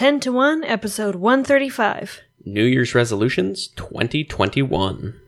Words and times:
10 0.00 0.18
to 0.18 0.32
1, 0.32 0.64
episode 0.64 1.14
135. 1.16 2.22
New 2.46 2.64
Year's 2.64 2.94
resolutions 2.94 3.68
2021. 3.68 5.20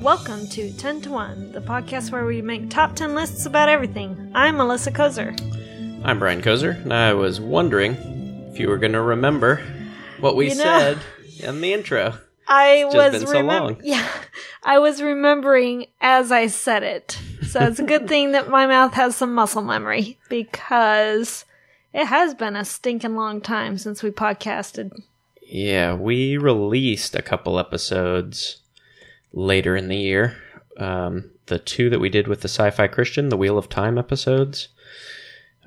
Welcome 0.00 0.46
to 0.50 0.72
10 0.74 1.00
to 1.00 1.10
1, 1.10 1.50
the 1.50 1.60
podcast 1.60 2.12
where 2.12 2.24
we 2.24 2.40
make 2.40 2.70
top 2.70 2.94
10 2.94 3.16
lists 3.16 3.46
about 3.46 3.68
everything. 3.68 4.30
I'm 4.32 4.58
Melissa 4.58 4.92
Kozer. 4.92 5.36
I'm 6.04 6.20
Brian 6.20 6.40
Kozer, 6.40 6.80
and 6.84 6.94
I 6.94 7.14
was 7.14 7.40
wondering 7.40 8.15
if 8.56 8.60
you 8.60 8.68
were 8.70 8.78
going 8.78 8.94
to 8.94 9.02
remember 9.02 9.62
what 10.18 10.34
we 10.34 10.48
You 10.48 10.54
know- 10.54 10.64
said 10.64 10.98
in 11.40 11.60
the 11.60 11.74
intro. 11.74 12.14
I 12.48 12.84
was 12.86 13.12
been 13.18 13.26
so 13.26 13.40
long. 13.40 13.76
Yeah, 13.84 14.08
I 14.62 14.78
was 14.78 15.02
remembering 15.02 15.86
as 16.00 16.32
I 16.32 16.46
said 16.46 16.82
it. 16.82 17.18
So 17.46 17.60
it's 17.60 17.80
a 17.80 17.82
good 17.84 18.08
thing 18.12 18.32
that 18.32 18.48
my 18.48 18.66
mouth 18.66 18.94
has 18.94 19.14
some 19.16 19.34
muscle 19.34 19.60
memory 19.62 20.16
because 20.30 21.44
it 21.92 22.06
has 22.06 22.34
been 22.34 22.56
a 22.56 22.64
stinking 22.64 23.14
long 23.16 23.40
time 23.42 23.76
since 23.76 24.02
we 24.02 24.10
podcasted. 24.10 24.92
Yeah, 25.42 25.94
we 25.94 26.38
released 26.38 27.14
a 27.14 27.20
couple 27.22 27.58
episodes 27.58 28.58
later 29.34 29.76
in 29.76 29.88
the 29.88 29.96
year. 29.98 30.36
Um, 30.78 31.30
the 31.46 31.58
two 31.58 31.90
that 31.90 32.00
we 32.00 32.08
did 32.08 32.26
with 32.28 32.40
the 32.40 32.48
Sci 32.48 32.70
Fi 32.70 32.86
Christian, 32.86 33.28
the 33.28 33.36
Wheel 33.36 33.58
of 33.58 33.68
Time 33.68 33.98
episodes, 33.98 34.68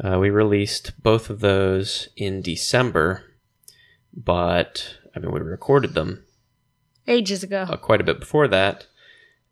uh, 0.04 0.18
we 0.20 0.30
released 0.30 1.02
both 1.04 1.30
of 1.30 1.40
those 1.40 2.10
in 2.16 2.42
December, 2.42 3.24
but 4.16 4.98
I 5.16 5.20
mean, 5.20 5.32
we 5.32 5.40
recorded 5.40 5.94
them 5.94 6.24
Ages 7.08 7.44
ago. 7.44 7.66
uh, 7.70 7.76
quite 7.78 8.02
a 8.02 8.04
bit 8.06 8.20
before 8.20 8.48
that, 8.48 8.88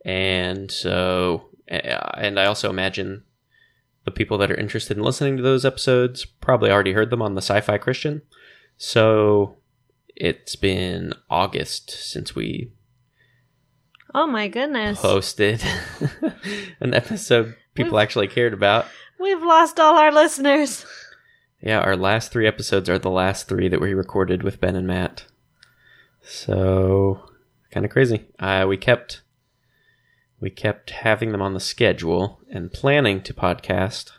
and 0.05 0.71
so 0.71 1.49
and 1.67 2.39
I 2.39 2.45
also 2.45 2.69
imagine 2.69 3.23
the 4.05 4.11
people 4.11 4.38
that 4.38 4.49
are 4.52 4.55
interested 4.55 4.95
in 4.95 5.03
listening 5.03 5.36
to 5.36 5.44
those 5.44 5.66
episodes 5.66 6.23
probably 6.23 6.71
already 6.71 6.93
heard 6.93 7.09
them 7.09 7.21
on 7.21 7.36
the 7.36 7.41
Sci-Fi 7.41 7.77
Christian. 7.77 8.21
So 8.77 9.58
it's 10.16 10.55
been 10.55 11.14
August 11.30 11.89
since 11.89 12.33
we 12.33 12.71
Oh 14.16 14.25
my 14.25 14.47
goodness. 14.47 15.02
posted 15.02 15.61
an 16.80 16.93
episode 16.93 17.55
people 17.73 17.97
We've- 17.97 18.03
actually 18.03 18.27
cared 18.30 18.53
about. 18.53 18.86
We've 19.19 19.41
lost 19.41 19.79
all 19.79 19.97
our 19.97 20.11
listeners. 20.11 20.85
Yeah, 21.61 21.79
our 21.79 21.97
last 21.97 22.31
three 22.31 22.47
episodes 22.47 22.87
are 22.89 22.99
the 22.99 23.09
last 23.09 23.47
three 23.47 23.67
that 23.67 23.81
we 23.81 23.93
recorded 23.93 24.43
with 24.43 24.61
Ben 24.61 24.75
and 24.75 24.85
Matt. 24.85 25.25
So 26.21 27.23
kind 27.71 27.85
of 27.85 27.91
crazy. 27.91 28.25
Uh, 28.37 28.65
we 28.67 28.77
kept 28.77 29.21
we 30.39 30.51
kept 30.51 30.91
having 30.91 31.31
them 31.31 31.41
on 31.41 31.55
the 31.55 31.59
schedule 31.59 32.39
and 32.51 32.71
planning 32.71 33.21
to 33.23 33.33
podcast, 33.33 34.11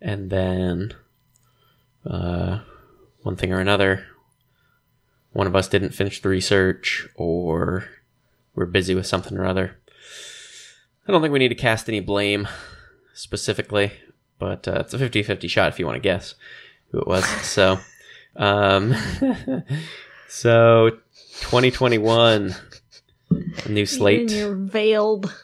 and 0.00 0.28
then 0.28 0.94
uh, 2.04 2.60
one 3.22 3.36
thing 3.36 3.52
or 3.52 3.60
another, 3.60 4.04
one 5.32 5.46
of 5.46 5.56
us 5.56 5.68
didn't 5.68 5.94
finish 5.94 6.20
the 6.20 6.28
research, 6.28 7.08
or 7.14 7.88
we're 8.54 8.66
busy 8.66 8.94
with 8.94 9.06
something 9.06 9.38
or 9.38 9.46
other. 9.46 9.78
I 11.06 11.12
don't 11.12 11.22
think 11.22 11.32
we 11.32 11.38
need 11.38 11.48
to 11.48 11.54
cast 11.54 11.88
any 11.88 12.00
blame 12.00 12.46
specifically, 13.14 13.92
but 14.38 14.66
uh, 14.68 14.80
it's 14.80 14.94
a 14.94 14.98
50-50 14.98 15.48
shot 15.48 15.68
if 15.68 15.78
you 15.78 15.86
want 15.86 15.96
to 15.96 16.00
guess 16.00 16.34
who 16.90 17.00
it 17.00 17.06
was. 17.06 17.24
So, 17.44 17.78
um, 18.36 18.94
so 20.28 20.90
2021, 21.40 22.54
a 23.30 23.68
new 23.68 23.86
slate. 23.86 24.30
your 24.30 24.54
veiled, 24.54 25.34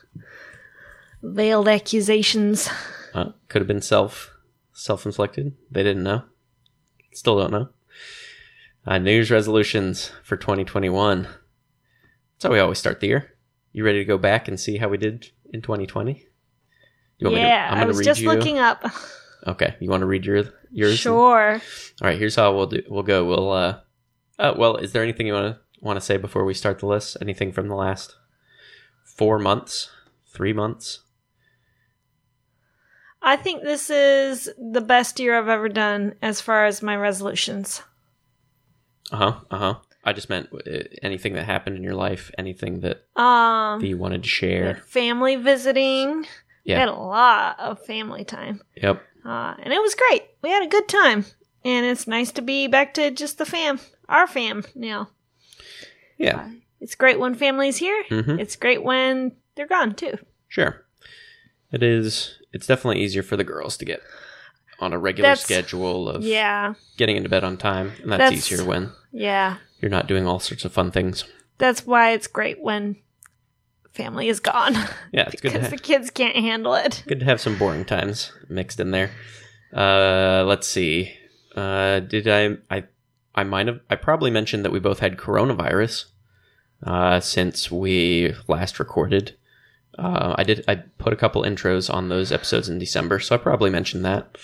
veiled 1.22 1.68
accusations. 1.68 2.68
Uh, 3.12 3.32
could 3.48 3.60
have 3.60 3.68
been 3.68 3.82
self 3.82 4.30
self-inflicted. 4.72 5.54
They 5.70 5.82
didn't 5.82 6.02
know. 6.02 6.24
Still 7.12 7.38
don't 7.38 7.52
know. 7.52 7.68
Uh, 8.86 8.98
New 8.98 9.12
Year's 9.12 9.30
resolutions 9.30 10.10
for 10.22 10.36
2021. 10.36 11.22
That's 11.22 12.42
how 12.42 12.50
we 12.50 12.58
always 12.58 12.78
start 12.78 13.00
the 13.00 13.06
year. 13.06 13.34
You 13.72 13.84
ready 13.84 13.98
to 13.98 14.04
go 14.04 14.18
back 14.18 14.48
and 14.48 14.58
see 14.58 14.78
how 14.78 14.88
we 14.88 14.98
did 14.98 15.30
in 15.52 15.62
2020? 15.62 16.26
You 17.24 17.30
want 17.30 17.34
me 17.36 17.42
to- 17.42 17.48
Yeah, 17.48 17.68
I'm 17.72 17.78
I 17.82 17.84
was 17.86 18.00
just 18.00 18.20
you- 18.20 18.28
looking 18.30 18.58
up. 18.58 18.84
Okay, 19.46 19.76
you 19.78 19.90
want 19.90 20.00
to 20.00 20.06
read 20.06 20.24
your 20.24 20.44
yours? 20.72 20.98
Sure. 20.98 21.60
All 22.00 22.08
right, 22.08 22.18
here's 22.18 22.34
how 22.34 22.54
we'll 22.56 22.64
do. 22.66 22.82
We'll 22.88 23.02
go. 23.02 23.26
We'll. 23.26 23.52
uh, 23.52 23.80
uh 24.38 24.54
Well, 24.56 24.76
is 24.78 24.92
there 24.92 25.02
anything 25.02 25.26
you 25.26 25.34
want 25.34 25.54
to 25.54 25.60
want 25.82 25.98
to 25.98 26.00
say 26.00 26.16
before 26.16 26.46
we 26.46 26.54
start 26.54 26.78
the 26.78 26.86
list? 26.86 27.18
Anything 27.20 27.52
from 27.52 27.68
the 27.68 27.74
last 27.74 28.16
four 29.04 29.38
months, 29.38 29.90
three 30.26 30.54
months? 30.54 31.00
I 33.20 33.36
think 33.36 33.62
this 33.62 33.90
is 33.90 34.48
the 34.58 34.80
best 34.80 35.20
year 35.20 35.38
I've 35.38 35.48
ever 35.48 35.68
done 35.68 36.14
as 36.22 36.40
far 36.40 36.64
as 36.66 36.82
my 36.82 36.96
resolutions. 36.96 37.82
Uh 39.12 39.16
huh. 39.16 39.40
Uh 39.50 39.58
huh. 39.58 39.74
I 40.04 40.12
just 40.14 40.28
meant 40.28 40.48
uh, 40.54 40.84
anything 41.02 41.32
that 41.34 41.44
happened 41.44 41.76
in 41.76 41.82
your 41.82 41.94
life, 41.94 42.30
anything 42.36 42.80
that, 42.80 43.04
Um, 43.20 43.80
that 43.80 43.86
you 43.86 43.96
wanted 43.96 44.22
to 44.22 44.28
share. 44.28 44.76
family 44.86 45.36
visiting. 45.36 46.26
We 46.66 46.72
had 46.72 46.88
a 46.88 46.94
lot 46.94 47.58
of 47.60 47.84
family 47.84 48.24
time. 48.24 48.62
Yep. 48.76 49.02
Uh, 49.24 49.54
and 49.62 49.72
it 49.72 49.80
was 49.80 49.94
great. 49.94 50.22
We 50.42 50.50
had 50.50 50.62
a 50.62 50.68
good 50.68 50.88
time. 50.88 51.24
And 51.64 51.86
it's 51.86 52.06
nice 52.06 52.30
to 52.32 52.42
be 52.42 52.66
back 52.66 52.94
to 52.94 53.10
just 53.10 53.38
the 53.38 53.46
fam, 53.46 53.80
our 54.08 54.26
fam 54.26 54.64
now. 54.74 55.08
Yeah. 56.18 56.50
It's 56.80 56.94
great 56.94 57.18
when 57.18 57.34
family's 57.34 57.78
here. 57.78 58.04
Mhm. 58.10 58.38
It's 58.38 58.56
great 58.56 58.82
when 58.82 59.32
they're 59.54 59.66
gone 59.66 59.94
too. 59.94 60.18
Sure. 60.48 60.84
It 61.72 61.82
is. 61.82 62.38
It's 62.52 62.66
definitely 62.66 63.02
easier 63.02 63.22
for 63.22 63.36
the 63.36 63.44
girls 63.44 63.76
to 63.78 63.84
get 63.84 64.02
on 64.78 64.92
a 64.92 64.98
regular 64.98 65.28
That's- 65.30 65.44
schedule 65.44 66.08
of 66.08 66.22
Yeah. 66.22 66.74
getting 66.96 67.16
into 67.16 67.28
bed 67.28 67.44
on 67.44 67.56
time, 67.56 67.92
and 68.02 68.12
that's, 68.12 68.18
That's- 68.18 68.52
easier 68.52 68.64
when 68.64 68.92
Yeah. 69.12 69.56
you're 69.80 69.90
not 69.90 70.06
doing 70.06 70.26
all 70.26 70.40
sorts 70.40 70.64
of 70.64 70.72
fun 70.72 70.90
things. 70.90 71.24
That's 71.58 71.86
why 71.86 72.10
it's 72.12 72.26
great 72.26 72.60
when 72.60 72.96
family 73.94 74.28
is 74.28 74.40
gone. 74.40 74.74
Yeah, 75.12 75.28
it's 75.32 75.40
good. 75.40 75.52
To 75.52 75.58
because 75.58 75.62
ha- 75.68 75.70
the 75.76 75.78
kids 75.82 76.10
can't 76.10 76.36
handle 76.36 76.74
it. 76.74 77.02
good 77.06 77.20
to 77.20 77.24
have 77.26 77.40
some 77.40 77.56
boring 77.58 77.84
times 77.84 78.32
mixed 78.48 78.78
in 78.80 78.90
there. 78.90 79.10
Uh, 79.74 80.44
let's 80.46 80.68
see. 80.68 81.14
Uh, 81.56 82.00
did 82.00 82.28
I? 82.28 82.56
I 82.70 82.84
I 83.34 83.44
might 83.44 83.66
have. 83.66 83.80
I 83.88 83.96
probably 83.96 84.30
mentioned 84.30 84.64
that 84.64 84.72
we 84.72 84.80
both 84.80 84.98
had 85.00 85.16
coronavirus 85.16 86.06
uh, 86.84 87.20
since 87.20 87.70
we 87.70 88.34
last 88.48 88.78
recorded. 88.78 89.36
Uh, 89.98 90.34
I 90.36 90.42
did. 90.44 90.64
I 90.68 90.76
put 90.98 91.12
a 91.12 91.16
couple 91.16 91.42
intros 91.42 91.92
on 91.92 92.08
those 92.08 92.32
episodes 92.32 92.68
in 92.68 92.78
December, 92.78 93.20
so 93.20 93.34
I 93.34 93.38
probably 93.38 93.70
mentioned 93.70 94.04
that. 94.04 94.36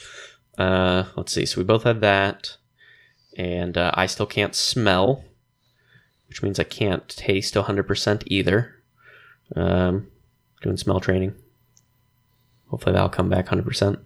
Uh, 0.58 1.04
let's 1.16 1.32
see. 1.32 1.46
So 1.46 1.60
we 1.60 1.64
both 1.64 1.84
had 1.84 2.00
that, 2.02 2.56
and 3.36 3.76
uh, 3.78 3.90
I 3.94 4.06
still 4.06 4.26
can't 4.26 4.54
smell, 4.54 5.24
which 6.28 6.42
means 6.42 6.60
I 6.60 6.64
can't 6.64 7.08
taste 7.08 7.54
100% 7.54 8.22
either. 8.26 8.76
Um, 9.56 10.08
doing 10.62 10.76
smell 10.76 11.00
training. 11.00 11.34
Hopefully 12.68 12.92
that'll 12.92 13.08
come 13.08 13.28
back 13.28 13.46
100%. 13.46 13.98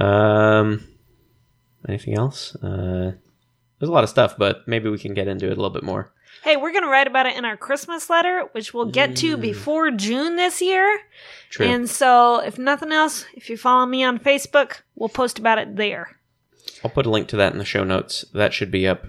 Um, 0.00 0.86
anything 1.88 2.16
else? 2.16 2.54
Uh, 2.56 3.12
there's 3.78 3.88
a 3.90 3.92
lot 3.92 4.04
of 4.04 4.10
stuff, 4.10 4.36
but 4.38 4.66
maybe 4.66 4.88
we 4.88 4.98
can 4.98 5.12
get 5.14 5.28
into 5.28 5.46
it 5.46 5.52
a 5.52 5.56
little 5.56 5.70
bit 5.70 5.82
more. 5.82 6.12
Hey, 6.42 6.56
we're 6.56 6.72
going 6.72 6.84
to 6.84 6.88
write 6.88 7.06
about 7.06 7.26
it 7.26 7.36
in 7.36 7.44
our 7.44 7.56
Christmas 7.56 8.08
letter, 8.08 8.48
which 8.52 8.72
we'll 8.72 8.86
get 8.90 9.16
to 9.16 9.36
before 9.36 9.90
June 9.90 10.36
this 10.36 10.62
year. 10.62 11.00
True. 11.50 11.66
And 11.66 11.90
so, 11.90 12.38
if 12.40 12.58
nothing 12.58 12.90
else, 12.90 13.26
if 13.34 13.50
you 13.50 13.56
follow 13.58 13.84
me 13.84 14.02
on 14.02 14.18
Facebook, 14.18 14.80
we'll 14.94 15.10
post 15.10 15.38
about 15.38 15.58
it 15.58 15.76
there. 15.76 16.16
I'll 16.82 16.90
put 16.90 17.06
a 17.06 17.10
link 17.10 17.28
to 17.28 17.36
that 17.36 17.52
in 17.52 17.58
the 17.58 17.64
show 17.64 17.84
notes. 17.84 18.24
That 18.32 18.54
should 18.54 18.70
be 18.70 18.88
up 18.88 19.06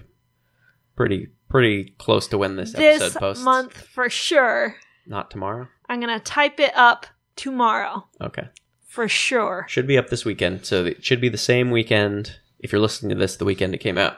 pretty 0.96 1.28
pretty 1.48 1.94
close 1.98 2.26
to 2.28 2.38
when 2.38 2.56
this, 2.56 2.72
This 2.72 3.00
episode 3.00 3.18
posts. 3.18 3.44
month 3.44 3.76
for 3.76 4.10
sure. 4.10 4.76
Not 5.06 5.30
tomorrow. 5.30 5.68
I'm 5.88 6.00
going 6.00 6.16
to 6.18 6.24
type 6.24 6.58
it 6.60 6.72
up 6.74 7.06
tomorrow 7.36 8.06
Okay. 8.20 8.48
for 8.86 9.08
sure. 9.08 9.66
Should 9.68 9.86
be 9.86 9.98
up 9.98 10.08
this 10.08 10.24
weekend. 10.24 10.64
So 10.64 10.84
it 10.86 11.04
should 11.04 11.20
be 11.20 11.28
the 11.28 11.36
same 11.38 11.70
weekend. 11.70 12.36
If 12.58 12.72
you're 12.72 12.80
listening 12.80 13.10
to 13.10 13.14
this 13.20 13.36
the 13.36 13.44
weekend 13.44 13.74
it 13.74 13.78
came 13.78 13.98
out, 13.98 14.16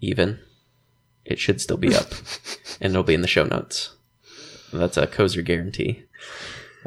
even, 0.00 0.38
it 1.24 1.38
should 1.38 1.60
still 1.60 1.76
be 1.76 1.94
up, 1.94 2.06
and 2.80 2.92
it'll 2.92 3.02
be 3.02 3.14
in 3.14 3.22
the 3.22 3.26
show 3.28 3.44
notes. 3.44 3.96
That's 4.72 4.96
a 4.96 5.06
Kozer 5.06 5.44
guarantee. 5.44 6.04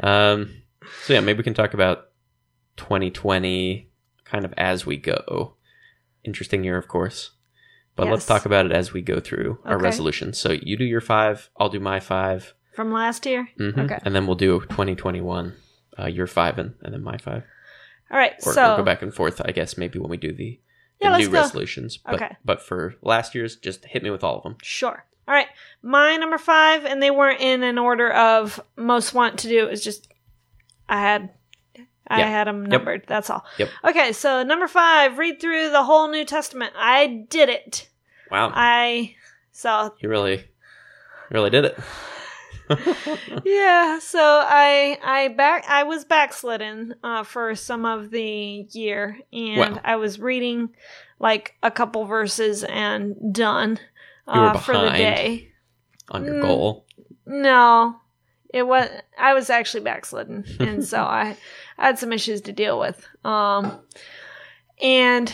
Um, 0.00 0.62
so 1.04 1.12
yeah, 1.12 1.20
maybe 1.20 1.38
we 1.38 1.42
can 1.44 1.52
talk 1.54 1.74
about 1.74 2.06
2020 2.76 3.90
kind 4.24 4.44
of 4.44 4.54
as 4.56 4.86
we 4.86 4.96
go. 4.96 5.56
Interesting 6.24 6.64
year, 6.64 6.78
of 6.78 6.88
course. 6.88 7.32
But 7.96 8.06
let's 8.08 8.22
Yes. 8.22 8.26
talk 8.28 8.46
about 8.46 8.64
it 8.64 8.72
as 8.72 8.92
we 8.94 9.02
go 9.02 9.20
through 9.20 9.58
our 9.64 9.74
Okay. 9.76 9.84
resolutions. 9.84 10.38
So 10.38 10.52
you 10.52 10.76
do 10.78 10.84
your 10.84 11.02
five, 11.02 11.50
I'll 11.58 11.68
do 11.68 11.80
my 11.80 12.00
five, 12.00 12.54
From 12.74 12.90
last 12.92 13.26
year? 13.26 13.48
mhm, 13.58 13.78
Okay. 13.84 13.98
and 14.04 14.14
then 14.14 14.26
we'll 14.26 14.36
do 14.36 14.60
2021, 14.60 15.54
uh, 15.98 16.06
your 16.06 16.26
five, 16.26 16.58
and, 16.58 16.74
and 16.82 16.94
then 16.94 17.02
my 17.02 17.18
five. 17.18 17.44
All 18.10 18.18
right. 18.18 18.34
Or, 18.46 18.52
so, 18.52 18.74
or 18.74 18.76
go 18.78 18.82
back 18.82 19.02
and 19.02 19.14
forth, 19.14 19.40
I 19.44 19.52
guess, 19.52 19.76
maybe 19.76 19.98
when 19.98 20.10
we 20.10 20.16
do 20.16 20.32
the 20.32 20.58
Yeah, 21.00 21.16
new 21.16 21.28
go. 21.28 21.32
resolutions. 21.40 21.96
But, 21.98 22.14
Okay. 22.14 22.36
but 22.44 22.62
for 22.62 22.94
last 23.02 23.34
year's, 23.34 23.56
just 23.56 23.84
hit 23.84 24.02
me 24.02 24.10
with 24.10 24.22
all 24.24 24.36
of 24.36 24.42
them. 24.42 24.56
Sure. 24.62 25.04
All 25.28 25.34
right. 25.34 25.48
My 25.82 26.16
number 26.16 26.38
five, 26.38 26.84
and 26.84 27.02
they 27.02 27.10
weren't 27.10 27.40
in 27.40 27.62
an 27.62 27.78
order 27.78 28.10
of 28.12 28.60
most 28.76 29.14
want 29.14 29.38
to 29.40 29.48
do. 29.48 29.66
It 29.66 29.70
was 29.70 29.82
just 29.84 30.08
I 30.88 31.00
had 31.00 31.30
I 32.08 32.18
Yeah. 32.18 32.28
had 32.28 32.46
them 32.48 32.66
numbered. 32.66 33.04
That's 33.06 33.30
all. 33.30 33.44
Yep. 33.58 33.68
Okay. 33.84 34.12
So 34.12 34.42
number 34.42 34.66
five, 34.68 35.18
read 35.18 35.40
through 35.40 35.70
the 35.70 35.84
whole 35.84 36.08
New 36.08 36.24
Testament. 36.24 36.72
I 36.76 37.24
did 37.30 37.48
it. 37.48 37.88
Wow, 38.30 38.50
I 38.54 39.14
so 39.52 39.94
you 40.00 40.08
really, 40.08 40.44
really 41.30 41.50
did 41.50 41.64
it. 41.66 41.78
Yeah. 43.44 43.98
So 43.98 44.20
I 44.20 44.98
I 45.02 45.28
back 45.28 45.64
I 45.68 45.82
was 45.84 46.04
backslidden 46.04 46.94
uh, 47.02 47.22
for 47.24 47.54
some 47.54 47.84
of 47.84 48.10
the 48.10 48.66
year, 48.70 49.18
and 49.32 49.74
Wow. 49.76 49.80
I 49.84 49.96
was 49.96 50.18
reading 50.20 50.70
like 51.18 51.54
a 51.62 51.70
couple 51.70 52.04
verses 52.04 52.64
and 52.64 53.34
done 53.34 53.78
uh, 54.26 54.58
for 54.58 54.76
the 54.76 54.90
day. 54.90 55.48
On 56.10 56.24
your 56.24 56.34
Mm. 56.34 56.42
goal, 56.42 56.86
No, 57.26 57.96
it 58.52 58.64
was. 58.66 58.88
I 59.18 59.34
was 59.34 59.50
actually 59.50 59.84
backslidden, 59.84 60.44
and 60.60 60.84
so 60.84 60.98
I, 61.02 61.36
I 61.78 61.86
had 61.86 61.98
some 61.98 62.12
issues 62.12 62.40
to 62.42 62.52
deal 62.52 62.78
with. 62.78 63.06
Um, 63.24 63.80
and 64.80 65.32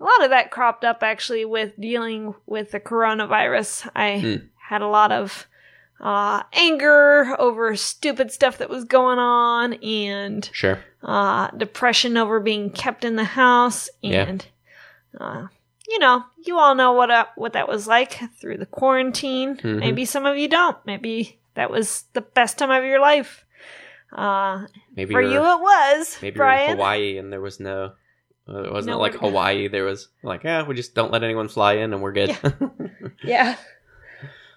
a 0.00 0.04
lot 0.04 0.24
of 0.24 0.30
that 0.30 0.50
cropped 0.50 0.84
up 0.84 1.02
actually 1.02 1.44
with 1.44 1.78
dealing 1.78 2.34
with 2.46 2.70
the 2.70 2.80
coronavirus. 2.80 3.88
I 3.94 4.20
Hmm. 4.20 4.46
had 4.68 4.82
a 4.82 4.88
lot 4.88 5.12
of 5.12 5.46
uh, 6.00 6.42
anger 6.54 7.36
over 7.38 7.76
stupid 7.76 8.32
stuff 8.32 8.58
that 8.58 8.70
was 8.70 8.84
going 8.84 9.18
on, 9.18 9.74
and 9.74 10.48
sure. 10.52 10.78
uh, 11.02 11.50
depression 11.50 12.16
over 12.16 12.40
being 12.40 12.70
kept 12.70 13.04
in 13.04 13.16
the 13.16 13.24
house, 13.24 13.88
Yeah. 14.02 14.24
and 14.26 14.46
uh, 15.18 15.46
you 15.88 15.98
know, 15.98 16.24
you 16.46 16.58
all 16.58 16.74
know 16.74 16.92
what 16.92 17.10
uh, 17.10 17.26
what 17.36 17.52
that 17.52 17.68
was 17.68 17.86
like 17.86 18.18
through 18.40 18.58
the 18.58 18.66
quarantine. 18.66 19.56
Mhm. 19.56 19.80
Maybe 19.80 20.04
some 20.04 20.24
of 20.26 20.38
you 20.38 20.48
don't. 20.48 20.76
Maybe 20.86 21.38
that 21.54 21.70
was 21.70 22.04
the 22.12 22.20
best 22.22 22.58
time 22.58 22.70
of 22.70 22.84
your 22.84 23.00
life. 23.00 23.44
Uh, 24.12 24.66
Maybe 24.96 25.12
for 25.12 25.20
you're, 25.22 25.30
it 25.40 25.60
was, 25.60 26.18
maybe 26.20 26.36
you're 26.38 26.48
in 26.50 26.70
Hawaii 26.72 27.18
and 27.18 27.32
there 27.32 27.40
was 27.40 27.60
no. 27.60 27.92
Uh, 28.48 28.62
it 28.64 28.72
wasn't 28.72 28.94
No, 28.96 28.98
like 29.00 29.14
Hawaii. 29.14 29.68
There 29.68 29.84
was 29.84 30.08
like, 30.24 30.42
yeah, 30.42 30.62
we 30.66 30.74
just 30.74 30.94
don't 30.96 31.12
let 31.12 31.22
anyone 31.22 31.46
fly 31.48 31.74
in 31.74 31.92
and 31.92 32.02
we're 32.02 32.12
good. 32.12 32.36
Yeah. 33.22 33.56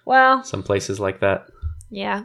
Well, 0.04 0.42
Some 0.44 0.62
places 0.62 1.00
like 1.00 1.20
that. 1.20 1.46
yeah. 1.90 2.24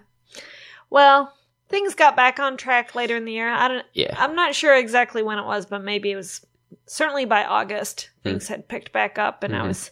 Well, 0.89 1.33
things 1.69 1.93
got 1.95 2.15
back 2.15 2.39
on 2.39 2.57
track 2.57 2.95
later 2.95 3.15
in 3.15 3.25
the 3.25 3.31
year. 3.33 3.49
I 3.49 3.67
don't. 3.67 3.85
Yeah. 3.93 4.15
I'm 4.17 4.35
not 4.35 4.55
sure 4.55 4.75
exactly 4.75 5.21
when 5.21 5.37
it 5.39 5.45
was, 5.45 5.65
but 5.65 5.83
maybe 5.83 6.11
it 6.11 6.15
was 6.15 6.45
certainly 6.87 7.25
by 7.25 7.43
August. 7.45 8.09
Hmm. 8.23 8.29
Things 8.29 8.47
had 8.47 8.67
picked 8.67 8.91
back 8.91 9.17
up, 9.19 9.43
and 9.43 9.55
I 9.55 9.59
Mhm. 9.61 9.67
was 9.67 9.91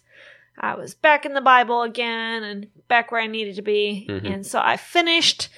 I 0.59 0.73
was 0.73 0.95
back 0.95 1.23
in 1.23 1.35
the 1.35 1.41
Bible 1.41 1.83
again 1.83 2.41
and 2.43 2.67
back 2.87 3.11
where 3.11 3.21
I 3.21 3.27
needed 3.27 3.55
to 3.57 3.61
be. 3.61 4.07
Mhm. 4.09 4.33
And 4.33 4.45
so 4.47 4.59
I 4.59 4.75
finished 4.77 5.49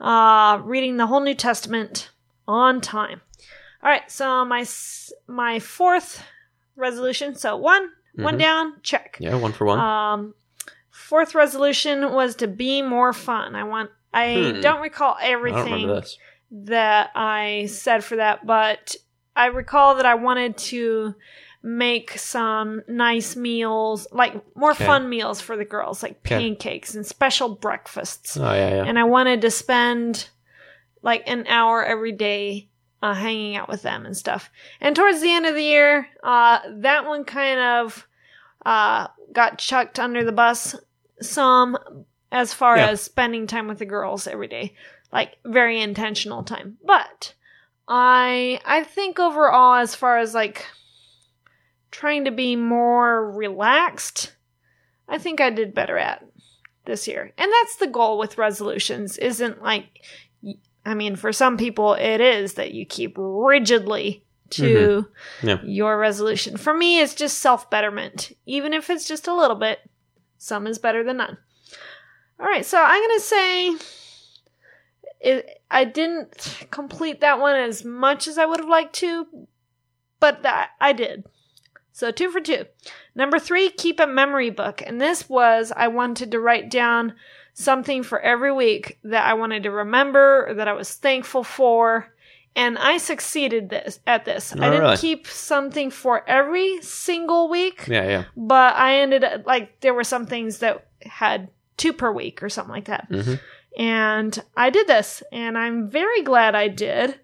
uh, 0.00 0.60
reading 0.62 0.96
the 0.98 1.06
whole 1.06 1.20
New 1.20 1.34
Testament 1.34 2.10
on 2.48 2.80
time. 2.82 3.20
All 3.82 3.90
right, 3.90 4.10
so 4.10 4.44
my 4.46 4.64
my 5.26 5.58
fourth 5.58 6.22
resolution. 6.74 7.34
So 7.34 7.56
one 7.56 7.92
one 8.14 8.36
Mhm. 8.36 8.38
down, 8.38 8.80
check. 8.82 9.18
Yeah, 9.20 9.34
one 9.36 9.52
for 9.52 9.66
one. 9.66 9.78
Um, 9.78 10.34
fourth 11.08 11.34
resolution 11.34 12.12
was 12.12 12.36
to 12.36 12.48
be 12.48 12.82
more 12.82 13.12
fun. 13.12 13.54
I 13.54 13.64
want. 13.64 13.90
I 14.12 14.52
Hmm. 14.54 14.60
don't 14.60 14.82
recall 14.82 15.14
I 15.18 15.30
don't 15.30 15.32
everything 15.32 16.02
that 16.50 17.10
I 17.14 17.66
said 17.66 18.02
for 18.02 18.16
that, 18.16 18.46
but 18.46 18.96
I 19.34 19.46
recall 19.46 19.96
that 19.96 20.06
I 20.06 20.14
wanted 20.14 20.56
to 20.72 21.14
make 21.62 22.18
some 22.18 22.82
nice 22.88 23.36
meals, 23.36 24.06
like 24.12 24.34
more 24.56 24.70
Okay. 24.70 24.86
fun 24.86 25.08
meals 25.08 25.40
for 25.40 25.56
the 25.56 25.64
girls, 25.64 26.02
like 26.02 26.18
Okay. 26.24 26.38
pancakes 26.38 26.94
and 26.94 27.04
special 27.06 27.56
breakfasts. 27.56 28.36
Oh 28.36 28.52
yeah, 28.54 28.68
yeah. 28.70 28.84
And 28.84 28.98
I 28.98 29.04
wanted 29.04 29.42
to 29.42 29.50
spend 29.50 30.28
like 31.02 31.22
an 31.26 31.46
hour 31.46 31.84
every 31.84 32.12
day 32.12 32.68
uh, 33.02 33.14
hanging 33.14 33.56
out 33.56 33.68
with 33.68 33.82
them 33.82 34.06
and 34.06 34.16
stuff. 34.16 34.50
And 34.80 34.96
towards 34.96 35.20
the 35.20 35.30
end 35.30 35.46
of 35.46 35.54
the 35.54 35.62
year, 35.62 36.08
uh, 36.22 36.60
that 36.78 37.04
one 37.06 37.24
kind 37.24 37.60
of 37.60 38.08
uh, 38.64 39.08
got 39.32 39.58
chucked 39.58 39.98
under 39.98 40.24
the 40.24 40.32
bus 40.32 40.74
some 41.20 41.76
as 42.32 42.52
far 42.52 42.76
Yeah. 42.76 42.88
as 42.88 43.00
spending 43.00 43.46
time 43.46 43.68
with 43.68 43.78
the 43.78 43.84
girls 43.86 44.26
every 44.26 44.48
day, 44.48 44.74
like 45.12 45.36
very 45.44 45.80
intentional 45.80 46.42
time. 46.42 46.78
But 46.84 47.34
I 47.88 48.60
I 48.64 48.82
think 48.84 49.18
overall, 49.18 49.74
as 49.76 49.94
far 49.94 50.18
as 50.18 50.34
like 50.34 50.66
trying 51.90 52.24
to 52.24 52.30
be 52.30 52.56
more 52.56 53.30
relaxed, 53.30 54.34
I 55.08 55.18
think 55.18 55.40
I 55.40 55.50
did 55.50 55.74
better 55.74 55.96
at 55.96 56.24
this 56.84 57.06
year. 57.08 57.32
And 57.38 57.50
that's 57.52 57.76
the 57.76 57.86
goal 57.86 58.18
with 58.18 58.38
resolutions, 58.38 59.18
isn't 59.18 59.62
like, 59.62 60.04
I 60.84 60.94
mean, 60.94 61.16
for 61.16 61.32
some 61.32 61.56
people 61.56 61.94
it 61.94 62.20
is 62.20 62.54
that 62.54 62.72
you 62.74 62.84
keep 62.86 63.14
rigidly 63.16 64.24
to 64.50 65.06
mm-hmm. 65.42 65.48
Yeah. 65.48 65.58
your 65.64 65.98
resolution. 65.98 66.56
For 66.56 66.74
me, 66.74 67.00
it's 67.00 67.14
just 67.14 67.38
self 67.38 67.70
betterment, 67.70 68.32
even 68.46 68.72
if 68.72 68.90
it's 68.90 69.06
just 69.08 69.26
a 69.28 69.34
little 69.34 69.56
bit. 69.56 69.78
Some 70.38 70.66
is 70.66 70.78
better 70.78 71.02
than 71.02 71.18
none. 71.18 71.38
All 72.38 72.46
right, 72.46 72.64
so 72.64 72.82
I'm 72.82 73.00
going 73.00 73.18
to 73.18 73.24
say 73.24 73.76
it, 75.20 75.62
I 75.70 75.84
didn't 75.84 76.66
complete 76.70 77.20
that 77.20 77.40
one 77.40 77.56
as 77.56 77.84
much 77.84 78.28
as 78.28 78.38
I 78.38 78.46
would 78.46 78.60
have 78.60 78.68
liked 78.68 78.94
to, 78.96 79.26
but 80.20 80.42
that 80.42 80.70
I 80.80 80.92
did. 80.92 81.24
So 81.92 82.10
two 82.10 82.30
for 82.30 82.40
two. 82.40 82.66
Number 83.14 83.38
three, 83.38 83.70
keep 83.70 83.98
a 83.98 84.06
memory 84.06 84.50
book. 84.50 84.82
And 84.84 85.00
this 85.00 85.28
was 85.28 85.72
I 85.74 85.88
wanted 85.88 86.30
to 86.32 86.40
write 86.40 86.70
down 86.70 87.14
something 87.54 88.02
for 88.02 88.20
every 88.20 88.52
week 88.52 88.98
that 89.04 89.26
I 89.26 89.32
wanted 89.32 89.62
to 89.62 89.70
remember 89.70 90.46
or 90.48 90.54
that 90.54 90.68
I 90.68 90.74
was 90.74 90.92
thankful 90.92 91.42
for. 91.42 92.14
And 92.56 92.78
I 92.78 92.96
succeeded 92.96 93.68
this 93.68 94.00
at 94.06 94.24
this. 94.24 94.52
I 94.52 94.56
Oh, 94.56 94.70
didn't 94.70 94.80
really? 94.80 94.96
keep 94.96 95.26
something 95.26 95.90
for 95.90 96.28
every 96.28 96.80
single 96.82 97.48
week, 97.50 97.86
Yeah, 97.86 98.08
yeah. 98.08 98.24
but 98.36 98.74
I 98.76 98.96
ended 99.00 99.22
up 99.24 99.46
like 99.46 99.80
there 99.82 99.92
were 99.94 100.04
some 100.04 100.26
things 100.26 100.58
that 100.58 100.86
had 101.02 101.48
two 101.76 101.92
per 101.92 102.10
week 102.10 102.42
or 102.42 102.48
something 102.48 102.72
like 102.74 102.86
that. 102.86 103.06
hmm 103.10 103.34
And 103.78 104.42
I 104.56 104.70
did 104.70 104.86
this, 104.86 105.22
and 105.30 105.58
I'm 105.58 105.90
very 105.90 106.22
glad 106.22 106.54
I 106.54 106.68
did 106.68 107.20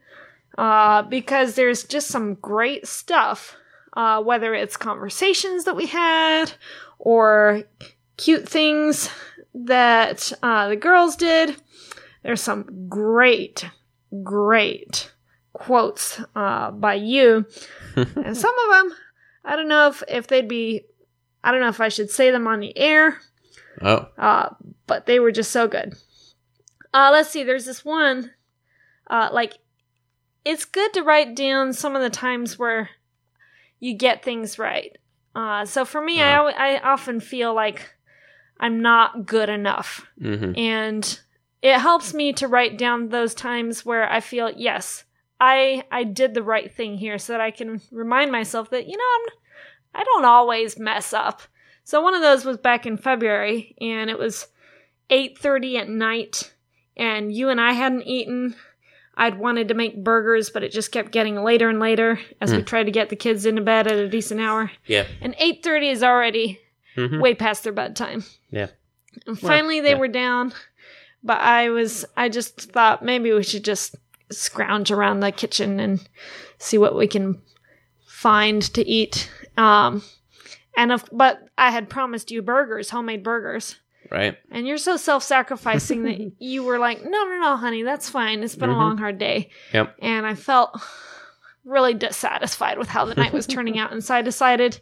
uh, 0.58 1.00
because 1.02 1.54
there's 1.54 1.84
just 1.84 2.08
some 2.08 2.34
great 2.34 2.86
stuff, 2.86 3.56
uh, 3.94 4.22
whether 4.22 4.52
it's 4.54 4.76
conversations 4.76 5.64
that 5.64 5.76
we 5.76 5.86
had 5.86 6.52
or 6.98 7.62
cute 8.18 8.46
things 8.46 9.08
that 9.54 10.30
uh, 10.42 10.68
the 10.68 10.76
girls 10.76 11.16
did. 11.16 11.56
There's 12.22 12.42
some 12.42 12.86
great, 12.90 13.64
great 14.22 15.10
quotes 15.64 16.20
uh, 16.34 16.70
by 16.70 16.94
you. 16.94 17.46
and 17.96 18.36
some 18.36 18.54
of 18.58 18.70
them, 18.70 18.96
I 19.44 19.56
don't 19.56 19.68
know 19.68 19.88
if, 19.88 20.02
if 20.08 20.26
they'd 20.26 20.48
be, 20.48 20.84
I 21.44 21.50
don't 21.52 21.60
know 21.60 21.68
if 21.68 21.80
I 21.80 21.88
should 21.88 22.10
say 22.10 22.30
them 22.30 22.46
on 22.46 22.60
the 22.60 22.76
air 22.76 23.18
Oh, 23.80 24.06
uh, 24.18 24.50
but 24.86 25.06
they 25.06 25.18
were 25.18 25.32
just 25.32 25.50
so 25.50 25.66
good. 25.66 25.94
Uh, 26.92 27.10
let's 27.10 27.30
see. 27.30 27.42
There's 27.42 27.64
this 27.64 27.84
one. 27.84 28.32
Uh, 29.08 29.28
like, 29.32 29.58
it's 30.44 30.64
good 30.64 30.92
to 30.92 31.02
write 31.02 31.34
down 31.34 31.72
some 31.72 31.96
of 31.96 32.02
the 32.02 32.10
times 32.10 32.58
where 32.58 32.90
you 33.80 33.94
get 33.94 34.22
things 34.22 34.58
right. 34.58 34.96
Uh, 35.34 35.64
so 35.64 35.84
for 35.84 36.00
me, 36.00 36.20
I 36.20 36.38
Uh-huh. 36.38 36.52
I 36.56 36.78
often 36.80 37.18
feel 37.20 37.54
like 37.54 37.94
I'm 38.60 38.80
not 38.82 39.26
good 39.26 39.48
enough, 39.48 40.06
hmm 40.20 40.52
and 40.56 41.20
it 41.62 41.78
helps 41.78 42.12
me 42.12 42.32
to 42.34 42.46
write 42.46 42.76
down 42.76 43.08
those 43.08 43.34
times 43.34 43.86
where 43.86 44.08
I 44.10 44.20
feel 44.20 44.50
yes, 44.50 45.04
I 45.44 45.82
I 45.90 46.04
did 46.04 46.34
the 46.34 46.42
right 46.42 46.72
thing 46.72 46.96
here, 46.98 47.18
so 47.18 47.32
that 47.32 47.40
I 47.40 47.50
can 47.50 47.80
remind 47.90 48.30
myself 48.30 48.70
that 48.70 48.86
you 48.86 48.96
know 48.96 49.04
I'm 49.20 50.00
I 50.00 50.04
don't 50.04 50.24
always 50.24 50.78
mess 50.78 51.12
up. 51.12 51.42
So 51.84 52.00
one 52.00 52.14
of 52.14 52.22
those 52.22 52.44
was 52.44 52.58
back 52.58 52.86
in 52.86 52.96
February, 52.96 53.74
and 53.80 54.08
it 54.08 54.18
was 54.18 54.46
eight 55.10 55.36
thirty 55.38 55.76
at 55.78 55.88
night, 55.88 56.54
and 56.96 57.32
you 57.34 57.48
and 57.48 57.60
I 57.60 57.72
hadn't 57.72 58.04
eaten. 58.06 58.54
I'd 59.14 59.38
wanted 59.38 59.68
to 59.68 59.74
make 59.74 60.02
burgers, 60.02 60.48
but 60.48 60.62
it 60.62 60.72
just 60.72 60.90
kept 60.92 61.12
getting 61.12 61.42
later 61.42 61.68
and 61.68 61.78
later 61.80 62.18
as 62.40 62.50
we 62.52 62.58
Hmm. 62.60 62.64
tried 62.64 62.84
to 62.84 62.90
get 62.92 63.10
the 63.10 63.16
kids 63.16 63.44
into 63.44 63.60
bed 63.60 63.86
at 63.86 63.98
a 63.98 64.08
decent 64.08 64.40
hour. 64.40 64.70
yeah. 64.86 65.04
And 65.20 65.34
eight 65.38 65.62
thirty 65.62 65.88
is 65.90 66.02
already 66.02 66.60
hmm 66.94 67.20
way 67.20 67.34
past 67.34 67.64
their 67.64 67.72
bedtime. 67.74 68.24
Yeah. 68.50 68.68
And 69.26 69.36
Well, 69.42 69.52
finally 69.52 69.80
they 69.80 69.90
yeah. 69.90 69.98
were 69.98 70.08
down, 70.08 70.54
but 71.22 71.40
I 71.40 71.68
was 71.68 72.06
I 72.16 72.28
just 72.30 72.72
thought 72.72 73.04
maybe 73.04 73.32
we 73.32 73.42
should 73.42 73.64
just 73.64 73.96
scrounge 74.32 74.90
around 74.90 75.20
the 75.20 75.32
kitchen 75.32 75.78
and 75.80 76.06
see 76.58 76.78
what 76.78 76.96
we 76.96 77.06
can 77.06 77.40
find 78.06 78.62
to 78.74 78.86
eat. 78.86 79.30
Um 79.56 80.02
and 80.76 80.90
if, 80.92 81.04
but 81.12 81.40
I 81.58 81.70
had 81.70 81.90
promised 81.90 82.30
you 82.30 82.40
burgers, 82.40 82.88
homemade 82.90 83.22
burgers. 83.22 83.76
Right. 84.10 84.36
And 84.50 84.66
you're 84.66 84.78
so 84.78 84.96
self-sacrificing 84.96 86.02
that 86.04 86.32
you 86.38 86.64
were 86.64 86.78
like, 86.78 87.02
"No, 87.04 87.10
no, 87.10 87.38
no, 87.40 87.56
honey, 87.56 87.82
that's 87.82 88.08
fine. 88.10 88.42
It's 88.42 88.56
been 88.56 88.70
Mhm. 88.70 88.74
a 88.74 88.78
long 88.78 88.98
hard 88.98 89.18
day." 89.18 89.50
Yep. 89.74 89.96
And 90.00 90.26
I 90.26 90.34
felt 90.34 90.78
really 91.64 91.94
dissatisfied 91.94 92.78
with 92.78 92.88
how 92.88 93.04
the 93.04 93.14
night 93.14 93.32
was 93.32 93.46
turning 93.46 93.78
out, 93.78 93.92
and 93.92 94.02
so 94.02 94.14
I 94.14 94.22
decided 94.22 94.80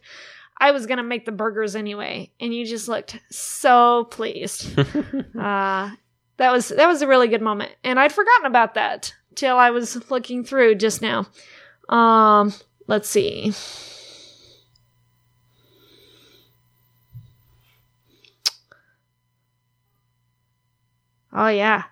I 0.59 0.71
was 0.73 0.87
gonna 0.87 1.02
make 1.02 1.26
the 1.26 1.33
burgers 1.33 1.75
anyway. 1.76 2.33
And 2.40 2.54
you 2.54 2.64
just 2.66 2.88
looked 2.88 3.19
so 3.30 4.04
pleased. 4.11 4.78
uh, 5.38 5.90
that 6.38 6.52
was 6.52 6.69
that 6.69 6.87
was 6.88 7.02
a 7.02 7.07
really 7.09 7.28
good 7.28 7.42
moment, 7.42 7.73
and 7.85 7.99
I'd 8.00 8.12
forgotten 8.12 8.47
about 8.47 8.75
that 8.75 9.12
till 9.35 9.57
I 9.57 9.71
was 9.71 10.11
looking 10.11 10.45
through 10.45 10.77
just 10.77 11.03
now. 11.03 11.27
Um, 11.89 12.53
let's 12.87 13.09
see. 13.09 13.53
Oh 21.33 21.49
yeah. 21.49 21.85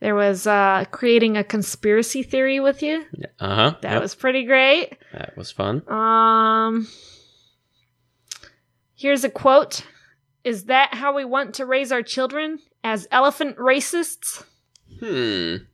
There 0.00 0.14
was 0.14 0.46
uh 0.46 0.84
creating 0.90 1.36
a 1.36 1.44
conspiracy 1.44 2.22
theory 2.22 2.60
with 2.60 2.82
you. 2.82 3.04
Uh 3.40 3.54
huh. 3.54 3.74
That 3.80 4.00
was 4.00 4.14
pretty 4.14 4.44
great. 4.44 4.96
that 5.12 5.36
was 5.36 5.50
fun. 5.50 5.82
Um 5.90 6.86
Here's 8.94 9.24
a 9.24 9.30
quote. 9.30 9.82
Is 10.44 10.64
that 10.64 10.94
how 10.94 11.14
we 11.14 11.24
want 11.24 11.54
to 11.54 11.66
raise 11.66 11.90
our 11.90 12.02
children 12.02 12.58
as 12.82 13.08
elephant 13.10 13.56
racists? 13.56 14.44
Hmm. 15.00 15.64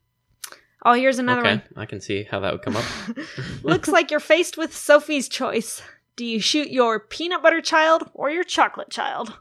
Oh, 0.84 0.94
here's 0.94 1.18
another 1.18 1.42
one. 1.42 1.58
okay, 1.58 1.64
one. 1.74 1.82
I 1.82 1.86
can 1.86 2.00
see 2.00 2.24
how 2.24 2.40
that 2.40 2.52
would 2.52 2.62
come 2.62 2.76
up. 2.76 2.84
Looks 3.62 3.88
like 3.88 4.10
you're 4.10 4.20
faced 4.20 4.56
with 4.56 4.74
Sophie's 4.74 5.28
choice. 5.28 5.82
Do 6.16 6.24
you 6.24 6.40
shoot 6.40 6.70
your 6.70 7.00
peanut 7.00 7.42
butter 7.42 7.60
child 7.60 8.10
or 8.14 8.30
your 8.30 8.44
chocolate 8.44 8.90
child? 8.90 9.38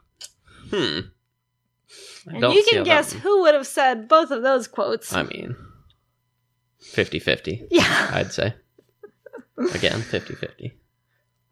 hmm. 0.70 1.00
I 2.28 2.36
And 2.36 2.54
you 2.54 2.64
can 2.68 2.84
guess 2.84 3.12
who 3.12 3.42
would 3.42 3.54
have 3.54 3.66
said 3.66 4.06
both 4.08 4.30
of 4.30 4.42
those 4.42 4.68
quotes. 4.68 5.12
I 5.12 5.22
mean, 5.24 5.56
50-50, 6.82 7.66
yeah. 7.70 8.10
I'd 8.12 8.32
say. 8.32 8.54
Again, 9.74 10.00
50-50. 10.00 10.72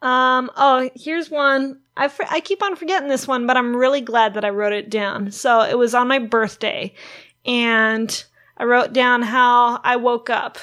Um. 0.01 0.49
Oh, 0.55 0.89
here's 0.95 1.29
one. 1.29 1.81
I 1.97 2.07
fr- 2.07 2.23
I 2.29 2.39
keep 2.39 2.63
on 2.63 2.77
forgetting 2.77 3.09
this 3.09 3.27
one, 3.27 3.45
but 3.45 3.57
I'm 3.57 3.75
really 3.75 3.99
glad 3.99 4.35
that 4.35 4.45
I 4.45 4.49
wrote 4.49 4.71
it 4.71 4.89
down. 4.89 5.31
So 5.31 5.61
it 5.61 5.77
was 5.77 5.93
on 5.93 6.07
my 6.07 6.19
birthday, 6.19 6.93
and 7.43 8.23
I 8.59 8.65
wrote 8.65 8.93
down 8.93 9.21
how 9.21 9.79
I 9.83 9.95
woke 9.95 10.29
up, 10.29 10.57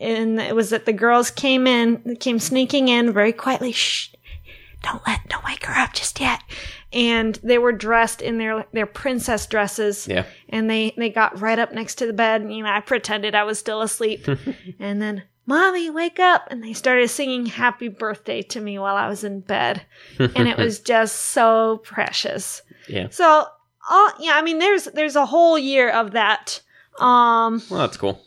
and 0.00 0.40
it 0.40 0.56
was 0.56 0.70
that 0.70 0.86
the 0.86 0.92
girls 0.92 1.30
came 1.30 1.66
in, 1.66 2.16
came 2.16 2.38
sneaking 2.38 2.88
in 2.88 3.12
very 3.12 3.32
quietly. 3.32 3.72
Shh. 3.72 4.08
Don't 4.82 5.06
let, 5.06 5.26
don't 5.28 5.44
wake 5.44 5.64
her 5.66 5.78
up 5.80 5.94
just 5.94 6.20
yet. 6.20 6.42
And 6.92 7.36
they 7.42 7.56
were 7.58 7.72
dressed 7.72 8.20
in 8.22 8.38
their 8.38 8.66
their 8.72 8.86
princess 8.86 9.46
dresses, 9.46 10.06
Yeah. 10.06 10.24
and 10.50 10.68
they 10.70 10.92
they 10.96 11.10
got 11.10 11.40
right 11.40 11.58
up 11.58 11.72
next 11.72 11.96
to 11.96 12.06
the 12.06 12.12
bed 12.12 12.40
and 12.42 12.54
you 12.54 12.62
know 12.62 12.70
i 12.70 12.80
pretended 12.80 13.34
i 13.34 13.42
was 13.44 13.58
still 13.58 13.82
asleep 13.82 14.26
and 14.78 15.02
then 15.02 15.24
mommy 15.46 15.90
wake 15.90 16.20
up 16.20 16.46
and 16.50 16.62
they 16.62 16.72
started 16.72 17.08
singing 17.08 17.46
happy 17.46 17.88
birthday 17.88 18.42
to 18.42 18.60
me 18.60 18.78
while 18.78 18.94
i 18.94 19.08
was 19.08 19.24
in 19.24 19.40
bed 19.40 19.82
and 20.18 20.46
it 20.48 20.56
was 20.56 20.78
just 20.94 21.16
so 21.16 21.78
precious 21.82 22.62
Yeah. 22.88 23.08
so 23.10 23.46
all 23.90 24.10
yeah 24.20 24.32
i 24.36 24.42
mean 24.42 24.58
there's 24.60 24.84
there's 24.84 25.16
a 25.16 25.26
whole 25.26 25.58
year 25.58 25.90
of 25.90 26.12
that 26.12 26.60
um 27.00 27.62
Well, 27.70 27.80
that's 27.80 27.96
cool. 27.96 28.20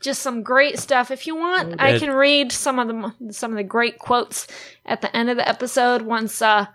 just 0.00 0.22
some 0.22 0.42
great 0.42 0.78
stuff 0.78 1.10
if 1.10 1.26
you 1.26 1.34
want 1.36 1.80
i 1.80 1.98
can 1.98 2.10
read 2.10 2.52
some 2.52 2.78
of 2.78 2.88
the 2.88 3.32
some 3.32 3.50
of 3.50 3.56
the 3.56 3.64
great 3.64 3.98
quotes 3.98 4.46
at 4.84 5.00
the 5.00 5.14
end 5.16 5.28
of 5.30 5.36
the 5.36 5.48
episode 5.48 6.02
once 6.02 6.40
uh 6.42 6.66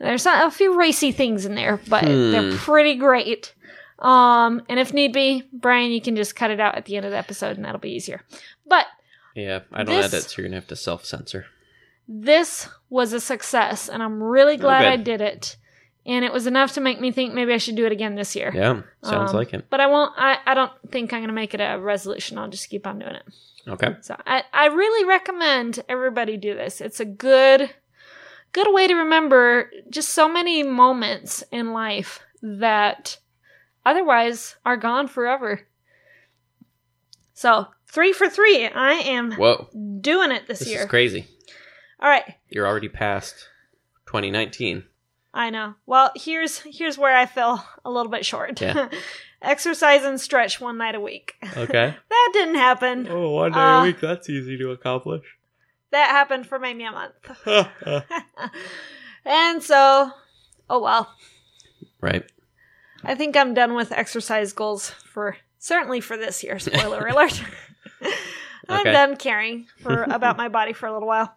there's 0.00 0.26
a 0.26 0.50
few 0.50 0.76
racy 0.78 1.12
things 1.12 1.46
in 1.46 1.54
there 1.54 1.80
but 1.88 2.04
Hmm. 2.04 2.30
they're 2.32 2.52
pretty 2.58 2.96
great 2.96 3.54
um 4.00 4.60
and 4.68 4.78
if 4.78 4.92
need 4.92 5.12
be 5.12 5.44
brian 5.52 5.90
you 5.92 6.00
can 6.00 6.16
just 6.16 6.36
cut 6.36 6.50
it 6.50 6.60
out 6.60 6.74
at 6.76 6.84
the 6.84 6.96
end 6.96 7.06
of 7.06 7.12
the 7.12 7.18
episode 7.18 7.56
and 7.56 7.64
that'll 7.64 7.80
be 7.80 7.94
easier 7.94 8.20
but 8.66 8.86
Yeah, 9.34 9.60
I 9.72 9.82
don't 9.84 9.96
This- 9.96 10.12
edit, 10.14 10.30
so 10.30 10.42
you're 10.42 10.48
gonna 10.48 10.56
have 10.60 10.68
to 10.68 10.76
self-censor. 10.76 11.46
this 12.08 12.68
was 12.90 13.12
a 13.12 13.20
success 13.20 13.88
and 13.88 14.02
i'm 14.02 14.22
really 14.22 14.56
glad 14.56 14.82
good. 14.82 14.92
i 14.92 14.96
did 14.96 15.20
it 15.20 15.56
and 16.06 16.24
it 16.24 16.32
was 16.32 16.46
enough 16.46 16.72
to 16.72 16.80
make 16.80 17.00
me 17.00 17.10
think 17.10 17.32
maybe 17.34 17.52
i 17.52 17.58
should 17.58 17.76
do 17.76 17.86
it 17.86 17.92
again 17.92 18.14
this 18.14 18.34
year 18.36 18.52
Yeah, 18.54 18.82
sounds 19.02 19.30
Um, 19.30 19.36
like 19.36 19.52
it. 19.54 19.66
but 19.70 19.80
i 19.80 19.86
won't 19.86 20.12
I, 20.16 20.38
I 20.46 20.54
don't 20.54 20.72
think 20.90 21.12
i'm 21.12 21.20
gonna 21.22 21.32
make 21.32 21.54
it 21.54 21.60
a 21.60 21.78
resolution 21.78 22.38
i'll 22.38 22.48
just 22.48 22.68
keep 22.70 22.86
on 22.86 22.98
doing 22.98 23.14
it 23.14 23.24
Okay. 23.66 23.96
So 24.02 24.14
I, 24.26 24.42
I 24.52 24.66
really 24.66 25.08
recommend 25.08 25.82
everybody 25.88 26.36
do 26.36 26.54
this. 26.54 26.82
It's 26.82 27.00
a 27.00 27.06
good 27.06 27.70
good 28.52 28.66
way 28.74 28.86
to 28.86 28.94
remember 28.94 29.70
just 29.88 30.10
so 30.10 30.28
many 30.28 30.62
moments 30.62 31.42
in 31.50 31.72
life 31.72 32.20
that 32.42 33.16
otherwise 33.86 34.56
are 34.66 34.76
gone 34.76 35.08
forever. 35.08 35.62
So 37.32 37.68
three 37.90 38.12
for 38.12 38.28
three. 38.28 38.66
I 38.66 38.92
am 38.92 39.32
Whoa, 39.32 39.70
doing 40.00 40.30
it 40.30 40.46
this, 40.46 40.58
this 40.58 40.68
year. 40.68 40.80
is 40.82 40.86
crazy. 40.86 41.26
All 42.00 42.08
right. 42.10 42.34
You're 42.50 42.66
already 42.66 42.90
past 42.90 43.48
2019. 44.06 44.84
I 45.36 45.50
know. 45.50 45.74
Well, 45.84 46.12
here's 46.14 46.58
here's 46.60 46.96
where 46.96 47.14
I 47.16 47.26
fell 47.26 47.66
a 47.84 47.90
little 47.90 48.10
bit 48.10 48.24
short. 48.24 48.60
Yeah. 48.60 48.88
Exercise 49.42 50.04
and 50.04 50.18
stretch 50.18 50.60
one 50.60 50.78
night 50.78 50.94
a 50.94 51.00
week. 51.00 51.34
Okay. 51.56 51.94
that 52.08 52.30
didn't 52.32 52.54
happen. 52.54 53.06
oh, 53.10 53.30
one 53.30 53.52
day 53.52 53.58
a 53.58 53.62
Uh, 53.62 53.82
week, 53.84 54.00
That's 54.00 54.30
easy 54.30 54.56
to 54.58 54.70
accomplish. 54.70 55.24
That 55.90 56.08
happened 56.10 56.46
for 56.46 56.58
maybe 56.58 56.84
a 56.84 56.92
month. 56.92 57.14
and 59.24 59.62
so, 59.62 60.10
oh 60.70 60.80
well. 60.82 61.12
right. 62.00 62.24
I 63.02 63.14
think 63.14 63.36
I'm 63.36 63.52
done 63.54 63.74
with 63.74 63.92
exercise 63.92 64.52
goals 64.54 64.88
for 64.90 65.36
certainly 65.58 66.00
for 66.00 66.16
this 66.16 66.42
year. 66.42 66.58
Spoiler 66.58 67.06
alert. 67.06 67.42
I'm 68.68 68.80
Okay. 68.80 68.92
done 68.92 69.16
caring 69.16 69.66
for 69.82 70.04
about 70.04 70.38
my 70.38 70.48
body 70.48 70.72
for 70.72 70.86
a 70.86 70.92
little 70.92 71.06
while. 71.08 71.36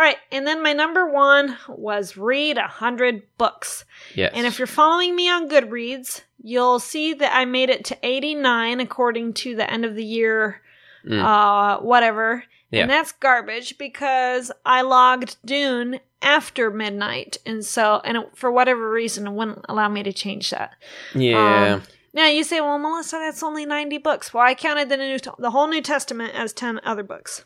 All 0.00 0.06
right, 0.06 0.16
and 0.32 0.46
then 0.46 0.62
my 0.62 0.72
number 0.72 1.04
one 1.12 1.58
was 1.68 2.16
read 2.16 2.56
a 2.56 2.66
hundred 2.66 3.22
books. 3.36 3.84
Yes. 4.14 4.32
And 4.34 4.46
if 4.46 4.58
you're 4.58 4.66
following 4.66 5.14
me 5.14 5.28
on 5.28 5.46
Goodreads, 5.46 6.22
you'll 6.42 6.78
see 6.78 7.12
that 7.12 7.36
I 7.36 7.44
made 7.44 7.68
it 7.68 7.84
to 7.84 7.98
89 8.02 8.80
according 8.80 9.34
to 9.34 9.54
the 9.54 9.70
end 9.70 9.84
of 9.84 9.94
the 9.96 10.04
year, 10.04 10.62
Mm. 11.06 11.22
uh, 11.22 11.80
whatever. 11.82 12.44
Yeah. 12.70 12.82
And 12.82 12.90
that's 12.90 13.12
garbage 13.12 13.76
because 13.76 14.50
I 14.64 14.80
logged 14.80 15.36
Dune 15.44 16.00
after 16.22 16.70
midnight, 16.70 17.36
and 17.44 17.62
so 17.62 18.00
and 18.02 18.16
it, 18.16 18.30
for 18.34 18.50
whatever 18.50 18.90
reason, 18.90 19.26
it 19.26 19.32
wouldn't 19.34 19.66
allow 19.68 19.90
me 19.90 20.02
to 20.02 20.14
change 20.14 20.48
that. 20.48 20.76
yeah. 21.14 21.74
Um, 21.74 21.82
now 22.14 22.26
you 22.26 22.42
say, 22.42 22.62
well, 22.62 22.78
Melissa, 22.78 23.16
that's 23.18 23.42
only 23.42 23.66
90 23.66 23.98
books. 23.98 24.32
Well, 24.32 24.44
I 24.44 24.54
counted 24.54 24.88
the 24.88 24.96
new, 24.96 25.18
the 25.38 25.50
whole 25.50 25.68
New 25.68 25.82
Testament 25.82 26.34
as 26.34 26.54
10 26.54 26.80
other 26.84 27.02
books. 27.02 27.44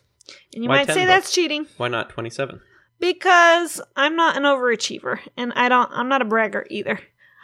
And 0.54 0.62
you 0.62 0.69
Why 0.69 0.78
might 0.78 0.87
10 0.87 0.95
say 0.95 1.04
that's 1.04 1.33
cheating 1.33 1.66
Why 1.76 1.88
not 1.88 2.11
27? 2.11 2.61
because 3.00 3.81
I'm 3.97 4.16
not 4.16 4.37
an 4.37 4.45
overachiever 4.45 5.19
and 5.37 5.52
I 5.54 5.69
don't, 5.69 5.90
I'm 5.93 6.09
not 6.09 6.23
a 6.23 6.25
bragger 6.25 6.66
either. 6.71 6.99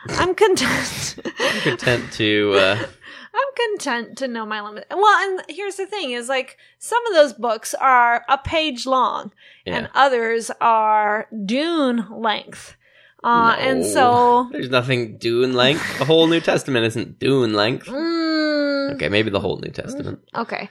I'm 0.09 0.35
content. 0.35 1.17
I'm 1.39 1.61
content 1.61 2.13
to. 2.15 2.55
Uh, 2.61 2.87
I'm 3.33 3.69
content 3.77 4.19
to 4.19 4.27
know 4.29 4.45
my 4.45 4.61
limit. 4.61 4.87
Well, 4.91 5.05
and 5.31 5.43
here's 5.49 5.77
the 5.77 5.87
thing 5.87 6.11
is 6.11 6.29
like 6.29 6.57
some 6.79 7.05
of 7.07 7.13
those 7.13 7.33
books 7.33 7.75
are 7.75 8.25
a 8.29 8.37
page 8.39 8.87
long 8.87 9.31
yeah. 9.65 9.77
and 9.77 9.89
others 9.95 10.51
are 10.61 11.29
Dune 11.47 12.07
length. 12.11 12.77
Uh, 13.23 13.55
and 13.59 13.81
No. 13.83 13.87
so, 13.87 14.49
There's 14.51 14.71
nothing 14.71 15.17
Dune 15.19 15.53
length. 15.53 15.99
The 15.99 16.07
whole 16.07 16.27
New 16.27 16.41
Testament 16.41 16.87
isn't 16.87 17.19
Dune 17.21 17.53
length. 17.53 17.87
mm, 17.89 18.95
Okay, 18.95 19.09
maybe 19.09 19.31
the 19.31 19.41
whole 19.41 19.59
New 19.59 19.71
Testament. 19.71 20.21
Okay. 20.35 20.69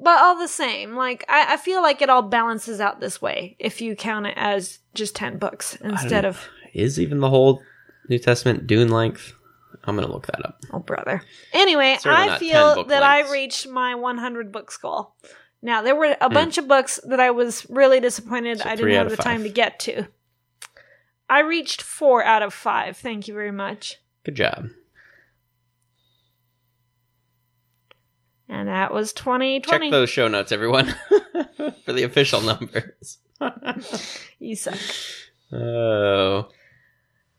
But 0.00 0.20
all 0.22 0.38
the 0.38 0.48
same, 0.48 0.94
like 0.94 1.24
I, 1.28 1.54
I 1.54 1.56
feel 1.56 1.82
like 1.82 2.00
it 2.02 2.08
all 2.10 2.22
balances 2.22 2.80
out 2.80 3.00
this 3.00 3.20
way 3.20 3.56
if 3.58 3.80
you 3.80 3.96
count 3.96 4.26
it 4.26 4.34
as 4.36 4.78
just 4.94 5.16
ten 5.16 5.38
books 5.38 5.76
instead 5.82 6.24
of 6.24 6.48
Is 6.72 7.00
even 7.00 7.18
the 7.20 7.30
whole 7.30 7.62
New 8.08 8.18
Testament 8.18 8.66
Dune 8.66 8.88
length? 8.90 9.34
I'm 9.84 9.96
gonna 9.96 10.10
look 10.12 10.26
that 10.26 10.44
up. 10.44 10.60
oh 10.72 10.78
brother. 10.80 11.22
Anyway, 11.52 11.96
Certainly 12.00 12.30
I 12.34 12.38
feel 12.38 12.84
that 12.84 13.02
lengths. 13.02 13.30
I 13.30 13.32
reached 13.32 13.68
my 13.68 13.94
100 13.94 14.52
books 14.52 14.76
goal. 14.76 15.14
Now 15.62 15.82
there 15.82 15.96
were 15.96 16.16
a 16.20 16.28
Hmm. 16.28 16.34
bunch 16.34 16.58
of 16.58 16.68
books 16.68 17.00
that 17.04 17.18
I 17.20 17.30
was 17.30 17.66
really 17.68 17.98
disappointed 18.00 18.58
So 18.60 18.68
I 18.68 18.76
didn't 18.76 18.92
have 18.92 19.10
the 19.10 19.16
time 19.16 19.42
to 19.42 19.48
get 19.48 19.78
to. 19.80 20.06
I 21.30 21.40
reached 21.40 21.82
four 21.82 22.24
out 22.24 22.42
of 22.42 22.54
five. 22.54 22.96
Thank 22.96 23.28
you 23.28 23.34
very 23.34 23.50
much. 23.52 23.96
Good 24.24 24.36
job. 24.36 24.68
And 28.48 28.68
that 28.68 28.92
was 28.92 29.12
2020. 29.12 29.86
Check 29.86 29.90
those 29.90 30.08
show 30.10 30.26
notes, 30.28 30.52
everyone, 30.52 30.86
for 31.84 31.92
the 31.92 32.02
official 32.04 32.40
numbers. 32.40 33.18
You 34.40 34.56
suck. 34.56 34.78
Oh, 35.52 36.48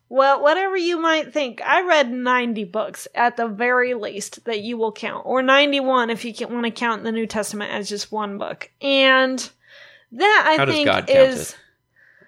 Well, 0.08 0.42
whatever 0.42 0.76
you 0.76 0.98
might 0.98 1.32
think, 1.32 1.60
I 1.62 1.82
read 1.82 2.10
90 2.10 2.64
books 2.64 3.06
at 3.14 3.36
the 3.36 3.48
very 3.48 3.94
least 3.94 4.44
that 4.44 4.60
you 4.60 4.76
will 4.76 4.92
count, 4.92 5.24
or 5.26 5.42
91 5.42 6.10
if 6.10 6.24
you 6.24 6.32
want 6.48 6.64
to 6.64 6.70
count 6.70 7.04
the 7.04 7.12
New 7.12 7.26
Testament 7.26 7.72
as 7.72 7.88
just 7.88 8.10
one 8.12 8.38
book. 8.38 8.70
And 8.80 9.38
that 10.12 10.44
I 10.46 10.56
How 10.56 10.66
think 10.66 11.08
is 11.08 11.50
it? 11.52 11.58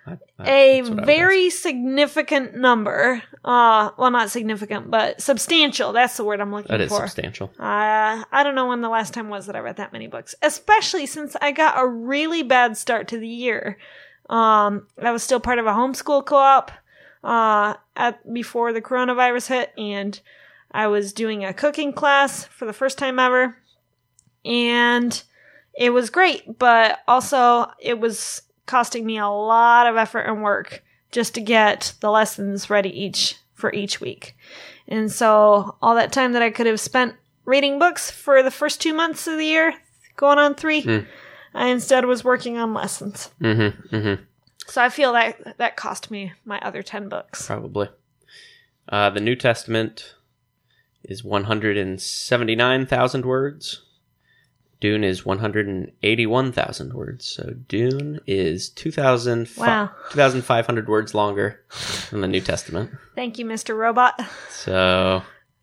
I, 0.06 0.11
I, 0.38 0.44
a 0.49 0.80
that's 0.80 0.90
what 0.90 0.99
I 0.99 1.00
would 1.00 1.06
very 1.06 1.50
significant 1.50 2.56
number. 2.56 3.23
Uh, 3.44 3.90
well, 3.97 4.11
not 4.11 4.30
significant, 4.30 4.90
but 4.90 5.21
substantial. 5.21 5.92
That's 5.92 6.16
the 6.16 6.25
word 6.25 6.40
I'm 6.40 6.52
looking 6.52 6.68
that 6.68 6.80
is 6.80 6.90
for. 6.90 7.06
substantial. 7.06 7.50
Uh, 7.59 8.25
I 8.30 8.42
don't 8.42 8.54
know 8.54 8.66
when 8.66 8.80
the 8.80 8.88
last 8.88 9.14
time 9.14 9.28
was 9.28 9.47
that 9.47 9.56
I 9.56 9.61
read 9.61 9.76
that 9.76 9.92
many 9.92 10.09
books, 10.09 10.35
especially 10.42 11.06
since 11.06 11.37
I 11.40 11.52
got 11.52 11.78
a 11.78 11.87
really 11.87 12.42
bad 12.42 12.76
start 12.76 13.09
to 13.09 13.18
the 13.18 13.28
year. 13.28 13.78
Um, 14.28 14.87
I 15.00 15.12
was 15.12 15.23
still 15.23 15.40
part 15.40 15.59
of 15.59 15.66
a 15.66 15.73
homeschool 15.73 16.25
co-op 16.25 16.73
uh, 17.23 17.75
at 17.97 18.32
before 18.32 18.73
the 18.73 18.82
coronavirus 18.82 19.49
hit, 19.49 19.73
and 19.76 20.18
I 20.71 20.88
was 20.88 21.12
doing 21.12 21.44
a 21.44 21.54
cooking 21.54 21.92
class 21.92 22.44
for 22.44 22.64
the 22.64 22.73
first 22.73 22.99
time 22.99 23.18
ever, 23.18 23.56
and 24.44 25.23
it 25.75 25.90
was 25.90 26.11
great, 26.11 26.59
but 26.59 27.00
also 27.06 27.71
it 27.78 28.00
was 28.00 28.42
costing 28.66 29.07
me 29.07 29.19
a 29.19 29.28
lot 29.28 29.87
of 29.87 29.97
effort 29.97 30.23
and 30.23 30.42
work 30.42 30.83
just 31.11 31.35
to 31.35 31.40
get 31.40 31.95
the 32.00 32.11
lessons 32.11 32.69
ready 32.71 32.90
each 32.90 33.37
for 33.54 33.73
each 33.73 34.00
week. 34.00 34.37
And 34.88 35.12
so 35.12 35.76
all 35.81 35.95
that 35.95 36.12
time 36.12 36.33
that 36.33 36.42
I 36.42 36.50
could 36.50 36.66
have 36.66 36.81
spent 36.81 37.14
reading 37.45 37.78
books 37.78 38.11
for 38.11 38.42
the 38.42 38.50
first 38.50 38.81
two 38.81 38.95
months 38.95 39.26
of 39.26 39.37
the 39.38 39.47
year, 39.47 39.75
going 40.16 40.38
on 40.38 40.54
three, 40.54 40.83
Mm. 40.83 41.07
I 41.54 41.66
instead 41.69 42.07
was 42.07 42.25
working 42.25 42.57
on 42.57 42.73
lessons. 42.73 43.31
Mm-hmm. 43.40 43.95
Mm-hmm. 43.95 44.23
So 44.66 44.83
I 44.83 44.88
feel 44.88 45.12
that 45.12 45.59
that 45.59 45.76
cost 45.76 46.11
me 46.11 46.33
my 46.45 46.59
other 46.61 46.83
10 46.83 47.11
books. 47.11 47.47
Probably. 47.47 47.90
Uh, 48.88 49.11
the 49.11 49.21
New 49.21 49.37
Testament 49.37 50.14
is 51.04 51.23
179,000 51.23 53.26
words. 53.26 53.83
Dune 54.82 55.04
is 55.04 55.24
181,000 55.24 56.92
words. 56.92 57.24
So 57.24 57.54
Dune 57.68 58.18
is 58.26 58.68
2,000 58.70 59.48
Wow. 59.56 59.90
2,500 60.10 60.88
words 60.88 61.14
longer 61.14 61.60
than 62.10 62.20
the 62.20 62.26
New 62.26 62.40
Testament. 62.40 62.90
Thank 63.14 63.38
you, 63.38 63.44
Mr. 63.46 63.76
Robot. 63.76 64.20
So 64.50 65.22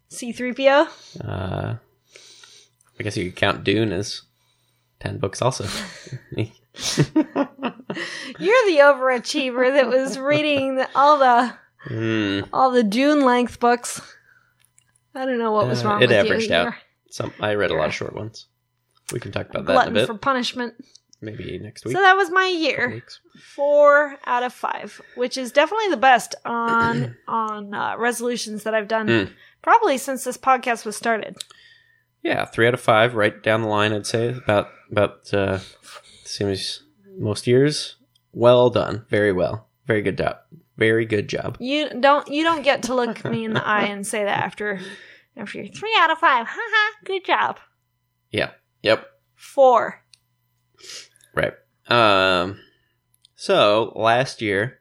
C3PO. 0.10 0.88
uh, 1.28 1.76
I 2.98 3.04
guess 3.04 3.18
you 3.18 3.26
could 3.26 3.36
count 3.36 3.66
Dune 3.66 3.92
as 3.92 4.22
10 5.02 5.18
books 5.18 5.42
also. 5.42 5.66
You're 6.38 6.48
the 8.68 8.80
overachiever 8.82 9.74
that 9.76 9.90
was 9.90 10.18
reading 10.18 10.76
the, 10.76 10.88
all 10.96 11.18
the 11.20 11.54
Hmm. 11.82 12.42
all 12.54 12.72
the 12.72 12.84
Dune 12.84 13.24
length 13.26 13.60
books. 13.60 14.00
I 15.16 15.26
don't 15.26 15.40
know 15.40 15.52
what 15.52 15.68
was 15.68 15.84
Uh, 15.84 15.88
wrong 15.90 16.02
it 16.04 16.08
with 16.10 16.18
averaged 16.18 16.50
you. 16.50 16.56
out. 16.56 16.74
Some 17.10 17.34
I 17.42 17.56
read 17.56 17.72
a 17.72 17.76
lot 17.76 17.88
of 17.88 17.94
short 17.94 18.14
ones. 18.16 18.48
We 19.12 19.20
can 19.20 19.32
talk 19.32 19.50
about 19.50 19.66
that 19.66 19.88
in 19.88 19.92
a 19.92 20.00
bit. 20.02 20.08
for 20.08 20.18
punishment. 20.18 20.74
Maybe 21.22 21.60
next 21.60 21.84
week. 21.84 21.96
So 21.96 22.02
that 22.02 22.16
was 22.16 22.32
my 22.32 22.48
year. 22.48 23.04
Four 23.56 24.16
out 24.26 24.44
of 24.44 24.54
five, 24.54 25.02
which 25.16 25.38
is 25.38 25.52
definitely 25.52 25.90
the 25.90 25.98
best 25.98 26.36
on 26.46 27.16
on 27.28 27.74
uh, 27.74 27.96
resolutions 27.98 28.64
that 28.64 28.74
I've 28.74 28.88
done 28.88 29.08
Mm. 29.08 29.34
probably 29.62 29.98
since 29.98 30.24
this 30.24 30.38
podcast 30.38 30.86
was 30.86 30.96
started. 30.96 31.36
Yeah, 32.24 32.46
three 32.46 32.68
out 32.68 32.74
of 32.74 32.80
five, 32.82 33.16
right 33.16 33.42
down 33.44 33.62
the 33.64 33.68
line. 33.68 33.92
I'd 33.94 34.06
say 34.06 34.30
about 34.30 34.70
about 34.92 35.34
uh, 35.34 35.60
same 36.24 36.48
as 36.50 36.84
most 37.18 37.48
years. 37.48 37.96
Well 38.32 38.70
done, 38.70 39.06
very 39.10 39.32
well, 39.34 39.68
very 39.88 40.02
good 40.02 40.18
job, 40.18 40.38
very 40.78 41.06
good 41.06 41.28
job. 41.28 41.58
You 41.60 41.90
don't 42.00 42.28
you 42.30 42.44
don't 42.44 42.62
get 42.64 42.84
to 42.84 42.94
look 42.96 43.26
me 43.26 43.44
in 43.44 43.54
the 43.54 43.66
eye 43.68 43.86
and 43.88 44.06
say 44.08 44.24
that 44.24 44.44
after 44.44 44.80
after 45.36 45.58
you're 45.58 45.68
three 45.68 45.96
out 46.00 46.12
of 46.12 46.18
five. 46.20 46.46
Haha, 46.50 46.94
good 47.06 47.26
job. 47.26 47.58
Yeah, 48.32 48.52
yep, 48.82 49.06
Four. 49.36 50.04
right. 51.34 51.54
Um, 51.88 52.60
so 53.36 53.94
last 53.96 54.42
year, 54.42 54.80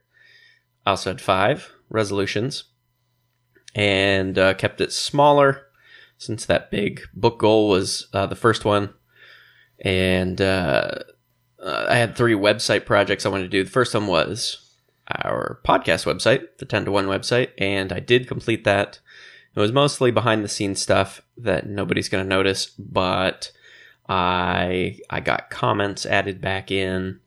I 0.85 0.91
also 0.91 1.11
had 1.11 1.21
five 1.21 1.71
resolutions, 1.89 2.65
and 3.73 4.37
uh, 4.37 4.53
kept 4.53 4.81
it 4.81 4.91
smaller 4.91 5.67
since 6.17 6.45
that 6.45 6.71
big 6.71 7.01
book 7.13 7.39
goal 7.39 7.69
was 7.69 8.07
uh, 8.13 8.25
the 8.25 8.35
first 8.35 8.65
one, 8.65 8.93
and 9.79 10.41
uh, 10.41 10.95
uh, 11.61 11.85
I 11.89 11.95
had 11.95 12.15
three 12.15 12.33
website 12.33 12.85
projects 12.85 13.25
I 13.25 13.29
wanted 13.29 13.43
to 13.43 13.49
do. 13.49 13.63
The 13.63 13.69
first 13.69 13.93
one 13.93 14.07
was 14.07 14.75
our 15.07 15.59
podcast 15.65 16.05
website, 16.05 16.43
the 16.57 16.65
10 16.65 16.85
to 16.85 16.91
1 16.91 17.07
website, 17.07 17.49
and 17.57 17.91
I 17.91 17.99
did 17.99 18.27
complete 18.27 18.63
that. 18.65 18.99
It 19.55 19.59
was 19.59 19.71
mostly 19.71 20.11
behind 20.11 20.43
the 20.43 20.49
scenes 20.49 20.81
stuff 20.81 21.21
that 21.37 21.67
nobody's 21.67 22.09
going 22.09 22.23
to 22.23 22.29
notice, 22.29 22.67
but 22.67 23.51
I 24.09 24.99
I 25.09 25.19
got 25.19 25.51
comments 25.51 26.05
added 26.05 26.41
back 26.41 26.71
in 26.71 27.19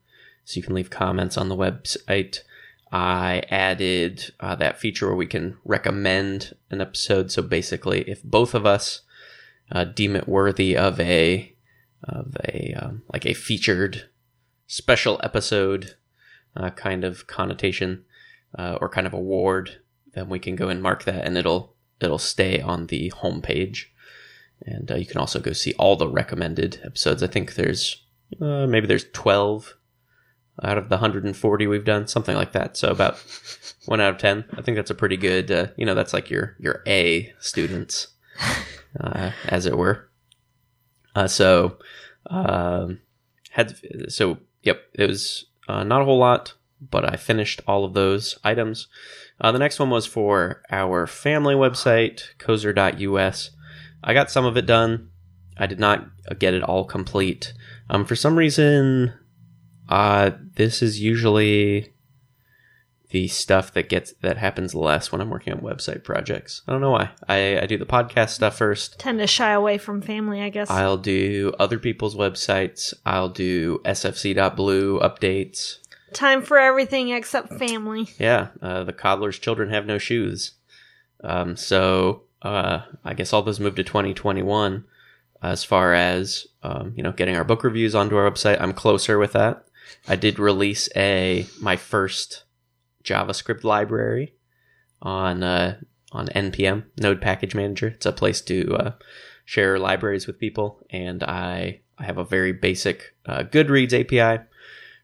so 0.43 0.57
you 0.57 0.63
can 0.63 0.75
leave 0.75 0.89
comments 0.89 1.37
on 1.37 1.49
the 1.49 1.55
website. 1.55 2.39
I 2.91 3.41
added 3.49 4.33
uh, 4.39 4.55
that 4.55 4.79
feature 4.79 5.07
where 5.07 5.15
we 5.15 5.25
can 5.25 5.57
recommend 5.65 6.55
an 6.69 6.81
episode. 6.81 7.31
So 7.31 7.41
basically, 7.41 8.01
if 8.01 8.21
both 8.21 8.53
of 8.53 8.65
us 8.65 9.01
uh, 9.71 9.85
deem 9.85 10.15
it 10.15 10.27
worthy 10.27 10.77
of 10.77 10.99
a 10.99 11.55
of 12.03 12.35
a 12.43 12.73
um, 12.73 13.03
like 13.11 13.25
a 13.25 13.33
featured 13.33 14.09
special 14.67 15.19
episode 15.23 15.95
uh, 16.55 16.69
kind 16.71 17.03
of 17.03 17.27
connotation 17.27 18.03
uh, 18.59 18.77
or 18.81 18.89
kind 18.89 19.07
of 19.07 19.13
award, 19.13 19.79
then 20.13 20.29
we 20.29 20.37
can 20.37 20.55
go 20.55 20.67
and 20.67 20.83
mark 20.83 21.05
that, 21.05 21.25
and 21.25 21.37
it'll 21.37 21.73
it'll 22.01 22.19
stay 22.19 22.61
on 22.61 22.87
the 22.87 23.11
homepage. 23.21 23.85
And 24.65 24.89
uh, 24.91 24.95
you 24.95 25.05
can 25.05 25.17
also 25.17 25.39
go 25.39 25.53
see 25.53 25.73
all 25.73 25.95
the 25.95 26.07
recommended 26.07 26.79
episodes. 26.83 27.21
I 27.21 27.27
think 27.27 27.55
there's 27.55 28.01
uh, 28.41 28.65
maybe 28.67 28.87
there's 28.87 29.05
twelve 29.11 29.75
out 30.61 30.77
of 30.77 30.89
the 30.89 30.95
140 30.95 31.67
we've 31.67 31.83
done, 31.83 32.07
something 32.07 32.35
like 32.35 32.51
that. 32.51 32.77
So 32.77 32.91
about 32.91 33.17
one 33.85 33.99
out 33.99 34.13
of 34.13 34.19
ten. 34.19 34.45
I 34.55 34.61
think 34.61 34.77
that's 34.77 34.91
a 34.91 34.95
pretty 34.95 35.17
good. 35.17 35.51
Uh, 35.51 35.67
you 35.77 35.85
know, 35.85 35.95
that's 35.95 36.13
like 36.13 36.29
your 36.29 36.55
your 36.59 36.83
A 36.87 37.33
students, 37.39 38.07
uh, 38.99 39.31
as 39.45 39.65
it 39.65 39.77
were. 39.77 40.09
Uh, 41.15 41.27
so 41.27 41.77
um, 42.27 42.99
had 43.51 43.77
so 44.09 44.37
yep, 44.61 44.81
it 44.93 45.07
was 45.07 45.45
uh, 45.67 45.83
not 45.83 46.01
a 46.01 46.05
whole 46.05 46.17
lot, 46.17 46.53
but 46.81 47.11
I 47.11 47.15
finished 47.15 47.61
all 47.67 47.85
of 47.85 47.93
those 47.93 48.37
items. 48.43 48.87
Uh, 49.41 49.51
the 49.51 49.59
next 49.59 49.79
one 49.79 49.89
was 49.89 50.05
for 50.05 50.61
our 50.71 51.07
family 51.07 51.55
website, 51.55 52.21
Kozer.us. 52.39 53.51
I 54.03 54.13
got 54.13 54.31
some 54.31 54.45
of 54.45 54.57
it 54.57 54.65
done. 54.65 55.09
I 55.57 55.67
did 55.67 55.79
not 55.79 56.07
get 56.39 56.53
it 56.53 56.63
all 56.63 56.83
complete. 56.85 57.53
Um, 57.89 58.05
for 58.05 58.15
some 58.15 58.37
reason, 58.37 59.13
uh, 59.89 60.31
this 60.55 60.81
is 60.81 60.99
usually 60.99 61.93
the 63.13 63.27
stuff 63.27 63.71
that 63.73 63.89
gets 63.89 64.11
that 64.21 64.37
happens 64.37 64.73
less 64.73 65.11
when 65.11 65.21
I'm 65.21 65.29
working 65.29 65.53
on 65.53 65.59
website 65.59 66.03
projects. 66.03 66.63
I 66.67 66.71
don't 66.71 66.81
know 66.81 66.89
why. 66.89 67.11
I, 67.29 67.59
I 67.59 67.65
do 67.67 67.77
the 67.77 67.85
podcast 67.85 68.29
stuff 68.29 68.57
first. 68.57 68.97
Tend 68.97 69.19
to 69.19 69.27
shy 69.27 69.51
away 69.51 69.77
from 69.77 70.01
family, 70.01 70.41
I 70.41 70.49
guess. 70.49 70.69
I'll 70.69 70.97
do 70.97 71.53
other 71.59 71.77
people's 71.77 72.15
websites. 72.15 72.93
I'll 73.05 73.29
do 73.29 73.79
sfc.blue 73.85 74.99
updates. 74.99 75.77
Time 76.13 76.41
for 76.41 76.57
everything 76.57 77.09
except 77.09 77.53
family. 77.53 78.09
Yeah, 78.17 78.47
uh, 78.61 78.83
the 78.83 78.93
coddler's 78.93 79.37
children 79.37 79.69
have 79.69 79.85
no 79.85 79.99
shoes. 79.99 80.53
Um, 81.23 81.55
so 81.55 82.23
uh, 82.43 82.81
I 83.03 83.13
guess 83.13 83.33
all 83.33 83.41
those 83.41 83.59
moved 83.59 83.77
to 83.77 83.83
2021. 83.83 84.85
As 85.41 85.63
far 85.63 85.93
as 85.93 86.47
um, 86.63 86.93
you 86.95 87.03
know, 87.03 87.11
getting 87.11 87.35
our 87.35 87.43
book 87.43 87.63
reviews 87.63 87.95
onto 87.95 88.15
our 88.15 88.29
website, 88.29 88.61
I'm 88.61 88.73
closer 88.73 89.17
with 89.17 89.33
that. 89.33 89.65
I 90.07 90.15
did 90.15 90.39
release 90.39 90.89
a 90.95 91.47
my 91.59 91.75
first 91.75 92.43
JavaScript 93.03 93.63
library 93.63 94.35
on 95.01 95.43
uh, 95.43 95.79
on 96.11 96.27
npm 96.27 96.85
Node 96.97 97.21
Package 97.21 97.55
Manager. 97.55 97.87
It's 97.87 98.05
a 98.05 98.13
place 98.13 98.41
to 98.41 98.75
uh, 98.75 98.91
share 99.45 99.77
libraries 99.79 100.27
with 100.27 100.39
people, 100.39 100.85
and 100.89 101.23
I 101.23 101.81
I 101.97 102.05
have 102.05 102.17
a 102.17 102.23
very 102.23 102.53
basic 102.53 103.15
uh, 103.25 103.43
Goodreads 103.43 103.93
API 103.93 104.43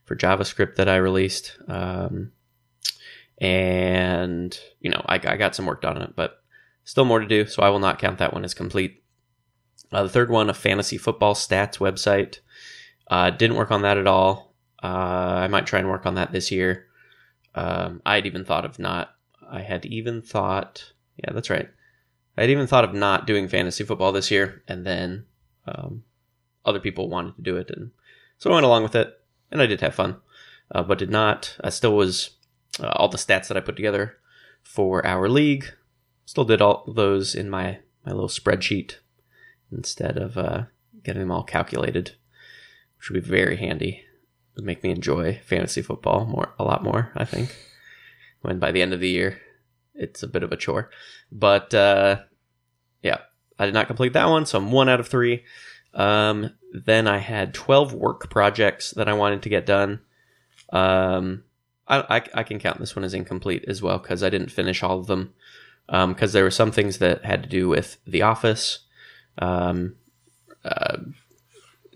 for 0.04 0.16
JavaScript 0.16 0.76
that 0.76 0.88
I 0.88 0.96
released. 0.96 1.58
Um, 1.68 2.32
and 3.38 4.58
you 4.80 4.90
know, 4.90 5.02
I, 5.06 5.14
I 5.16 5.36
got 5.36 5.54
some 5.54 5.66
work 5.66 5.82
done 5.82 5.96
on 5.96 6.02
it, 6.02 6.16
but 6.16 6.39
still 6.84 7.04
more 7.04 7.20
to 7.20 7.26
do. 7.26 7.46
So 7.46 7.62
I 7.62 7.68
will 7.68 7.78
not 7.78 7.98
count 7.98 8.18
that 8.18 8.32
one 8.32 8.44
as 8.44 8.54
complete. 8.54 9.02
Uh, 9.92 10.04
the 10.04 10.08
third 10.08 10.30
one, 10.30 10.50
a 10.50 10.54
fantasy 10.54 10.98
football 10.98 11.34
stats 11.34 11.78
website. 11.78 12.38
Uh, 13.08 13.30
didn't 13.30 13.56
work 13.56 13.70
on 13.70 13.82
that 13.82 13.98
at 13.98 14.06
all. 14.06 14.54
Uh, 14.82 14.86
I 14.86 15.48
might 15.48 15.66
try 15.66 15.80
and 15.80 15.88
work 15.88 16.06
on 16.06 16.14
that 16.14 16.32
this 16.32 16.50
year. 16.50 16.86
Um, 17.54 18.00
I'd 18.06 18.26
even 18.26 18.44
thought 18.44 18.64
of 18.64 18.78
not. 18.78 19.14
I 19.50 19.62
had 19.62 19.84
even 19.84 20.22
thought. 20.22 20.92
Yeah, 21.16 21.32
that's 21.32 21.50
right. 21.50 21.68
I'd 22.38 22.50
even 22.50 22.66
thought 22.66 22.84
of 22.84 22.94
not 22.94 23.26
doing 23.26 23.48
fantasy 23.48 23.84
football 23.84 24.12
this 24.12 24.30
year, 24.30 24.62
and 24.68 24.86
then 24.86 25.26
um, 25.66 26.04
other 26.64 26.80
people 26.80 27.10
wanted 27.10 27.36
to 27.36 27.42
do 27.42 27.56
it, 27.56 27.70
and 27.70 27.90
so 28.38 28.50
I 28.50 28.54
went 28.54 28.64
along 28.64 28.84
with 28.84 28.94
it, 28.94 29.12
and 29.50 29.60
I 29.60 29.66
did 29.66 29.80
have 29.82 29.94
fun, 29.94 30.16
uh, 30.74 30.82
but 30.82 30.98
did 30.98 31.10
not. 31.10 31.56
I 31.62 31.68
still 31.68 31.94
was 31.94 32.30
uh, 32.78 32.92
all 32.94 33.08
the 33.08 33.18
stats 33.18 33.48
that 33.48 33.56
I 33.56 33.60
put 33.60 33.76
together 33.76 34.16
for 34.62 35.04
our 35.04 35.28
league. 35.28 35.70
Still 36.30 36.44
did 36.44 36.62
all 36.62 36.84
those 36.86 37.34
in 37.34 37.50
my 37.50 37.80
my 38.06 38.12
little 38.12 38.28
spreadsheet 38.28 38.98
instead 39.72 40.16
of 40.16 40.38
uh, 40.38 40.66
getting 41.02 41.22
them 41.22 41.32
all 41.32 41.42
calculated, 41.42 42.12
which 42.96 43.10
would 43.10 43.24
be 43.24 43.28
very 43.28 43.56
handy 43.56 44.04
would 44.54 44.64
make 44.64 44.84
me 44.84 44.92
enjoy 44.92 45.40
fantasy 45.44 45.82
football 45.82 46.24
more 46.26 46.54
a 46.56 46.62
lot 46.62 46.84
more. 46.84 47.10
I 47.16 47.24
think 47.24 47.56
when 48.42 48.60
by 48.60 48.70
the 48.70 48.80
end 48.80 48.92
of 48.92 49.00
the 49.00 49.08
year 49.08 49.40
it's 49.92 50.22
a 50.22 50.28
bit 50.28 50.44
of 50.44 50.52
a 50.52 50.56
chore, 50.56 50.88
but 51.32 51.74
uh, 51.74 52.20
yeah, 53.02 53.22
I 53.58 53.64
did 53.64 53.74
not 53.74 53.88
complete 53.88 54.12
that 54.12 54.28
one, 54.28 54.46
so 54.46 54.58
I'm 54.58 54.70
one 54.70 54.88
out 54.88 55.00
of 55.00 55.08
three. 55.08 55.42
Um, 55.94 56.54
then 56.72 57.08
I 57.08 57.18
had 57.18 57.54
12 57.54 57.92
work 57.92 58.30
projects 58.30 58.92
that 58.92 59.08
I 59.08 59.14
wanted 59.14 59.42
to 59.42 59.48
get 59.48 59.66
done. 59.66 59.98
Um, 60.72 61.42
I, 61.88 62.18
I, 62.18 62.22
I 62.34 62.42
can 62.44 62.60
count 62.60 62.78
this 62.78 62.94
one 62.94 63.04
as 63.04 63.14
incomplete 63.14 63.64
as 63.66 63.82
well 63.82 63.98
because 63.98 64.22
I 64.22 64.30
didn't 64.30 64.52
finish 64.52 64.84
all 64.84 65.00
of 65.00 65.08
them. 65.08 65.34
Because 65.90 66.30
um, 66.30 66.32
there 66.32 66.44
were 66.44 66.52
some 66.52 66.70
things 66.70 66.98
that 66.98 67.24
had 67.24 67.42
to 67.42 67.48
do 67.48 67.68
with 67.68 67.98
the 68.06 68.22
office, 68.22 68.80
um, 69.38 69.96
uh, 70.64 70.98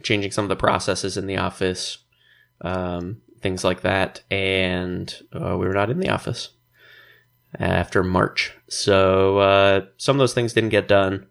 changing 0.03 0.33
some 0.33 0.45
of 0.45 0.49
the 0.49 0.57
processes 0.57 1.17
in 1.17 1.27
the 1.27 1.37
office, 1.37 1.99
um, 2.63 3.21
things 3.41 3.63
like 3.63 3.83
that. 3.83 4.23
And 4.33 5.15
uh, 5.33 5.57
we 5.57 5.67
were 5.67 5.75
not 5.75 5.91
in 5.91 6.01
the 6.01 6.09
office 6.09 6.51
after 7.59 8.03
March. 8.03 8.53
So 8.69 9.39
uh, 9.39 9.87
some 9.97 10.17
of 10.17 10.19
those 10.19 10.35
things 10.35 10.53
didn't 10.53 10.71
get 10.71 10.89
done. 10.89 11.27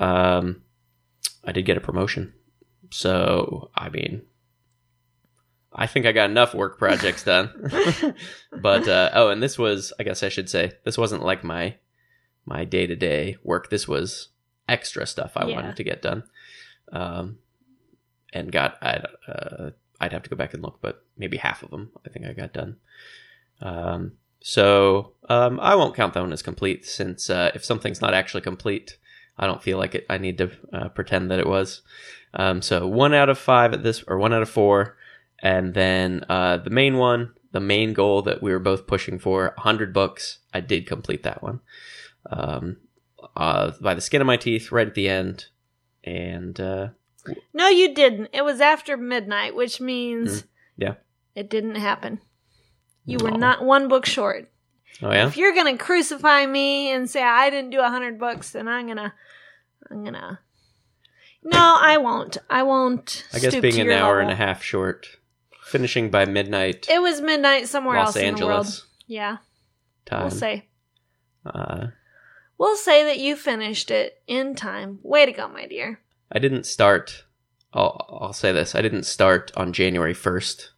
Um, 0.00 0.62
I 1.44 1.52
did 1.52 1.66
get 1.66 1.76
a 1.76 1.80
promotion. 1.80 2.32
So, 2.90 3.70
I 3.74 3.90
mean, 3.90 4.22
I 5.72 5.86
think 5.86 6.06
I 6.06 6.12
got 6.12 6.30
enough 6.30 6.54
work 6.54 6.78
projects 6.78 7.24
done. 7.24 7.50
but 8.62 8.88
uh, 8.88 9.10
oh, 9.12 9.28
and 9.28 9.42
this 9.42 9.58
was, 9.58 9.92
I 10.00 10.04
guess 10.04 10.22
I 10.22 10.28
should 10.28 10.48
say, 10.48 10.72
this 10.84 10.96
wasn't 10.96 11.24
like 11.24 11.44
my 11.44 11.76
my 12.48 12.64
day 12.64 12.86
to 12.86 12.96
day 12.96 13.36
work. 13.42 13.70
This 13.70 13.86
was 13.86 14.28
extra 14.68 15.06
stuff 15.06 15.32
I 15.36 15.46
yeah. 15.46 15.56
wanted 15.56 15.76
to 15.76 15.84
get 15.84 16.02
done. 16.02 16.24
Um, 16.92 17.38
and 18.32 18.52
got 18.52 18.76
I'd 18.82 19.06
uh, 19.26 19.70
I'd 20.00 20.12
have 20.12 20.22
to 20.22 20.30
go 20.30 20.36
back 20.36 20.54
and 20.54 20.62
look, 20.62 20.78
but 20.80 21.04
maybe 21.16 21.36
half 21.36 21.62
of 21.62 21.70
them 21.70 21.90
I 22.04 22.10
think 22.10 22.26
I 22.26 22.32
got 22.32 22.52
done. 22.52 22.76
Um, 23.60 24.12
so 24.40 25.12
um, 25.28 25.58
I 25.60 25.74
won't 25.74 25.96
count 25.96 26.14
that 26.14 26.20
one 26.20 26.32
as 26.32 26.42
complete 26.42 26.84
since 26.86 27.28
uh, 27.28 27.50
if 27.54 27.64
something's 27.64 28.00
not 28.00 28.14
actually 28.14 28.42
complete, 28.42 28.98
I 29.36 29.46
don't 29.46 29.62
feel 29.62 29.78
like 29.78 29.94
it. 29.94 30.06
I 30.08 30.18
need 30.18 30.38
to 30.38 30.50
uh, 30.72 30.88
pretend 30.90 31.30
that 31.30 31.40
it 31.40 31.46
was. 31.46 31.82
Um, 32.34 32.62
so 32.62 32.86
one 32.86 33.14
out 33.14 33.28
of 33.28 33.38
five 33.38 33.72
at 33.72 33.82
this, 33.82 34.04
or 34.06 34.18
one 34.18 34.32
out 34.32 34.42
of 34.42 34.50
four, 34.50 34.96
and 35.40 35.74
then 35.74 36.24
uh, 36.28 36.58
the 36.58 36.70
main 36.70 36.98
one, 36.98 37.32
the 37.52 37.60
main 37.60 37.94
goal 37.94 38.22
that 38.22 38.42
we 38.42 38.52
were 38.52 38.58
both 38.58 38.86
pushing 38.86 39.18
for, 39.18 39.52
100 39.56 39.92
books. 39.92 40.38
I 40.52 40.60
did 40.60 40.86
complete 40.86 41.22
that 41.22 41.42
one 41.42 41.60
um, 42.30 42.78
uh, 43.36 43.72
by 43.80 43.94
the 43.94 44.00
skin 44.00 44.20
of 44.20 44.26
my 44.26 44.36
teeth, 44.36 44.72
right 44.72 44.86
at 44.86 44.94
the 44.94 45.08
end, 45.08 45.46
and 46.04 46.58
uh, 46.60 46.88
no, 47.52 47.68
you 47.68 47.94
didn't. 47.94 48.30
It 48.32 48.44
was 48.44 48.60
after 48.60 48.96
midnight, 48.96 49.54
which 49.54 49.80
means 49.80 50.42
mm, 50.42 50.46
yeah, 50.76 50.94
it 51.34 51.50
didn't 51.50 51.76
happen. 51.76 52.20
You 53.04 53.18
were 53.22 53.30
not 53.30 53.64
one 53.64 53.88
book 53.88 54.04
short. 54.04 54.50
Oh 55.02 55.10
yeah. 55.10 55.26
If 55.26 55.36
you're 55.36 55.54
gonna 55.54 55.78
crucify 55.78 56.44
me 56.46 56.90
and 56.90 57.08
say 57.08 57.22
I 57.22 57.50
didn't 57.50 57.70
do 57.70 57.80
a 57.80 57.88
hundred 57.88 58.18
books, 58.18 58.52
then 58.52 58.68
I'm 58.68 58.86
gonna, 58.86 59.14
I'm 59.90 60.04
gonna. 60.04 60.40
No, 61.44 61.78
I 61.80 61.98
won't. 61.98 62.36
I 62.50 62.64
won't. 62.64 63.24
I 63.32 63.38
guess 63.38 63.54
being 63.56 63.80
an 63.80 63.90
hour 63.90 64.16
level. 64.16 64.22
and 64.22 64.30
a 64.30 64.34
half 64.34 64.62
short, 64.62 65.06
finishing 65.62 66.10
by 66.10 66.26
midnight. 66.26 66.86
It 66.90 67.00
was 67.00 67.20
midnight 67.20 67.68
somewhere 67.68 67.96
Los 67.96 68.08
else 68.08 68.16
Angeles 68.16 68.40
in 68.40 68.46
the 68.46 68.46
world. 68.46 68.86
Yeah. 69.06 69.36
Time. 70.04 70.22
We'll 70.22 70.30
say. 70.30 70.68
Uh, 71.46 71.86
we'll 72.58 72.76
say 72.76 73.04
that 73.04 73.18
you 73.18 73.36
finished 73.36 73.90
it 73.90 74.22
in 74.26 74.54
time. 74.54 74.98
Way 75.02 75.26
to 75.26 75.32
go, 75.32 75.48
my 75.48 75.66
dear. 75.66 76.00
I 76.30 76.38
didn't 76.38 76.66
start. 76.66 77.24
I'll, 77.72 78.18
I'll 78.20 78.32
say 78.32 78.52
this. 78.52 78.74
I 78.74 78.82
didn't 78.82 79.04
start 79.04 79.52
on 79.56 79.72
January 79.72 80.14
first. 80.14 80.72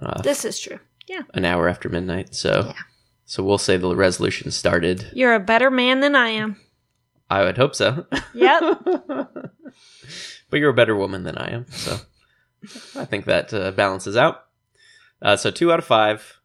Uh, 0.00 0.22
this 0.22 0.44
is 0.44 0.58
true. 0.58 0.78
Yeah. 1.06 1.22
An 1.34 1.44
hour 1.44 1.68
after 1.68 1.88
midnight. 1.88 2.34
So. 2.34 2.64
Yeah. 2.66 2.82
So 3.28 3.42
we'll 3.42 3.58
say 3.58 3.76
the 3.76 3.94
resolution 3.94 4.50
started. 4.50 5.10
You're 5.12 5.34
a 5.34 5.40
better 5.40 5.70
man 5.70 6.00
than 6.00 6.14
I 6.14 6.30
am. 6.30 6.56
I 7.28 7.44
would 7.44 7.58
hope 7.58 7.74
so. 7.74 8.06
Yep. 8.32 8.80
but 10.50 10.60
you're 10.60 10.70
a 10.70 10.74
better 10.74 10.96
woman 10.96 11.24
than 11.24 11.36
I 11.36 11.52
am. 11.52 11.66
So 11.68 11.98
I 12.96 13.04
think 13.04 13.26
that 13.26 13.52
uh, 13.52 13.72
balances 13.72 14.16
out. 14.16 14.46
Uh, 15.20 15.36
so 15.36 15.50
two 15.50 15.70
out 15.70 15.78
of 15.78 15.84
five. 15.84 16.40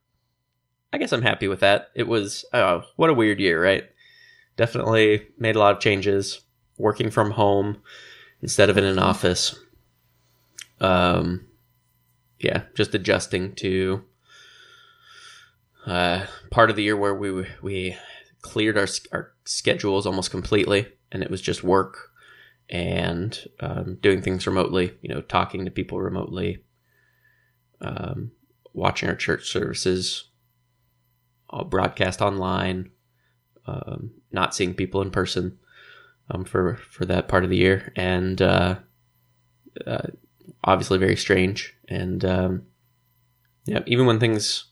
I 0.91 0.97
guess 0.97 1.13
I'm 1.13 1.21
happy 1.21 1.47
with 1.47 1.61
that. 1.61 1.87
It 1.95 2.05
was, 2.05 2.43
oh, 2.51 2.83
what 2.97 3.09
a 3.09 3.13
weird 3.13 3.39
year, 3.39 3.63
right? 3.63 3.85
Definitely 4.55 5.27
made 5.37 5.55
a 5.55 5.59
lot 5.59 5.75
of 5.75 5.81
changes. 5.81 6.41
Working 6.77 7.11
from 7.11 7.31
home 7.31 7.81
instead 8.41 8.69
of 8.69 8.77
in 8.77 8.83
an 8.83 8.99
office. 8.99 9.57
Um, 10.81 11.47
yeah, 12.39 12.63
just 12.75 12.93
adjusting 12.93 13.53
to 13.55 14.03
uh, 15.85 16.25
part 16.51 16.69
of 16.69 16.75
the 16.75 16.83
year 16.83 16.97
where 16.97 17.15
we 17.15 17.45
we 17.61 17.97
cleared 18.41 18.77
our 18.77 18.87
our 19.11 19.33
schedules 19.45 20.05
almost 20.05 20.31
completely, 20.31 20.87
and 21.11 21.23
it 21.23 21.31
was 21.31 21.41
just 21.41 21.63
work 21.63 22.09
and 22.69 23.47
um, 23.59 23.97
doing 24.01 24.21
things 24.21 24.47
remotely. 24.47 24.97
You 25.01 25.13
know, 25.13 25.21
talking 25.21 25.65
to 25.65 25.71
people 25.71 26.01
remotely, 26.01 26.63
um, 27.81 28.31
watching 28.73 29.09
our 29.09 29.15
church 29.15 29.49
services, 29.49 30.25
uh, 31.49 31.63
broadcast 31.63 32.21
online, 32.21 32.91
um, 33.65 34.11
not 34.33 34.55
seeing 34.55 34.73
people 34.73 35.01
in 35.01 35.11
person 35.11 35.57
um, 36.29 36.43
for 36.43 36.75
for 36.75 37.05
that 37.05 37.27
part 37.27 37.43
of 37.43 37.49
the 37.49 37.57
year, 37.57 37.91
and 37.95 38.41
uh, 38.41 38.75
uh, 39.85 40.07
obviously 40.63 40.97
very 40.97 41.15
strange. 41.15 41.75
And 41.87 42.25
um, 42.25 42.63
yeah, 43.65 43.79
even 43.85 44.05
when 44.05 44.19
things 44.19 44.65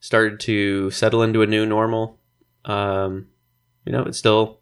started 0.00 0.40
to 0.40 0.90
settle 0.90 1.22
into 1.22 1.42
a 1.42 1.46
new 1.46 1.64
normal. 1.64 2.18
Um, 2.64 3.28
you 3.84 3.92
know, 3.92 4.02
it 4.02 4.14
still 4.14 4.60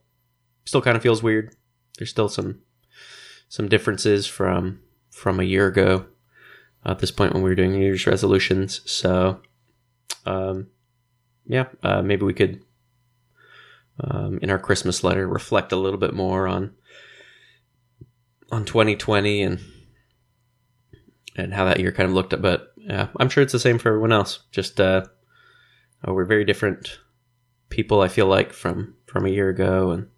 still 0.64 0.83
kind 0.83 0.96
of 0.96 1.03
feels 1.03 1.22
weird. 1.22 1.55
There's 1.96 2.11
still 2.11 2.29
some 2.29 2.61
some 3.48 3.68
differences 3.68 4.27
from 4.27 4.81
from 5.11 5.40
a 5.40 5.44
year 5.44 5.66
ago 5.66 6.07
at 6.85 6.98
this 6.98 7.11
point 7.11 7.33
when 7.33 7.42
we 7.42 7.48
were 7.48 7.57
doing 7.57 7.72
New 7.72 7.85
Year's 7.85 8.07
resolutions. 8.07 8.81
So, 8.90 9.40
um, 10.27 10.68
yeah, 11.46 11.66
uh, 11.83 12.03
maybe 12.03 12.24
we 12.24 12.35
could 12.35 12.62
um, 14.01 14.39
in 14.43 14.51
our 14.51 14.59
Christmas 14.59 15.03
letter 15.03 15.27
reflect 15.27 15.73
a 15.73 15.77
little 15.77 15.99
bit 15.99 16.15
more 16.15 16.47
on 16.47 16.75
on 18.51 18.65
2020 18.65 19.43
and 19.43 19.61
and 21.37 21.55
how 21.55 21.65
that 21.65 21.81
year 21.81 21.93
kind 21.93 22.09
of 22.09 22.15
looked 22.15 22.33
at. 22.33 22.43
But 22.43 22.73
yeah, 22.77 23.09
I'm 23.19 23.29
sure 23.29 23.43
it's 23.43 23.53
the 23.53 23.59
same 23.59 23.79
for 23.79 23.89
everyone 23.89 24.13
else. 24.13 24.41
Just 24.51 24.81
uh, 24.81 25.05
uh, 26.07 26.13
we're 26.13 26.25
very 26.25 26.45
different 26.45 26.99
people. 27.69 28.01
I 28.01 28.09
feel 28.09 28.27
like 28.27 28.53
from 28.53 28.95
from 29.07 29.27
a 29.27 29.31
year 29.31 29.49
ago, 29.49 29.91
and 29.91 30.09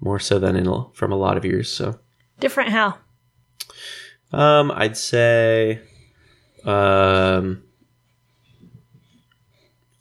more 0.00 0.18
so 0.18 0.38
than 0.38 0.56
in 0.56 0.66
from 0.92 1.12
a 1.12 1.16
lot 1.16 1.36
of 1.36 1.44
years. 1.44 1.70
So 1.70 1.98
different 2.38 2.70
how? 2.70 2.98
Um, 4.32 4.70
I'd 4.72 4.96
say, 4.96 5.80
um, 6.64 7.62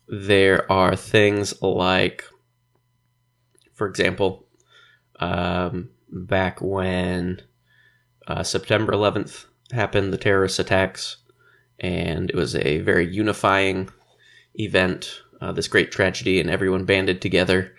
there 0.08 0.69
are 0.71 0.95
things 0.95 1.62
like, 1.62 2.25
for 3.75 3.88
example, 3.88 4.47
um, 5.19 5.89
back 6.09 6.61
when 6.61 7.41
uh, 8.27 8.41
September 8.41 8.93
11th 8.93 9.45
happened, 9.71 10.11
the 10.11 10.17
terrorist 10.17 10.57
attacks, 10.59 11.17
and 11.79 12.29
it 12.29 12.35
was 12.35 12.55
a 12.55 12.79
very 12.79 13.05
unifying 13.05 13.89
event, 14.55 15.21
uh, 15.41 15.51
this 15.51 15.67
great 15.67 15.91
tragedy, 15.91 16.39
and 16.39 16.49
everyone 16.49 16.85
banded 16.85 17.21
together. 17.21 17.75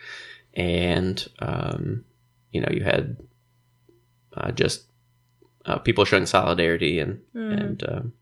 And, 0.55 1.27
um, 1.41 2.05
you 2.53 2.61
know, 2.61 2.69
you 2.71 2.85
had 2.85 3.17
uh, 4.35 4.53
just 4.53 4.85
uh, 5.65 5.79
people 5.79 6.05
showing 6.05 6.27
solidarity 6.27 7.01
and, 7.01 7.21
mm. 7.35 7.53
and, 7.53 7.89
um, 7.89 8.13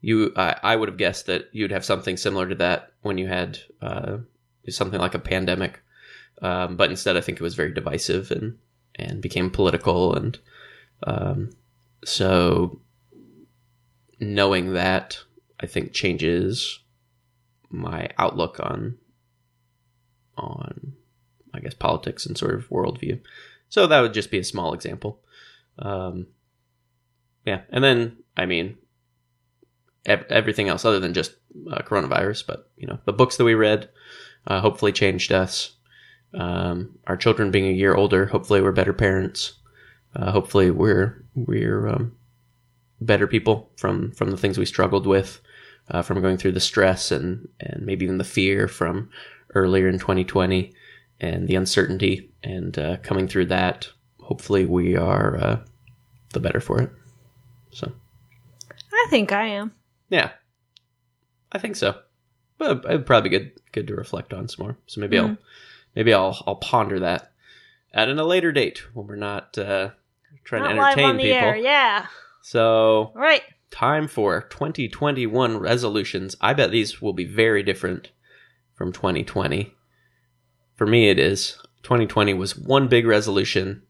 you, 0.00 0.32
I, 0.36 0.56
I 0.62 0.76
would 0.76 0.88
have 0.88 0.98
guessed 0.98 1.26
that 1.26 1.48
you'd 1.52 1.72
have 1.72 1.84
something 1.84 2.16
similar 2.16 2.48
to 2.48 2.54
that 2.56 2.92
when 3.02 3.18
you 3.18 3.26
had 3.26 3.58
uh, 3.82 4.18
something 4.68 5.00
like 5.00 5.14
a 5.14 5.18
pandemic, 5.18 5.82
um, 6.42 6.76
but 6.76 6.90
instead, 6.90 7.16
I 7.16 7.20
think 7.20 7.38
it 7.38 7.44
was 7.44 7.54
very 7.54 7.72
divisive 7.72 8.30
and 8.30 8.58
and 8.94 9.20
became 9.20 9.50
political, 9.50 10.14
and 10.14 10.38
um, 11.06 11.50
so 12.04 12.80
knowing 14.20 14.72
that, 14.72 15.18
I 15.60 15.66
think 15.66 15.92
changes 15.92 16.80
my 17.70 18.08
outlook 18.18 18.58
on 18.60 18.96
on 20.36 20.94
I 21.52 21.60
guess 21.60 21.74
politics 21.74 22.26
and 22.26 22.36
sort 22.36 22.54
of 22.54 22.68
worldview. 22.68 23.20
So 23.68 23.86
that 23.86 24.00
would 24.00 24.14
just 24.14 24.30
be 24.30 24.38
a 24.38 24.44
small 24.44 24.72
example. 24.72 25.20
Um, 25.78 26.28
yeah, 27.44 27.62
and 27.70 27.82
then 27.82 28.16
I 28.36 28.46
mean 28.46 28.76
ev- 30.06 30.26
everything 30.30 30.68
else 30.68 30.84
other 30.84 31.00
than 31.00 31.14
just 31.14 31.34
uh, 31.70 31.82
coronavirus, 31.82 32.46
but 32.46 32.70
you 32.76 32.86
know 32.86 32.98
the 33.04 33.12
books 33.12 33.36
that 33.36 33.44
we 33.44 33.54
read 33.54 33.88
uh, 34.46 34.60
hopefully 34.60 34.92
changed 34.92 35.32
us. 35.32 35.72
Um, 36.34 36.98
our 37.06 37.16
children 37.16 37.50
being 37.50 37.66
a 37.66 37.72
year 37.72 37.94
older, 37.94 38.26
hopefully 38.26 38.60
we're 38.60 38.72
better 38.72 38.92
parents. 38.92 39.54
Uh, 40.14 40.30
hopefully 40.30 40.70
we're 40.70 41.24
we're 41.34 41.86
um, 41.88 42.16
better 43.00 43.26
people 43.26 43.70
from 43.76 44.12
from 44.12 44.30
the 44.30 44.36
things 44.36 44.58
we 44.58 44.64
struggled 44.66 45.06
with, 45.06 45.40
uh, 45.90 46.02
from 46.02 46.20
going 46.20 46.36
through 46.36 46.52
the 46.52 46.60
stress 46.60 47.10
and 47.10 47.48
and 47.60 47.84
maybe 47.84 48.04
even 48.04 48.18
the 48.18 48.24
fear 48.24 48.68
from 48.68 49.10
earlier 49.54 49.88
in 49.88 49.98
2020 49.98 50.72
and 51.20 51.48
the 51.48 51.56
uncertainty 51.56 52.30
and 52.42 52.78
uh, 52.78 52.96
coming 52.98 53.26
through 53.28 53.46
that. 53.46 53.88
Hopefully, 54.20 54.66
we 54.66 54.96
are 54.96 55.36
uh, 55.36 55.58
the 56.32 56.40
better 56.40 56.60
for 56.60 56.82
it. 56.82 56.90
So, 57.70 57.90
I 58.92 59.06
think 59.10 59.32
I 59.32 59.46
am. 59.46 59.72
yeah, 60.10 60.30
I 61.52 61.58
think 61.58 61.76
so. 61.76 61.98
But 62.58 62.84
it'd 62.84 63.06
probably 63.06 63.30
be 63.30 63.38
good 63.38 63.52
good 63.72 63.86
to 63.86 63.94
reflect 63.94 64.34
on 64.34 64.48
some 64.48 64.66
more. 64.66 64.76
So 64.86 65.00
maybe 65.00 65.18
I'll 65.18 65.38
maybe 65.94 66.12
I'll 66.14 66.42
I'll 66.46 66.56
ponder 66.56 67.00
that 67.00 67.32
at 67.92 68.08
a 68.08 68.24
later 68.24 68.52
date 68.52 68.82
when 68.94 69.06
we're 69.06 69.16
not 69.16 69.56
uh, 69.58 69.90
trying 70.44 70.62
Not 70.62 70.68
to 70.74 70.74
entertain 70.80 71.16
people. 71.16 71.48
air. 71.48 71.56
Yeah. 71.56 72.06
So 72.42 73.12
Right. 73.14 73.42
time 73.70 74.08
for 74.08 74.42
2021 74.42 75.56
resolutions. 75.58 76.36
I 76.40 76.54
bet 76.54 76.70
these 76.70 77.00
will 77.02 77.12
be 77.12 77.24
very 77.24 77.62
different 77.62 78.10
from 78.74 78.92
2020. 78.92 79.74
For 80.76 80.86
me, 80.86 81.08
it 81.10 81.18
is. 81.18 81.58
2020 81.82 82.34
was 82.34 82.56
one 82.56 82.88
big 82.88 83.06
resolution 83.06 83.82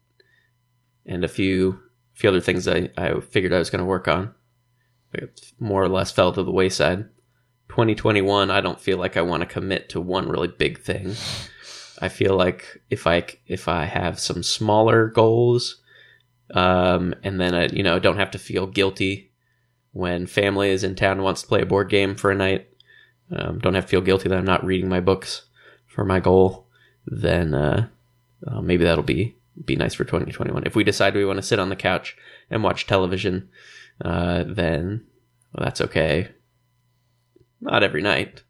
and 1.05 1.23
a 1.23 1.27
few 1.27 1.79
few 2.13 2.29
other 2.29 2.41
things 2.41 2.67
I, 2.67 2.89
I 2.97 3.19
figured 3.21 3.53
I 3.53 3.59
was 3.59 3.69
going 3.69 3.79
to 3.79 3.85
work 3.85 4.07
on. 4.07 4.33
It 5.13 5.51
more 5.59 5.81
or 5.83 5.89
less 5.89 6.11
fell 6.11 6.33
to 6.33 6.43
the 6.43 6.51
wayside. 6.51 7.05
2021, 7.69 8.51
I 8.51 8.61
don't 8.61 8.79
feel 8.79 8.97
like 8.97 9.15
I 9.15 9.21
want 9.21 9.41
to 9.41 9.47
commit 9.47 9.89
to 9.89 10.01
one 10.01 10.27
really 10.27 10.47
big 10.49 10.81
thing. 10.81 11.15
I 12.01 12.09
feel 12.09 12.35
like 12.35 12.81
if 12.89 13.05
I 13.07 13.25
if 13.47 13.67
I 13.67 13.85
have 13.85 14.19
some 14.19 14.43
smaller 14.43 15.07
goals, 15.07 15.81
um, 16.53 17.13
and 17.23 17.39
then 17.39 17.53
I 17.53 17.67
you 17.67 17.83
know 17.83 17.99
don't 17.99 18.17
have 18.17 18.31
to 18.31 18.39
feel 18.39 18.67
guilty 18.67 19.31
when 19.91 20.27
family 20.27 20.69
is 20.69 20.83
in 20.83 20.95
town 20.95 21.13
and 21.13 21.23
wants 21.23 21.41
to 21.41 21.47
play 21.47 21.61
a 21.61 21.65
board 21.65 21.89
game 21.89 22.15
for 22.15 22.31
a 22.31 22.35
night. 22.35 22.67
Um, 23.31 23.59
don't 23.59 23.75
have 23.75 23.85
to 23.85 23.89
feel 23.89 24.01
guilty 24.01 24.29
that 24.29 24.37
I'm 24.37 24.45
not 24.45 24.65
reading 24.65 24.89
my 24.89 24.99
books 24.99 25.43
for 25.87 26.05
my 26.05 26.19
goal. 26.19 26.67
Then 27.05 27.53
uh, 27.53 27.87
uh, 28.47 28.61
maybe 28.61 28.83
that'll 28.85 29.03
be 29.03 29.35
be 29.65 29.75
nice 29.75 29.93
for 29.93 30.05
2021. 30.05 30.63
If 30.65 30.75
we 30.75 30.83
decide 30.83 31.15
we 31.15 31.25
want 31.25 31.37
to 31.37 31.43
sit 31.43 31.59
on 31.59 31.69
the 31.69 31.75
couch 31.75 32.15
and 32.49 32.63
watch 32.63 32.87
television, 32.87 33.49
uh, 34.03 34.45
then 34.47 35.05
well, 35.53 35.65
that's 35.65 35.81
okay. 35.81 36.29
Not 37.61 37.83
every 37.83 38.01
night. 38.01 38.43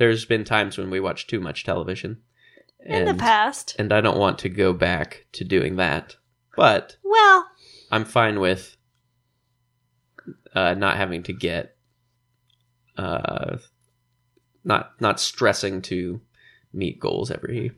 There's 0.00 0.24
been 0.24 0.44
times 0.44 0.78
when 0.78 0.88
we 0.88 0.98
watch 0.98 1.26
too 1.26 1.40
much 1.40 1.62
television. 1.62 2.22
In 2.86 3.04
the 3.04 3.12
past. 3.12 3.76
And 3.78 3.92
I 3.92 4.00
don't 4.00 4.16
want 4.16 4.38
to 4.38 4.48
go 4.48 4.72
back 4.72 5.26
to 5.32 5.44
doing 5.44 5.76
that. 5.76 6.16
But 6.56 6.96
Well, 7.04 7.46
I'm 7.90 8.06
fine 8.06 8.40
with 8.40 8.78
uh, 10.54 10.72
not 10.72 10.96
having 10.96 11.22
to 11.24 11.34
get 11.34 11.76
uh, 12.96 13.58
not 14.64 14.98
not 15.02 15.20
stressing 15.20 15.82
to 15.82 16.22
meet 16.72 16.98
goals 16.98 17.30
every 17.30 17.72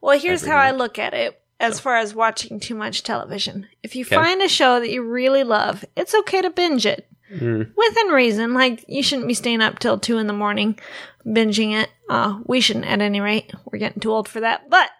well, 0.00 0.18
here's 0.18 0.44
Every 0.44 0.50
how 0.50 0.62
I 0.62 0.70
look 0.70 0.98
at 0.98 1.12
it 1.12 1.42
as 1.60 1.78
far 1.78 1.96
as 1.96 2.14
watching 2.14 2.58
too 2.58 2.74
much 2.74 3.02
television. 3.02 3.66
If 3.82 3.94
you 3.94 4.06
Okay. 4.06 4.16
find 4.16 4.40
a 4.40 4.48
show 4.48 4.80
that 4.80 4.90
you 4.90 5.02
really 5.02 5.44
love, 5.44 5.84
it's 5.94 6.14
okay 6.14 6.40
to 6.40 6.48
binge 6.48 6.86
it. 6.86 7.06
Mm, 7.34 7.70
Within 7.76 8.06
reason. 8.08 8.54
Like, 8.54 8.84
you 8.88 9.02
shouldn't 9.02 9.28
be 9.28 9.34
staying 9.34 9.60
up 9.60 9.78
till 9.78 9.98
2 9.98 10.18
in 10.18 10.26
the 10.26 10.32
morning 10.32 10.78
binging 11.26 11.72
it. 11.80 11.90
Uh, 12.08 12.38
we 12.46 12.60
shouldn't 12.60 12.84
at 12.86 13.00
any 13.00 13.20
rate. 13.20 13.52
We're 13.64 13.78
getting 13.78 14.00
too 14.00 14.12
old 14.12 14.28
for 14.28 14.40
that. 14.40 14.68
But, 14.70 14.90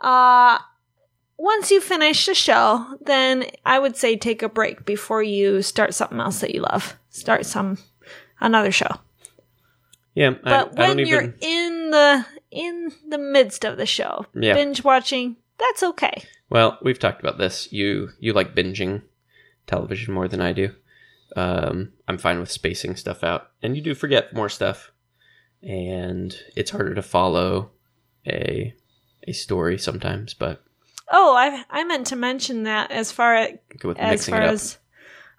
uh, 0.00 0.58
once 1.36 1.70
you 1.70 1.80
finish 1.80 2.26
the 2.26 2.34
show, 2.34 2.86
then 3.04 3.46
I 3.64 3.78
would 3.78 3.96
say 3.96 4.16
take 4.16 4.42
a 4.42 4.48
break 4.48 4.84
before 4.84 5.22
you 5.22 5.62
start 5.62 5.94
something 5.94 6.20
else 6.20 6.40
that 6.40 6.54
you 6.54 6.60
love. 6.62 6.96
Start 7.08 7.46
some, 7.46 7.78
another 8.40 8.70
show. 8.70 8.90
yeah, 10.14 10.30
But 10.42 10.78
I 10.78 10.88
when 10.88 10.96
don't 10.98 11.06
you're 11.06 11.22
even. 11.22 11.34
in 11.40 11.90
the 11.90 12.26
in 12.50 12.92
the 13.08 13.16
midst 13.18 13.64
of 13.64 13.76
the 13.76 13.86
show, 13.86 14.26
Yeah. 14.34 14.54
binge 14.54 14.82
watching, 14.84 15.36
that's 15.58 15.82
okay. 15.82 16.24
Well, 16.50 16.78
we've 16.82 16.98
talked 16.98 17.20
about 17.20 17.38
this. 17.38 17.72
You 17.72 18.10
you 18.18 18.32
like 18.32 18.54
binging 18.54 19.02
television 19.66 20.12
more 20.12 20.28
than 20.28 20.40
I 20.40 20.52
do. 20.52 20.74
Um, 21.36 21.92
I'm 22.08 22.18
fine 22.18 22.40
with 22.40 22.50
spacing 22.50 22.96
stuff 22.96 23.22
out, 23.22 23.50
and 23.62 23.76
you 23.76 23.82
do 23.82 23.94
forget 23.94 24.32
more 24.34 24.48
stuff, 24.48 24.90
and 25.62 26.34
it's 26.56 26.70
harder 26.70 26.94
to 26.94 27.02
follow 27.02 27.70
a 28.26 28.74
a 29.26 29.32
story 29.32 29.78
sometimes. 29.78 30.34
But 30.34 30.62
Oh, 31.12 31.34
I 31.36 31.64
I 31.70 31.84
meant 31.84 32.06
to 32.08 32.16
mention 32.16 32.64
that 32.64 32.90
as 32.90 33.12
far 33.12 33.34
as 33.34 33.52
with 33.84 33.98
as 33.98 34.28
far 34.28 34.42
as 34.42 34.78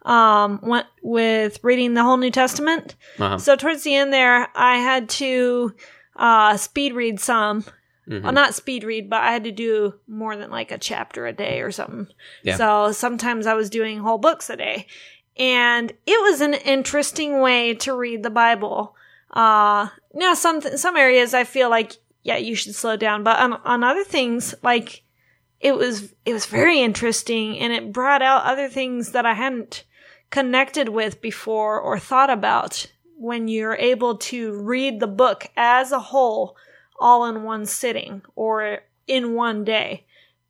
um 0.04 0.60
went 0.64 0.88
with 1.04 1.60
reading 1.64 1.94
the 1.94 2.04
whole 2.04 2.18
New 2.18 2.32
Testament. 2.32 2.96
uh-huh. 3.20 3.38
So 3.38 3.56
towards 3.56 3.84
the 3.84 3.96
end 3.96 4.12
there, 4.12 4.48
I 4.56 4.78
had 4.78 5.10
to 5.10 5.74
uh 6.16 6.58
speed 6.58 6.94
read 6.94 7.20
some. 7.20 7.64
Mhm. 8.10 8.24
Well, 8.24 8.32
not 8.34 8.56
speed 8.56 8.84
read, 8.84 9.10
but 9.10 9.22
I 9.22 9.32
had 9.32 9.44
to 9.44 9.52
do 9.52 9.94
more 10.08 10.36
than 10.36 10.50
like 10.50 10.72
a 10.72 10.78
chapter 10.78 11.28
a 11.28 11.34
day 11.34 11.62
or 11.62 11.72
something. 11.72 12.08
Yeah. 12.44 12.58
So 12.58 12.92
sometimes 12.92 13.46
I 13.46 13.54
was 13.54 13.70
doing 13.70 14.00
whole 14.00 14.18
books 14.18 14.50
a 14.50 14.58
day. 14.58 14.88
And 15.42 15.92
it 16.06 16.22
was 16.22 16.40
an 16.40 16.54
interesting 16.54 17.42
way 17.42 17.74
to 17.76 17.96
read 17.96 18.24
the 18.24 18.30
Bible. 18.30 18.96
Uh 19.32 19.88
now 20.14 20.34
some 20.34 20.62
some 20.62 20.96
areas 20.96 21.34
I 21.34 21.44
feel 21.44 21.70
like 21.70 21.94
yeah, 22.24 22.38
you 22.38 22.54
should 22.56 22.76
slow 22.76 22.96
down, 22.96 23.24
but 23.24 23.40
on 23.40 23.54
on 23.54 23.84
other 23.84 24.04
things 24.04 24.54
like 24.62 25.04
it 25.60 25.76
was 25.76 26.14
it 26.26 26.34
was 26.34 26.46
very 26.46 26.80
interesting 26.80 27.58
and 27.60 27.74
it 27.74 27.92
brought 27.92 28.22
out 28.22 28.46
other 28.46 28.70
things 28.70 29.12
that 29.14 29.26
I 29.26 29.34
hadn't 29.34 29.84
connected 30.30 30.90
with 30.90 31.22
before 31.22 31.80
or 31.80 31.98
thought 31.98 32.30
about 32.30 32.86
when 33.18 33.48
you're 33.48 33.76
able 33.76 34.18
to 34.18 34.54
read 34.62 35.00
the 35.00 35.08
book 35.08 35.48
as 35.58 35.92
a 35.92 36.00
whole 36.00 36.56
all 37.00 37.26
in 37.26 37.44
one 37.44 37.66
sitting 37.66 38.22
or 38.36 38.80
in 39.08 39.34
one 39.34 39.64
day. 39.64 40.06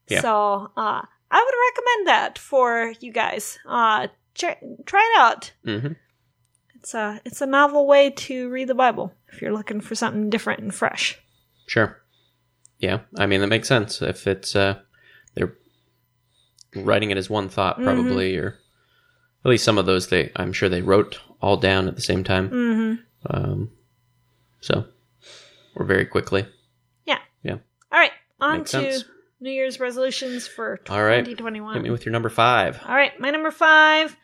Yeah. 0.08 0.22
So, 0.22 0.72
uh, 0.76 1.02
I 1.34 1.46
would 1.46 1.56
recommend 1.70 2.08
that 2.08 2.38
for 2.38 2.94
you 3.00 3.12
guys. 3.14 3.58
Uh, 3.66 4.08
try, 4.36 4.58
try 4.86 5.14
it 5.16 5.20
out. 5.20 5.52
Mhm. 5.66 5.96
It's 6.76 6.94
a, 6.96 7.22
it's 7.26 7.42
a 7.42 7.46
novel 7.46 7.86
way 7.86 8.10
to 8.10 8.50
read 8.50 8.68
the 8.68 8.74
Bible 8.76 9.14
if 9.32 9.42
you're 9.42 9.54
looking 9.54 9.82
for 9.82 9.94
something 9.96 10.30
different 10.30 10.62
and 10.62 10.74
fresh. 10.74 11.20
Sure. 11.68 12.02
Yeah, 12.80 13.02
I 13.18 13.28
mean 13.28 13.42
that 13.42 13.48
makes 13.48 13.68
sense. 13.68 14.02
If 14.02 14.26
it's 14.26 14.56
uh, 14.56 14.80
they're 15.36 15.54
writing 16.76 17.12
it 17.12 17.18
as 17.18 17.30
one 17.30 17.50
thought, 17.50 17.76
Mm-hmm. 17.76 17.84
probably, 17.86 18.36
or 18.38 18.58
at 19.46 19.50
least 19.50 19.64
some 19.64 19.78
of 19.78 19.86
those 19.86 20.08
they, 20.08 20.32
I'm 20.36 20.52
sure 20.54 20.70
they 20.70 20.82
wrote 20.82 21.20
all 21.42 21.58
down 21.58 21.88
at 21.88 21.96
the 21.96 22.02
same 22.02 22.24
time. 22.24 22.50
hmm 22.50 22.94
Um, 23.30 23.72
so, 24.62 24.86
or 25.76 25.86
very 25.86 26.06
quickly. 26.06 26.48
Yeah. 27.06 27.20
Yeah. 27.44 27.58
All 27.92 28.00
right. 28.00 28.12
On 28.40 28.58
Makes 28.60 28.72
to 28.72 28.92
sense. 28.94 29.04
New 29.40 29.52
Year's 29.52 29.80
resolutions 29.80 30.48
for 30.48 30.80
All 30.90 31.04
right. 31.04 31.20
2021. 31.26 31.74
Hit 31.76 31.84
me 31.84 31.90
with 31.92 32.06
your 32.06 32.12
number 32.14 32.30
five. 32.30 32.80
All 32.88 32.96
right, 32.96 33.20
my 33.20 33.30
number 33.32 33.50
five, 33.52 34.16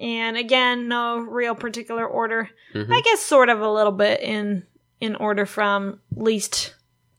and 0.00 0.36
again, 0.36 0.88
no 0.88 1.18
real 1.18 1.54
particular 1.54 2.06
order. 2.06 2.48
Mhm. 2.74 2.92
I 2.92 3.00
guess 3.02 3.20
sort 3.20 3.48
of 3.48 3.60
a 3.60 3.70
little 3.70 3.92
bit 3.92 4.20
in 4.20 4.66
in 5.00 5.14
order 5.16 5.46
from 5.46 6.00
least 6.16 6.74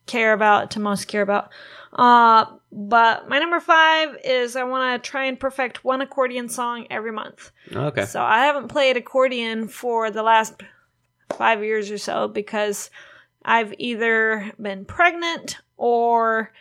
care 0.06 0.34
about 0.34 0.72
to 0.72 0.80
most 0.80 1.08
care 1.08 1.22
about. 1.22 1.50
Uh, 1.94 2.46
but 2.72 3.28
my 3.28 3.40
number 3.40 3.60
five 3.60 4.18
is 4.24 4.56
I 4.56 4.64
want 4.64 5.04
to 5.04 5.10
try 5.10 5.26
and 5.26 5.40
perfect 5.40 5.84
one 5.84 6.02
accordion 6.02 6.48
song 6.50 6.88
every 6.90 7.12
month. 7.12 7.52
Okay. 7.74 8.06
So 8.06 8.22
I 8.22 8.46
haven't 8.46 8.68
played 8.70 8.98
accordion 8.98 9.68
for 9.68 10.10
the 10.12 10.24
last 10.24 10.62
five 11.38 11.64
years 11.64 11.90
or 11.92 11.98
so 11.98 12.28
because 12.28 12.90
I've 13.44 13.74
either 13.78 14.52
been 14.62 14.86
pregnant 14.86 15.58
or 15.78 16.54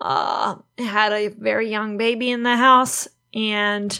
uh, 0.00 0.56
had 0.78 1.12
a 1.12 1.28
very 1.28 1.70
young 1.70 1.96
baby 1.96 2.30
in 2.30 2.42
the 2.42 2.56
house, 2.56 3.08
and 3.34 3.98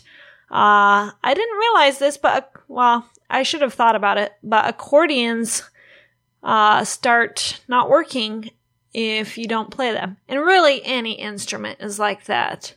uh, 0.50 1.10
I 1.22 1.34
didn't 1.34 1.58
realize 1.58 1.98
this, 1.98 2.16
but 2.16 2.52
well, 2.68 3.08
I 3.28 3.42
should 3.42 3.62
have 3.62 3.74
thought 3.74 3.96
about 3.96 4.18
it. 4.18 4.32
But 4.42 4.66
accordions 4.68 5.62
uh, 6.42 6.84
start 6.84 7.60
not 7.68 7.90
working 7.90 8.50
if 8.94 9.36
you 9.36 9.46
don't 9.46 9.70
play 9.70 9.92
them, 9.92 10.16
and 10.28 10.40
really 10.40 10.82
any 10.84 11.12
instrument 11.12 11.78
is 11.80 11.98
like 11.98 12.24
that. 12.24 12.74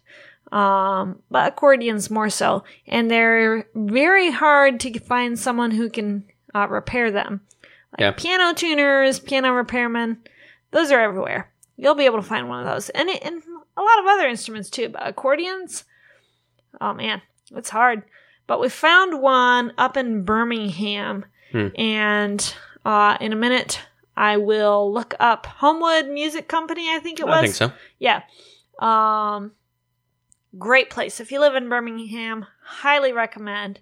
Um, 0.51 1.21
but 1.31 1.47
accordions 1.53 2.09
more 2.09 2.29
so, 2.29 2.65
and 2.85 3.09
they're 3.09 3.67
very 3.73 4.31
hard 4.31 4.81
to 4.81 4.99
find 4.99 5.39
someone 5.39 5.71
who 5.71 5.89
can 5.89 6.25
uh, 6.53 6.67
repair 6.69 7.09
them. 7.09 7.39
Like 7.93 7.99
Yeah. 8.01 8.11
piano 8.11 8.53
tuners, 8.53 9.19
piano 9.19 9.49
repairmen, 9.49 10.17
those 10.71 10.91
are 10.91 10.99
everywhere. 10.99 11.49
You'll 11.77 11.95
be 11.95 12.05
able 12.05 12.17
to 12.21 12.27
find 12.27 12.49
one 12.49 12.59
of 12.59 12.65
those, 12.73 12.89
and 12.89 13.07
it, 13.07 13.23
and 13.23 13.41
a 13.77 13.81
lot 13.81 13.99
of 13.99 14.05
other 14.07 14.27
instruments 14.27 14.69
too. 14.69 14.89
But 14.89 15.07
accordions, 15.07 15.85
oh 16.81 16.93
man, 16.93 17.21
it's 17.55 17.69
hard. 17.69 18.03
But 18.47 18.59
we 18.59 18.69
found 18.69 19.21
one 19.21 19.73
up 19.77 19.97
in 19.97 20.23
Birmingham, 20.23 21.25
Hmm. 21.51 21.67
and 21.75 22.55
uh, 22.85 23.17
in 23.19 23.33
a 23.33 23.35
minute 23.35 23.81
I 24.15 24.37
will 24.37 24.91
look 24.91 25.13
up 25.19 25.45
Homewood 25.45 26.07
Music 26.07 26.47
Company. 26.47 26.89
I 26.93 26.99
think 26.99 27.19
it 27.19 27.25
was. 27.27 27.37
I 27.37 27.41
think 27.41 27.55
so. 27.55 27.71
Yeah. 27.99 28.21
Um 28.79 29.51
Great 30.57 30.89
place. 30.89 31.21
If 31.21 31.31
you 31.31 31.39
live 31.39 31.55
in 31.55 31.69
Birmingham, 31.69 32.45
highly 32.63 33.13
recommend. 33.13 33.79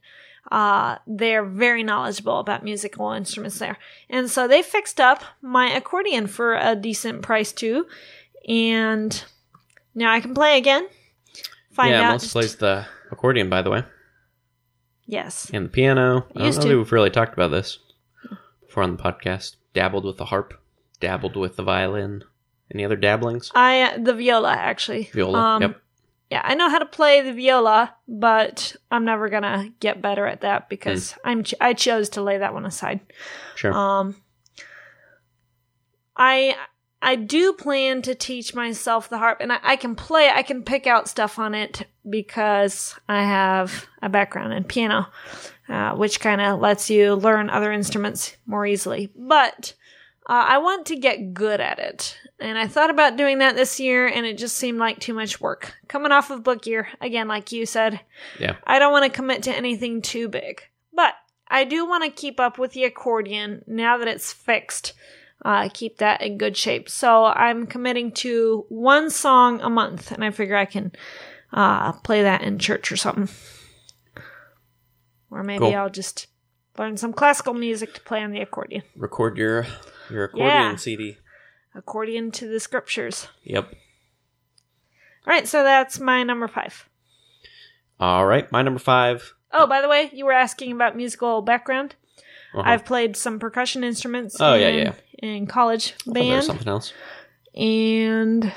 Uh, 0.52 0.98
they're 1.08 1.44
very 1.44 1.82
knowledgeable 1.82 2.40
about 2.40 2.64
musical 2.64 3.12
instruments 3.12 3.58
there. 3.58 3.78
And 4.08 4.30
so 4.30 4.48
they 4.48 4.62
fixed 4.62 5.00
up 5.00 5.24
my 5.42 5.68
accordion 5.72 6.28
for 6.28 6.56
a 6.56 6.76
decent 6.76 7.24
price 7.24 7.52
too. 7.52 7.88
And 8.48 9.24
now 9.96 10.12
I 10.14 10.20
can 10.20 10.36
play 10.36 10.58
again. 10.60 10.88
Find 11.72 11.90
yeah, 11.90 12.02
out. 12.02 12.08
Melissa 12.10 12.32
plays 12.32 12.56
the 12.58 12.86
accordion, 13.12 13.50
by 13.50 13.62
the 13.62 13.70
way, 13.70 13.84
yes. 15.06 15.50
and 15.54 15.66
the 15.66 15.70
piano. 15.70 16.26
I 16.36 16.40
don't 16.40 16.56
know 16.56 16.62
to. 16.62 16.78
we've 16.78 16.92
really 16.92 17.10
talked 17.10 17.34
about 17.34 17.52
this 17.52 17.80
before 18.66 18.84
on 18.84 18.96
the 18.96 19.02
podcast. 19.04 19.56
Dabbled 19.74 20.04
with 20.06 20.18
the 20.18 20.26
harp, 20.26 20.54
dabbled 21.00 21.36
with 21.36 21.56
the 21.56 21.64
violin. 21.64 22.24
Any 22.74 22.86
other 22.86 22.96
dabblings? 22.96 23.52
I 23.56 23.98
the 23.98 24.14
viola 24.14 24.52
actually. 24.54 25.10
Viola. 25.14 25.40
Um, 25.40 25.62
yep. 25.62 25.82
Yeah, 26.30 26.42
I 26.44 26.54
know 26.54 26.70
how 26.70 26.78
to 26.78 26.86
play 26.86 27.22
the 27.22 27.34
viola, 27.34 27.96
but 28.08 28.76
I'm 28.92 29.06
never 29.06 29.30
gonna 29.30 29.70
get 29.80 30.02
better 30.02 30.28
at 30.28 30.42
that 30.42 30.70
because 30.70 31.14
Hmm. 31.14 31.20
I'm 31.24 31.44
ch- 31.44 31.56
I 31.60 31.74
chose 31.74 32.10
to 32.10 32.22
lay 32.22 32.38
that 32.38 32.54
one 32.54 32.66
aside. 32.68 33.00
Sure. 33.56 33.74
Um, 33.74 34.16
I 36.16 36.56
I 37.02 37.16
do 37.16 37.54
plan 37.54 38.02
to 38.04 38.16
teach 38.16 38.54
myself 38.54 39.10
the 39.10 39.18
harp, 39.18 39.40
and 39.40 39.54
I, 39.54 39.60
I 39.64 39.76
can 39.78 39.96
play. 39.96 40.30
I 40.30 40.44
can 40.44 40.64
pick 40.64 40.86
out 40.86 41.08
stuff 41.08 41.40
on 41.40 41.56
it 41.56 41.88
because 42.08 42.96
I 43.08 43.24
have 43.24 43.88
a 44.02 44.10
background 44.10 44.54
in 44.54 44.66
piano, 44.66 45.08
uh, 45.70 45.96
which 45.96 46.20
kind 46.20 46.42
of 46.42 46.60
lets 46.60 46.90
you 46.90 47.16
learn 47.16 47.50
other 47.50 47.72
instruments 47.72 48.36
more 48.46 48.66
easily. 48.66 49.12
But 49.16 49.76
uh, 50.28 50.46
I 50.50 50.58
want 50.58 50.88
to 50.88 50.98
get 50.98 51.34
good 51.34 51.62
at 51.62 51.80
it, 51.80 52.18
and 52.38 52.58
I 52.58 52.68
thought 52.68 52.90
about 52.90 53.16
doing 53.16 53.38
that 53.38 53.56
this 53.56 53.80
year, 53.80 54.06
and 54.06 54.26
it 54.26 54.38
just 54.38 54.58
seemed 54.58 54.80
like 54.80 55.00
too 55.00 55.14
much 55.14 55.40
work. 55.40 55.76
Coming 55.88 56.12
off 56.12 56.32
of 56.32 56.44
book 56.44 56.68
year 56.68 56.90
again, 57.00 57.30
like 57.30 57.54
you 57.54 57.66
said, 57.66 58.02
yeah. 58.40 58.58
I 58.66 58.78
don't 58.78 58.92
want 58.92 59.06
to 59.06 59.16
commit 59.16 59.44
to 59.44 59.56
anything 59.56 60.02
too 60.02 60.28
big, 60.28 60.62
but 60.94 61.14
I 61.48 61.64
do 61.64 61.88
want 61.88 62.04
to 62.04 62.10
keep 62.10 62.42
up 62.42 62.60
with 62.60 62.74
the 62.74 62.84
accordion 62.84 63.64
now 63.68 63.98
that 63.98 64.08
it's 64.10 64.34
fixed. 64.34 64.94
Uh, 65.46 65.70
keep 65.74 65.98
that 66.00 66.22
in 66.22 66.38
good 66.38 66.58
shape. 66.58 66.90
So 66.90 67.26
I'm 67.26 67.66
committing 67.66 68.12
to 68.14 68.66
one 68.70 69.10
song 69.10 69.62
a 69.62 69.70
month, 69.70 70.12
and 70.12 70.24
I 70.24 70.32
figure 70.32 70.56
I 70.58 70.66
can 70.66 70.92
uh, 71.54 71.94
play 71.94 72.24
that 72.24 72.42
in 72.44 72.60
church 72.60 72.92
or 72.92 72.98
something. 72.98 73.30
Or 75.32 75.44
maybe 75.44 75.60
Cool. 75.66 75.76
I'll 75.76 75.90
just 75.90 76.28
learn 76.78 76.98
some 76.98 77.14
classical 77.14 77.54
music 77.54 77.94
to 77.94 78.02
play 78.02 78.22
on 78.22 78.32
the 78.32 78.42
accordion. 78.42 78.84
Record 78.96 79.38
your 79.38 79.66
your 80.10 80.26
accordion 80.26 80.50
Yeah. 80.72 80.76
CD. 80.76 81.18
Accordion 81.76 82.32
to 82.32 82.48
the 82.48 82.60
scriptures. 82.60 83.28
Yep. 83.44 83.70
All 85.28 85.34
right, 85.34 85.48
so 85.48 85.64
that's 85.64 86.00
my 86.00 86.24
number 86.24 86.48
five. 86.48 86.90
All 88.00 88.26
right. 88.26 88.52
My 88.52 88.62
number 88.62 88.80
five. 88.80 89.34
Oh, 89.52 89.68
by 89.68 89.82
the 89.82 89.90
way, 89.90 90.10
you 90.14 90.26
were 90.26 90.32
asking 90.34 90.72
about 90.72 90.96
musical 90.96 91.42
background. 91.42 91.96
Uh-huh. 92.54 92.64
I've 92.66 92.86
played 92.86 93.16
some 93.16 93.40
percussion 93.40 93.84
instruments. 93.84 94.38
Oh, 94.40 94.56
yeah, 94.56 94.68
in, 94.70 94.78
yeah. 94.88 94.94
In 95.36 95.48
college 95.48 95.94
Oh, 96.08 96.14
band, 96.14 96.46
something 96.46 96.68
else. 96.68 96.94
and 97.56 98.52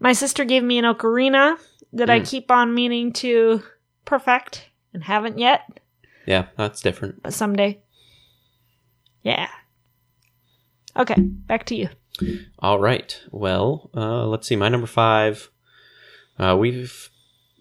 my 0.00 0.12
sister 0.12 0.44
gave 0.44 0.62
me 0.62 0.78
an 0.78 0.84
ocarina 0.84 1.56
that 1.92 2.10
I 2.10 2.20
Mm. 2.20 2.28
keep 2.28 2.50
on 2.50 2.74
meaning 2.74 3.12
to 3.14 3.62
perfect 4.04 4.66
and 4.92 5.04
haven't 5.04 5.38
yet, 5.38 5.62
Yeah, 6.26 6.46
that's 6.56 6.80
different. 6.82 7.22
but 7.22 7.32
someday. 7.32 7.80
Yeah. 9.22 9.48
Okay, 10.96 11.14
back 11.18 11.64
to 11.66 11.74
you. 11.76 11.88
All 12.58 12.78
right. 12.80 13.20
Well, 13.30 13.90
uh, 13.94 14.26
let's 14.26 14.46
see. 14.48 14.56
My 14.56 14.68
number 14.68 14.86
five. 14.88 15.50
Uh, 16.38 16.56
we've 16.58 17.10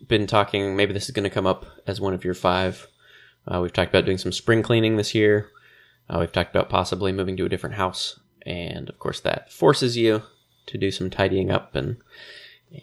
been 0.07 0.25
talking. 0.27 0.75
Maybe 0.75 0.93
this 0.93 1.05
is 1.05 1.11
going 1.11 1.23
to 1.23 1.29
come 1.29 1.45
up 1.45 1.65
as 1.85 2.01
one 2.01 2.13
of 2.13 2.23
your 2.25 2.33
five. 2.33 2.87
Uh, 3.47 3.61
we've 3.61 3.73
talked 3.73 3.89
about 3.89 4.05
doing 4.05 4.17
some 4.17 4.31
spring 4.31 4.61
cleaning 4.61 4.97
this 4.97 5.15
year. 5.15 5.49
Uh, 6.09 6.17
we've 6.19 6.31
talked 6.31 6.55
about 6.55 6.69
possibly 6.69 7.11
moving 7.11 7.37
to 7.37 7.45
a 7.45 7.49
different 7.49 7.75
house, 7.75 8.19
and 8.45 8.89
of 8.89 8.99
course, 8.99 9.19
that 9.21 9.51
forces 9.51 9.97
you 9.97 10.23
to 10.65 10.77
do 10.77 10.91
some 10.91 11.09
tidying 11.09 11.51
up 11.51 11.75
and 11.75 11.97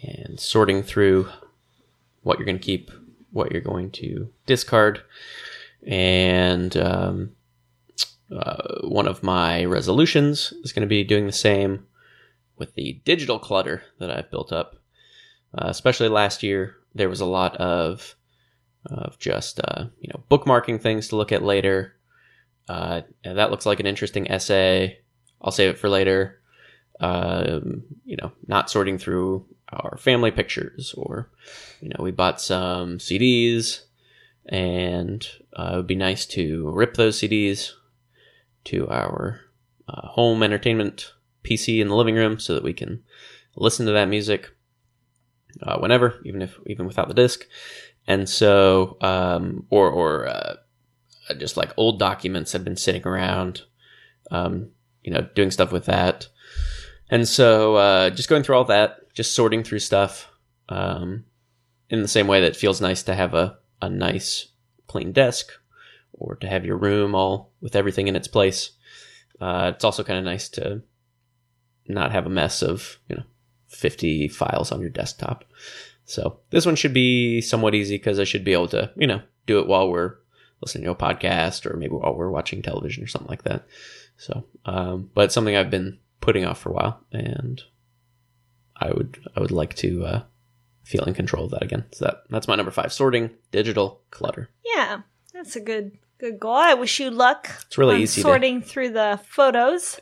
and 0.03 0.41
sorting 0.41 0.83
through 0.83 1.29
what 2.23 2.39
you're 2.39 2.47
going 2.47 2.59
to 2.59 2.65
keep, 2.65 2.91
what 3.33 3.53
you're 3.53 3.61
going 3.61 3.91
to 3.91 4.31
discard, 4.47 5.03
and 5.87 6.77
um, 6.77 7.33
uh, 8.35 8.81
one 8.83 9.07
of 9.07 9.23
my 9.23 9.65
resolutions 9.65 10.53
is 10.63 10.73
going 10.73 10.87
to 10.87 10.87
be 10.87 11.05
doing 11.05 11.27
the 11.27 11.33
same 11.33 11.87
with 12.57 12.75
the 12.75 13.01
digital 13.05 13.39
clutter 13.39 13.83
that 13.99 14.11
I've 14.11 14.31
built 14.31 14.53
up. 14.53 14.77
Uh, 15.57 15.67
especially 15.69 16.09
last 16.09 16.43
year, 16.43 16.77
there 16.95 17.09
was 17.09 17.21
a 17.21 17.27
lot 17.27 17.57
of 17.57 18.17
of 18.87 19.19
just 19.19 19.61
uh, 19.61 19.87
you 20.01 20.11
know 20.13 20.23
bookmarking 20.31 20.81
things 20.81 21.09
to 21.09 21.17
look 21.17 21.33
at 21.33 21.43
later. 21.43 21.95
Uh, 22.69 23.03
that 23.25 23.51
looks 23.51 23.67
like 23.67 23.81
an 23.81 23.87
interesting 23.87 24.31
essay. 24.31 24.99
I'll 25.41 25.53
save 25.53 25.71
it 25.71 25.79
for 25.79 25.89
later. 25.89 26.41
Um, 27.01 27.85
you 28.05 28.17
know, 28.17 28.33
not 28.47 28.71
sorting 28.71 28.99
through 28.99 29.47
our 29.73 29.97
family 29.99 30.31
pictures, 30.31 30.95
or 30.97 31.31
you 31.81 31.89
know, 31.89 32.03
we 32.03 32.11
bought 32.11 32.41
some 32.41 32.99
CDs, 32.99 33.81
and 34.47 35.27
uh, 35.59 35.71
it 35.73 35.77
would 35.77 35.87
be 35.87 35.97
nice 35.97 36.25
to 36.27 36.71
rip 36.71 36.95
those 36.95 37.19
CDs 37.19 37.73
to 38.65 38.89
our 38.89 39.41
uh, 39.89 40.09
home 40.09 40.43
entertainment 40.43 41.13
PC 41.43 41.81
in 41.81 41.89
the 41.89 41.97
living 41.97 42.15
room 42.15 42.39
so 42.39 42.55
that 42.55 42.65
we 42.65 42.73
can 42.73 43.03
listen 43.57 43.87
to 43.87 43.93
that 43.93 44.09
music 44.09 44.51
uh, 45.63 45.79
whenever, 45.79 46.21
even 46.25 46.43
if 46.43 46.59
even 46.67 46.87
without 46.87 47.09
the 47.09 47.15
disc. 47.15 47.47
And 48.07 48.29
so, 48.29 48.97
um, 49.01 49.67
or 49.71 49.91
or 49.91 50.27
uh, 50.27 50.57
just 51.39 51.57
like 51.57 51.73
old 51.77 51.99
documents 51.99 52.53
had 52.53 52.65
been 52.65 52.77
sitting 52.77 53.07
around, 53.07 53.63
um, 54.31 54.71
you 55.03 55.13
know, 55.13 55.27
doing 55.35 55.51
stuff 55.51 55.73
with 55.73 55.87
that. 55.87 56.29
And 57.11 57.29
so, 57.29 57.77
uh, 57.77 58.11
just 58.11 58.29
going 58.29 58.43
through 58.43 58.57
all 58.57 58.65
that, 58.65 59.15
just 59.15 59.35
sorting 59.35 59.63
through 59.63 59.79
stuff, 59.79 60.31
um, 60.69 61.25
in 61.91 62.03
the 62.03 62.09
same 62.09 62.27
way 62.27 62.41
that 62.41 62.57
feels 62.57 62.81
nice 62.81 63.03
to 63.05 63.15
have 63.15 63.35
a, 63.35 63.59
a 63.81 63.89
nice 63.89 64.49
clean 64.87 65.13
desk 65.13 65.51
or 66.13 66.37
to 66.37 66.47
have 66.47 66.65
your 66.65 66.77
room 66.77 67.15
all 67.15 67.53
with 67.61 67.77
everything 67.77 68.09
in 68.09 68.17
its 68.17 68.29
place. 68.29 68.73
Uh, 69.41 69.73
it's 69.75 69.85
also 69.85 70.05
kind 70.05 70.19
of 70.19 70.25
nice 70.25 70.49
to 70.49 70.83
not 71.87 72.13
have 72.13 72.27
a 72.27 72.31
mess 72.31 72.63
of, 72.63 72.99
you 73.09 73.17
know, 73.17 73.25
50 73.69 74.29
files 74.29 74.73
on 74.73 74.81
your 74.81 74.91
desktop. 74.91 75.45
So 76.05 76.39
this 76.51 76.67
one 76.67 76.77
should 76.77 76.95
be 76.95 77.41
somewhat 77.41 77.75
easy 77.75 77.97
because 77.97 78.19
I 78.21 78.25
should 78.25 78.45
be 78.45 78.53
able 78.53 78.69
to, 78.69 78.91
you 78.97 79.07
know, 79.07 79.23
do 79.47 79.59
it 79.59 79.67
while 79.67 79.89
we're 79.89 80.17
listening 80.61 80.85
to 80.85 80.91
a 80.91 80.97
podcast 80.97 81.67
or 81.67 81.77
maybe 81.77 81.95
while 81.95 82.15
we're 82.15 82.31
watching 82.31 82.63
television 82.63 83.03
or 83.03 83.07
something 83.07 83.31
like 83.31 83.45
that. 83.45 83.67
So, 84.17 84.45
um, 84.65 85.11
but 85.15 85.27
it's 85.27 85.35
something 85.35 85.57
I've 85.57 85.71
been 85.71 85.99
putting 86.21 86.45
off 86.45 86.61
for 86.61 86.71
a 86.71 86.75
while 86.75 87.01
and 87.13 87.63
I 88.77 88.89
would, 88.89 89.19
I 89.37 89.41
would 89.41 89.51
like 89.51 89.75
to, 89.77 90.05
uh, 90.05 90.23
feel 90.83 91.05
in 91.05 91.15
control 91.15 91.47
of 91.47 91.51
that 91.53 91.63
again. 91.63 91.85
So 91.93 92.05
that, 92.05 92.25
that's 92.29 92.47
my 92.49 92.57
number 92.57 92.71
five, 92.71 92.93
sorting 92.93 93.31
digital 93.51 94.03
clutter. 94.11 94.51
Yeah, 94.65 95.01
that's 95.33 95.57
a 95.57 95.61
good 95.61 95.93
good 96.19 96.39
goal. 96.39 96.55
I 96.55 96.75
wish 96.75 97.01
you 97.01 97.11
luck. 97.11 97.51
It's 97.67 97.79
really 97.79 98.03
easy 98.03 98.21
to- 98.21 98.29
sorting 98.29 98.61
through 98.63 98.91
the 98.91 99.21
photos. 99.29 100.01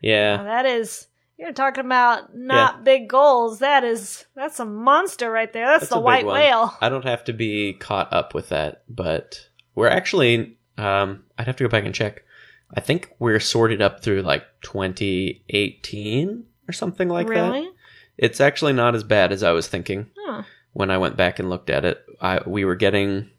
Yeah. 0.00 0.36
Now, 0.36 0.44
that 0.44 0.66
is 0.66 1.08
you're 1.40 1.52
talking 1.52 1.86
about 1.86 2.36
not 2.36 2.84
big 2.84 3.08
goals. 3.08 3.60
That 3.60 3.82
is 3.82 4.26
that's 4.36 4.60
a 4.60 4.64
monster 4.66 5.30
right 5.30 5.50
there. 5.52 5.66
That's, 5.66 5.80
That's 5.84 5.92
the 5.92 5.98
white 6.00 6.26
whale. 6.26 6.76
I 6.80 6.88
don't 6.90 7.04
have 7.06 7.24
to 7.24 7.32
be 7.32 7.72
caught 7.72 8.12
up 8.12 8.34
with 8.34 8.50
that, 8.50 8.82
but 8.88 9.48
we're 9.74 9.88
actually 9.88 10.58
um 10.76 11.24
I'd 11.38 11.46
have 11.46 11.56
to 11.56 11.64
go 11.64 11.70
back 11.70 11.84
and 11.86 11.94
check. 11.94 12.22
I 12.76 12.80
think 12.80 13.10
we're 13.18 13.40
sorted 13.40 13.80
up 13.82 14.02
through 14.02 14.22
like 14.22 14.44
2018 14.62 16.44
or 16.68 16.72
something 16.72 17.08
like 17.08 17.26
that. 17.26 17.32
really? 17.32 17.68
It's 18.16 18.40
actually 18.40 18.74
not 18.74 18.94
as 18.94 19.02
bad 19.02 19.32
as 19.32 19.42
I 19.42 19.52
was 19.52 19.66
thinking 19.66 20.10
Huh. 20.18 20.42
when 20.72 20.90
I 20.90 20.98
went 20.98 21.16
back 21.16 21.38
and 21.38 21.48
looked 21.48 21.70
at 21.70 21.84
it. 21.84 22.04
I 22.20 22.40
we 22.46 22.64
were 22.64 22.76
getting 22.76 23.30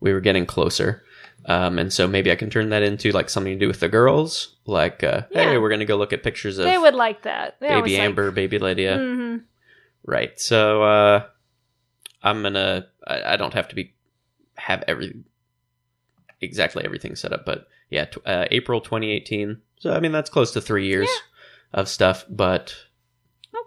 we 0.00 0.12
were 0.12 0.20
getting 0.20 0.46
closer. 0.46 1.04
Um, 1.46 1.78
and 1.78 1.92
so 1.92 2.06
maybe 2.06 2.30
I 2.30 2.36
can 2.36 2.50
turn 2.50 2.68
that 2.70 2.82
into 2.82 3.12
like 3.12 3.30
something 3.30 3.54
to 3.54 3.58
do 3.58 3.66
with 3.68 3.80
the 3.80 3.88
girls. 3.88 4.56
Like, 4.66 5.02
uh, 5.02 5.22
hey, 5.30 5.56
we're 5.58 5.68
going 5.70 5.80
to 5.80 5.86
go 5.86 5.96
look 5.96 6.12
at 6.12 6.22
pictures 6.22 6.58
of 6.58 6.66
They 6.66 6.76
would 6.78 6.94
like 6.94 7.22
that. 7.22 7.56
They 7.60 7.68
baby 7.68 7.96
Amber, 7.96 8.30
baby 8.30 8.58
Lydia. 8.58 8.96
hmm 8.98 9.36
Right. 10.04 10.38
So 10.40 10.82
uh 10.82 11.26
I'm 12.22 12.42
gonna 12.42 12.86
I, 13.06 13.34
I 13.34 13.36
don't 13.36 13.54
have 13.54 13.68
to 13.68 13.74
be 13.74 13.94
have 14.56 14.84
every 14.86 15.22
exactly 16.40 16.84
everything 16.84 17.16
set 17.16 17.32
up, 17.32 17.44
but 17.44 17.66
yeah, 17.90 18.04
t- 18.06 18.20
uh, 18.26 18.46
April 18.50 18.80
2018. 18.80 19.60
So 19.78 19.92
I 19.92 20.00
mean 20.00 20.12
that's 20.12 20.30
close 20.30 20.52
to 20.52 20.60
three 20.60 20.86
years 20.86 21.08
of 21.72 21.88
stuff, 21.88 22.24
but 22.28 22.74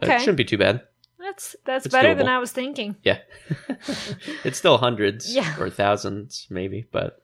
it 0.01 0.19
shouldn't 0.19 0.37
be 0.37 0.45
too 0.45 0.57
bad. 0.57 0.81
that's 1.19 1.55
that's 1.65 1.85
It's 1.85 1.93
better 1.93 2.13
than. 2.15 2.27
I 2.27 2.37
was 2.39 2.51
thinking. 2.51 2.95
Yeah, 3.03 3.19
it's 4.43 4.57
still 4.57 4.77
hundreds 4.77 5.33
Yeah. 5.35 5.55
or 5.59 5.69
thousands 5.69 6.47
maybe, 6.49 6.85
but 6.91 7.22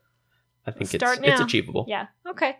I 0.70 0.78
think 0.78 0.94
it's 0.94 1.02
Start 1.04 1.18
it's 1.24 1.38
now. 1.40 1.44
achievable. 1.44 1.84
Yeah. 1.88 2.06
Okay. 2.26 2.56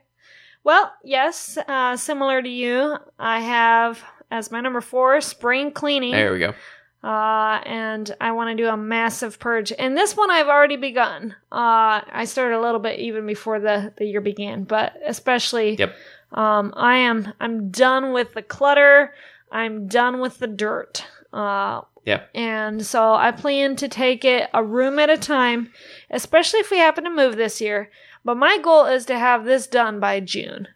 Well, 0.65 0.93
yes. 1.05 1.57
Uh, 1.67 1.97
similar 1.97 2.43
to 2.43 2.49
you, 2.49 2.97
I 3.19 3.41
have 3.41 4.03
as 4.31 4.51
my 4.51 4.61
number 4.61 4.81
four 4.81 5.21
spring 5.21 5.73
cleaning. 5.73 6.13
There 6.13 6.33
we 6.33 6.39
go. 6.39 6.55
Uh, 7.03 7.61
and 7.65 8.15
I 8.21 8.33
want 8.33 8.51
to 8.57 8.63
do 8.63 8.69
a 8.69 8.77
massive 8.77 9.39
purge. 9.39 9.73
And 9.79 9.97
this 9.97 10.15
one 10.17 10.31
I've 10.31 10.49
already 10.49 10.77
begun. 10.77 11.35
Uh, 11.51 12.03
I 12.13 12.25
started 12.27 12.57
a 12.57 12.61
little 12.61 12.79
bit 12.81 12.99
even 13.01 13.27
before 13.27 13.59
the, 13.59 13.95
the 13.97 14.05
year 14.05 14.21
began, 14.21 14.65
but 14.65 14.93
especially, 15.07 15.77
Yep. 15.77 15.95
um, 16.33 16.75
I 16.77 16.97
am, 16.97 17.33
I'm 17.41 17.71
done 17.71 18.13
with 18.13 18.35
the 18.35 18.43
clutter. 18.43 19.15
I'm 19.51 19.89
done 19.89 20.21
with 20.21 20.39
the 20.41 20.47
dirt. 20.47 21.07
Uh, 21.33 21.83
Yeah. 22.05 22.23
and 22.35 22.85
so 22.85 23.15
I 23.15 23.31
plan 23.33 23.77
to 23.77 23.89
take 23.89 24.25
it 24.25 24.49
a 24.55 24.65
room 24.65 24.99
at 24.99 25.11
a 25.11 25.17
time, 25.17 25.73
especially 26.11 26.61
if 26.61 26.71
we 26.71 26.79
happen 26.79 27.05
to 27.05 27.11
move 27.11 27.37
this 27.37 27.61
year. 27.61 27.91
But 28.25 28.37
my 28.37 28.59
goal 28.59 28.87
is 28.87 29.07
to 29.07 29.19
have 29.19 29.45
this 29.45 29.67
done 29.67 30.01
by 30.01 30.21
June. 30.21 30.69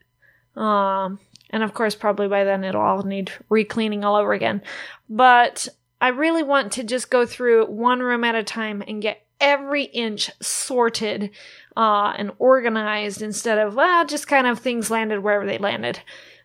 Um, 0.56 1.18
and 1.50 1.62
of 1.62 1.74
course, 1.74 1.94
probably 1.94 2.28
by 2.28 2.44
then 2.44 2.64
it'll 2.64 2.80
all 2.80 3.02
need 3.02 3.32
re-cleaning 3.48 4.04
all 4.04 4.16
over 4.16 4.32
again. 4.32 4.62
But 5.08 5.68
I 6.00 6.08
really 6.08 6.42
want 6.42 6.72
to 6.72 6.84
just 6.84 7.10
go 7.10 7.26
through 7.26 7.66
one 7.66 8.00
room 8.00 8.24
at 8.24 8.34
a 8.34 8.42
time 8.42 8.82
and 8.86 9.02
get 9.02 9.24
every 9.40 9.84
inch 9.84 10.30
sorted 10.40 11.30
uh, 11.76 12.14
and 12.16 12.30
organized 12.38 13.20
instead 13.20 13.58
of 13.58 13.74
well, 13.74 14.06
just 14.06 14.28
kind 14.28 14.46
of 14.46 14.58
things 14.58 14.90
landed 14.90 15.20
wherever 15.20 15.44
they 15.46 15.58
landed. 15.58 16.00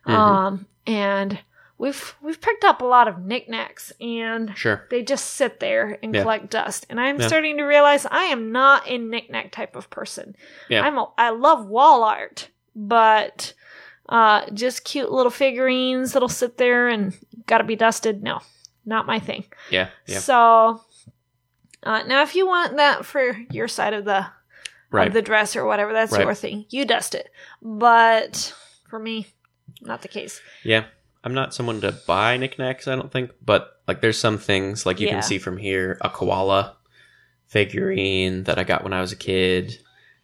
Mhm. 0.06 0.12
Um, 0.12 0.66
and 0.86 1.38
we've 1.80 2.14
we've 2.20 2.40
picked 2.42 2.62
up 2.62 2.82
a 2.82 2.84
lot 2.84 3.08
of 3.08 3.24
knickknacks 3.24 3.90
and 4.02 4.52
Sure. 4.56 4.86
they 4.90 5.02
just 5.02 5.24
sit 5.34 5.60
there 5.60 5.98
and 6.02 6.14
Yeah. 6.14 6.22
collect 6.22 6.50
dust. 6.50 6.84
And 6.90 7.00
I'm 7.00 7.18
Yeah. 7.18 7.26
starting 7.26 7.56
to 7.56 7.64
realize 7.64 8.04
I 8.10 8.24
am 8.24 8.52
not 8.52 8.86
a 8.86 8.98
knickknack 8.98 9.50
type 9.50 9.74
of 9.74 9.88
person. 9.88 10.36
Yeah. 10.68 10.82
I'm 10.82 10.98
a, 10.98 11.10
I 11.16 11.30
love 11.30 11.66
wall 11.66 12.04
art, 12.04 12.48
but 12.76 13.54
uh, 14.10 14.44
just 14.52 14.84
cute 14.84 15.10
little 15.10 15.30
figurines 15.30 16.12
that'll 16.12 16.28
sit 16.28 16.58
there 16.58 16.88
and 16.88 17.16
gotta 17.46 17.64
be 17.64 17.76
dusted. 17.76 18.22
No, 18.22 18.40
not 18.84 19.06
my 19.06 19.18
thing. 19.18 19.44
Yeah. 19.70 19.88
Yeah. 20.06 20.18
So 20.18 20.82
uh, 21.82 22.02
now, 22.02 22.20
if 22.22 22.34
you 22.34 22.46
want 22.46 22.76
that 22.76 23.06
for 23.06 23.30
your 23.50 23.68
side 23.68 23.94
of 23.94 24.04
the 24.04 24.26
Right. 24.90 25.06
of 25.08 25.14
the 25.14 25.22
dress 25.22 25.56
or 25.56 25.64
whatever, 25.64 25.92
that's 25.94 26.12
Right. 26.12 26.22
your 26.24 26.34
thing. 26.34 26.66
You 26.68 26.84
dust 26.84 27.14
it. 27.14 27.30
But 27.62 28.52
for 28.90 28.98
me, 28.98 29.28
not 29.80 30.02
the 30.02 30.08
case. 30.08 30.42
Yeah. 30.64 30.84
I'm 31.22 31.34
not 31.34 31.54
someone 31.54 31.80
to 31.82 31.92
buy 31.92 32.36
knickknacks, 32.36 32.88
I 32.88 32.96
don't 32.96 33.12
think, 33.12 33.30
but 33.44 33.80
like 33.86 34.00
there's 34.00 34.18
some 34.18 34.38
things 34.38 34.86
like 34.86 35.00
you 35.00 35.06
Yeah. 35.06 35.14
can 35.14 35.22
see 35.22 35.38
from 35.38 35.58
here 35.58 35.98
a 36.00 36.08
koala 36.08 36.76
figurine 37.46 38.44
that 38.44 38.58
I 38.58 38.64
got 38.64 38.84
when 38.84 38.92
I 38.92 39.00
was 39.00 39.12
a 39.12 39.16
kid 39.16 39.78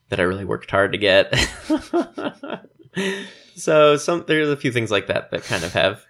that 0.08 0.20
I 0.20 0.22
really 0.22 0.44
worked 0.44 0.70
hard 0.70 0.92
to 0.92 0.98
get. 0.98 1.34
so 3.56 3.96
some 3.96 4.24
there's 4.26 4.48
a 4.48 4.56
few 4.56 4.72
things 4.72 4.90
like 4.90 5.08
that 5.08 5.30
that 5.30 5.44
kind 5.44 5.64
of 5.64 5.72
have 5.72 6.04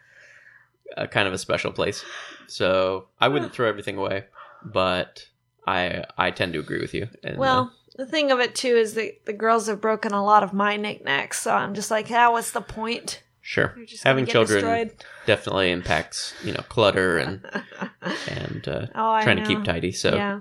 a 0.97 1.09
kind 1.09 1.27
of 1.27 1.35
a 1.35 1.39
special 1.39 1.73
place. 1.73 2.05
So 2.47 3.09
I 3.21 3.29
wouldn't 3.29 3.53
throw 3.53 3.69
everything 3.69 3.97
away, 3.97 4.25
but 4.65 5.27
I 5.67 6.05
I 6.17 6.31
tend 6.31 6.53
to 6.53 6.61
agree 6.61 6.81
with 6.81 6.95
you. 6.95 7.09
And, 7.25 7.37
uh, 7.37 7.41
Well, 7.41 7.73
the 7.97 8.07
thing 8.07 8.31
of 8.31 8.41
it 8.41 8.55
too 8.55 8.77
is 8.77 8.95
that 8.95 9.25
the 9.25 9.33
girls 9.33 9.67
have 9.67 9.81
broken 9.81 10.13
a 10.13 10.25
lot 10.25 10.43
of 10.43 10.53
my 10.53 10.77
knickknacks, 10.77 11.41
so 11.41 11.55
I'm 11.55 11.75
just 11.75 11.91
like, 11.91 12.11
ah, 12.11 12.31
what's 12.31 12.53
the 12.53 12.61
point? 12.61 13.23
Sure, 13.49 13.77
having 14.03 14.27
children 14.27 14.65
destroyed. 14.65 15.05
definitely 15.25 15.71
impacts 15.71 16.35
you 16.45 16.53
know 16.53 16.63
clutter 16.69 17.17
and 17.19 17.45
and 18.29 18.67
uh, 18.67 18.87
Oh, 18.93 19.23
trying 19.23 19.37
to 19.37 19.47
keep 19.47 19.63
tidy. 19.63 19.93
So 19.93 20.15
yeah. 20.17 20.41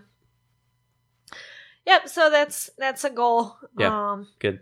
Yep. 1.86 2.10
So 2.10 2.30
that's 2.32 2.70
that's 2.78 3.03
a 3.03 3.10
goal. 3.10 3.58
Yeah. 3.78 4.12
Um, 4.14 4.28
good. 4.39 4.60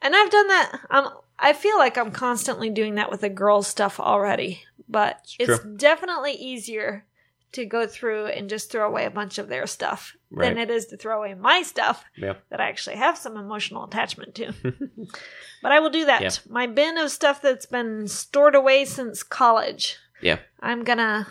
and 0.00 0.16
I've 0.16 0.30
done 0.30 0.48
that. 0.48 0.80
Um, 0.90 1.08
I 1.38 1.52
feel 1.52 1.76
like 1.78 1.98
I'm 1.98 2.10
constantly 2.10 2.70
doing 2.70 2.94
that 2.94 3.10
with 3.10 3.20
the 3.20 3.28
girls' 3.28 3.66
stuff 3.66 4.00
already, 4.00 4.62
but 4.88 5.20
It's 5.38 5.50
it's 5.50 5.64
definitely 5.76 6.32
easier 6.32 7.04
to 7.52 7.66
go 7.66 7.86
through 7.86 8.26
and 8.26 8.48
just 8.48 8.70
throw 8.70 8.86
away 8.86 9.04
a 9.04 9.10
bunch 9.10 9.38
of 9.38 9.48
their 9.48 9.66
stuff 9.66 10.16
than 10.30 10.56
it 10.56 10.70
is 10.70 10.86
to 10.86 10.96
throw 10.96 11.18
away 11.18 11.34
my 11.34 11.62
stuff 11.62 12.04
Yeah. 12.16 12.34
that 12.50 12.60
I 12.60 12.68
actually 12.68 12.96
have 12.96 13.18
some 13.18 13.36
emotional 13.36 13.84
attachment 13.84 14.34
to. 14.36 14.52
but 15.62 15.72
I 15.72 15.78
will 15.80 15.90
do 15.90 16.06
that. 16.06 16.22
Yeah. 16.22 16.30
My 16.48 16.66
bin 16.66 16.96
of 16.98 17.10
stuff 17.10 17.42
that's 17.42 17.66
been 17.66 18.08
stored 18.08 18.54
away 18.54 18.84
since 18.86 19.22
college. 19.22 19.96
Yeah. 20.22 20.38
I'm 20.60 20.82
gonna 20.84 21.26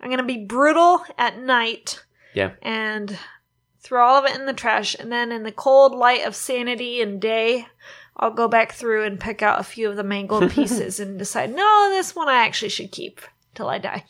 I'm 0.00 0.10
gonna 0.10 0.22
be 0.22 0.44
brutal 0.46 1.02
at 1.18 1.38
night 1.38 2.04
Yeah. 2.34 2.52
and 2.62 3.18
throw 3.80 4.04
all 4.06 4.16
of 4.24 4.30
it 4.30 4.38
in 4.38 4.46
the 4.46 4.52
trash 4.52 4.94
and 4.98 5.10
then 5.10 5.32
in 5.32 5.42
the 5.42 5.52
cold 5.52 5.94
light 5.94 6.24
of 6.26 6.36
sanity 6.36 7.00
and 7.02 7.20
day 7.20 7.66
I'll 8.16 8.30
go 8.30 8.46
back 8.46 8.72
through 8.72 9.02
and 9.04 9.18
pick 9.18 9.42
out 9.42 9.58
a 9.60 9.64
few 9.64 9.90
of 9.90 9.96
the 9.96 10.04
mangled 10.04 10.50
pieces 10.52 11.00
and 11.00 11.18
decide 11.18 11.52
no 11.52 11.90
this 11.90 12.14
one 12.14 12.28
I 12.28 12.44
actually 12.46 12.68
should 12.68 12.92
keep 12.92 13.20
till 13.54 13.68
I 13.68 13.78
die. 13.78 14.04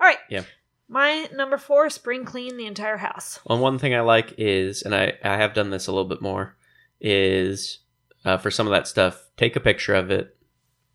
All 0.00 0.06
right. 0.06 0.18
Yeah. 0.30 0.44
My 0.92 1.28
number 1.32 1.56
4 1.56 1.88
spring 1.88 2.24
clean 2.24 2.56
the 2.56 2.66
entire 2.66 2.96
house. 2.96 3.38
Well, 3.46 3.60
one 3.60 3.78
thing 3.78 3.94
I 3.94 4.00
like 4.00 4.34
is, 4.38 4.82
and 4.82 4.92
I, 4.92 5.12
I 5.22 5.36
have 5.36 5.54
done 5.54 5.70
this 5.70 5.86
a 5.86 5.92
little 5.92 6.08
bit 6.08 6.20
more, 6.20 6.56
is 7.00 7.78
uh, 8.24 8.38
for 8.38 8.50
some 8.50 8.66
of 8.66 8.72
that 8.72 8.88
stuff, 8.88 9.28
take 9.36 9.54
a 9.54 9.60
picture 9.60 9.94
of 9.94 10.10
it, 10.10 10.36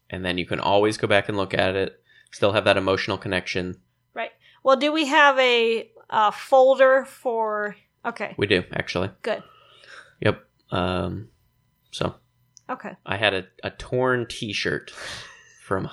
and 0.10 0.26
then 0.26 0.38
you 0.38 0.46
can 0.46 0.60
always 0.60 0.98
go 0.98 1.08
back 1.08 1.30
and 1.30 1.38
look 1.38 1.54
at 1.54 1.78
it. 1.78 2.02
Still 2.32 2.52
have 2.52 2.66
that 2.66 2.76
emotional 2.76 3.18
connection. 3.18 3.80
Right. 4.14 4.32
Well, 4.64 4.76
do 4.76 4.91
we 4.91 5.06
have 5.06 5.39
a, 5.39 5.89
a 6.10 6.32
folder 6.34 7.06
for 7.06 7.78
Okay. 8.06 8.36
We 8.38 8.48
do 8.48 8.64
actually. 8.74 9.12
Good. 9.22 9.43
Yep. 10.20 10.46
Um, 10.72 11.30
so 11.91 12.16
Okay. 12.70 12.91
I 13.06 13.16
had 13.16 13.34
a, 13.34 13.46
a 13.64 13.72
torn 13.72 14.28
T-shirt 14.28 14.91
from 15.64 15.88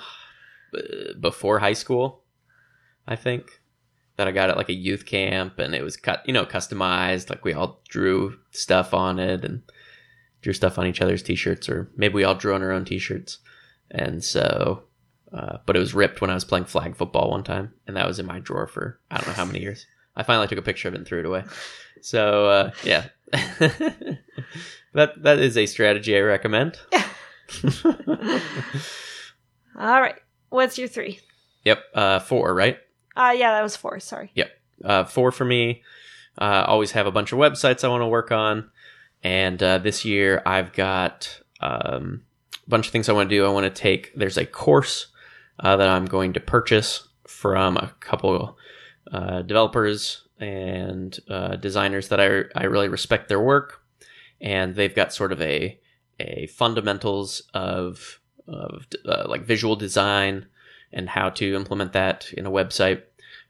uh, 0.75 1.13
before 1.19 1.59
high 1.59 1.73
school, 1.73 2.23
I 3.07 3.15
think, 3.15 3.61
that 4.17 4.27
I 4.27 4.31
got 4.31 4.49
at 4.49 4.57
like 4.57 4.69
a 4.69 4.73
youth 4.73 5.05
camp, 5.05 5.59
and 5.59 5.73
it 5.73 5.83
was 5.83 5.97
cut, 5.97 6.21
you 6.25 6.33
know, 6.33 6.45
customized. 6.45 7.29
Like 7.29 7.43
we 7.43 7.53
all 7.53 7.81
drew 7.89 8.37
stuff 8.51 8.93
on 8.93 9.19
it 9.19 9.43
and 9.43 9.63
drew 10.41 10.53
stuff 10.53 10.77
on 10.77 10.85
each 10.85 11.01
other's 11.01 11.23
T-shirts, 11.23 11.69
or 11.69 11.89
maybe 11.95 12.13
we 12.15 12.23
all 12.23 12.35
drew 12.35 12.53
on 12.53 12.61
our 12.61 12.71
own 12.71 12.85
T-shirts. 12.85 13.39
And 13.91 14.23
so, 14.23 14.83
uh, 15.31 15.57
but 15.65 15.75
it 15.75 15.79
was 15.79 15.93
ripped 15.93 16.21
when 16.21 16.29
I 16.29 16.35
was 16.35 16.45
playing 16.45 16.65
flag 16.65 16.95
football 16.95 17.31
one 17.31 17.43
time, 17.43 17.73
and 17.87 17.95
that 17.97 18.07
was 18.07 18.19
in 18.19 18.25
my 18.25 18.39
drawer 18.39 18.67
for 18.67 18.99
I 19.09 19.17
don't 19.17 19.27
know 19.27 19.33
how 19.33 19.45
many 19.45 19.61
years. 19.61 19.85
I 20.15 20.23
finally 20.23 20.47
took 20.47 20.59
a 20.59 20.63
picture 20.63 20.87
of 20.87 20.93
it 20.93 20.97
and 20.97 21.07
threw 21.07 21.19
it 21.19 21.25
away. 21.25 21.43
So 22.01 22.47
uh, 22.47 22.71
yeah, 22.83 23.05
that 23.31 25.23
that 25.23 25.39
is 25.39 25.57
a 25.57 25.65
strategy 25.65 26.15
I 26.15 26.21
recommend. 26.21 26.77
Yeah. 26.91 27.07
All 29.75 30.01
right. 30.01 30.19
What's 30.49 30.77
your 30.77 30.87
3? 30.87 31.19
Yep, 31.65 31.83
uh, 31.95 32.19
four, 32.19 32.53
right? 32.53 32.77
Uh 33.15 33.33
yeah, 33.35 33.51
that 33.51 33.63
was 33.63 33.75
4. 33.75 33.99
Sorry. 33.99 34.31
Yep. 34.35 34.51
Uh, 34.83 35.03
four 35.03 35.31
for 35.31 35.45
me. 35.45 35.81
Uh, 36.37 36.65
always 36.67 36.91
have 36.91 37.05
a 37.05 37.11
bunch 37.11 37.31
of 37.31 37.39
websites 37.39 37.83
I 37.83 37.87
want 37.87 38.01
to 38.01 38.07
work 38.07 38.31
on, 38.31 38.71
and 39.23 39.61
uh, 39.61 39.77
this 39.77 40.03
year 40.03 40.41
I've 40.45 40.73
got 40.73 41.39
um, 41.61 42.23
a 42.65 42.69
bunch 42.69 42.87
of 42.87 42.91
things 42.91 43.07
I 43.07 43.13
want 43.13 43.29
to 43.29 43.35
do. 43.35 43.45
I 43.45 43.49
want 43.49 43.65
to 43.65 43.81
take. 43.81 44.11
There's 44.15 44.37
a 44.37 44.45
course 44.45 45.07
uh, 45.59 45.77
that 45.77 45.87
I'm 45.87 46.05
going 46.05 46.33
to 46.33 46.39
purchase 46.39 47.07
from 47.27 47.77
a 47.77 47.93
couple 47.99 48.57
uh, 49.11 49.43
developers 49.43 50.27
and 50.39 51.17
uh, 51.29 51.55
designers 51.55 52.07
that 52.09 52.19
I 52.19 52.59
I 52.59 52.65
really 52.65 52.89
respect 52.89 53.29
their 53.29 53.41
work, 53.41 53.81
and 54.41 54.75
they've 54.75 54.95
got 54.95 55.13
sort 55.13 55.31
of 55.31 55.41
a 55.41 55.79
a 56.19 56.47
fundamentals 56.47 57.43
of 57.53 58.19
of 58.47 58.87
uh, 59.07 59.25
like 59.27 59.45
visual 59.45 59.75
design 59.75 60.47
and 60.93 61.09
how 61.09 61.29
to 61.29 61.55
implement 61.55 61.93
that 61.93 62.31
in 62.33 62.45
a 62.45 62.51
website. 62.51 63.03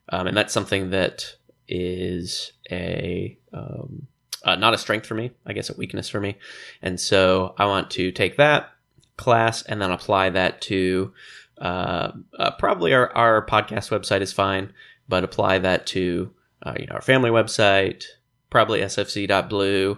Um, 0.10 0.28
and 0.28 0.36
that's 0.36 0.54
something 0.54 0.90
that 0.92 1.36
is 1.68 2.54
a 2.70 3.38
um, 3.54 4.08
uh, 4.44 4.56
not 4.56 4.74
a 4.74 4.78
strength 4.78 5.06
for 5.06 5.16
me, 5.16 5.32
I 5.46 5.54
guess 5.54 5.70
a 5.70 5.74
weakness 5.76 6.10
for 6.10 6.20
me. 6.20 6.38
And 6.82 7.00
so 7.00 7.56
I 7.58 7.66
want 7.66 7.92
to 7.92 8.12
take 8.12 8.38
that 8.38 8.72
class 9.18 9.62
and 9.64 9.82
then 9.82 9.92
apply 9.92 10.32
that 10.32 10.62
to 10.62 11.14
uh, 11.60 12.12
uh, 12.38 12.52
probably 12.52 12.94
our, 12.94 13.16
our 13.16 13.46
podcast 13.46 13.90
website 13.90 14.22
is 14.22 14.34
fine, 14.34 14.74
but 15.08 15.24
apply 15.24 15.60
that 15.60 15.86
to 15.88 16.34
uh, 16.64 16.74
you 16.80 16.88
know 16.88 16.96
our 16.96 17.02
family 17.02 17.30
website, 17.30 18.04
probably 18.50 18.82
sfc.blue. 18.82 19.98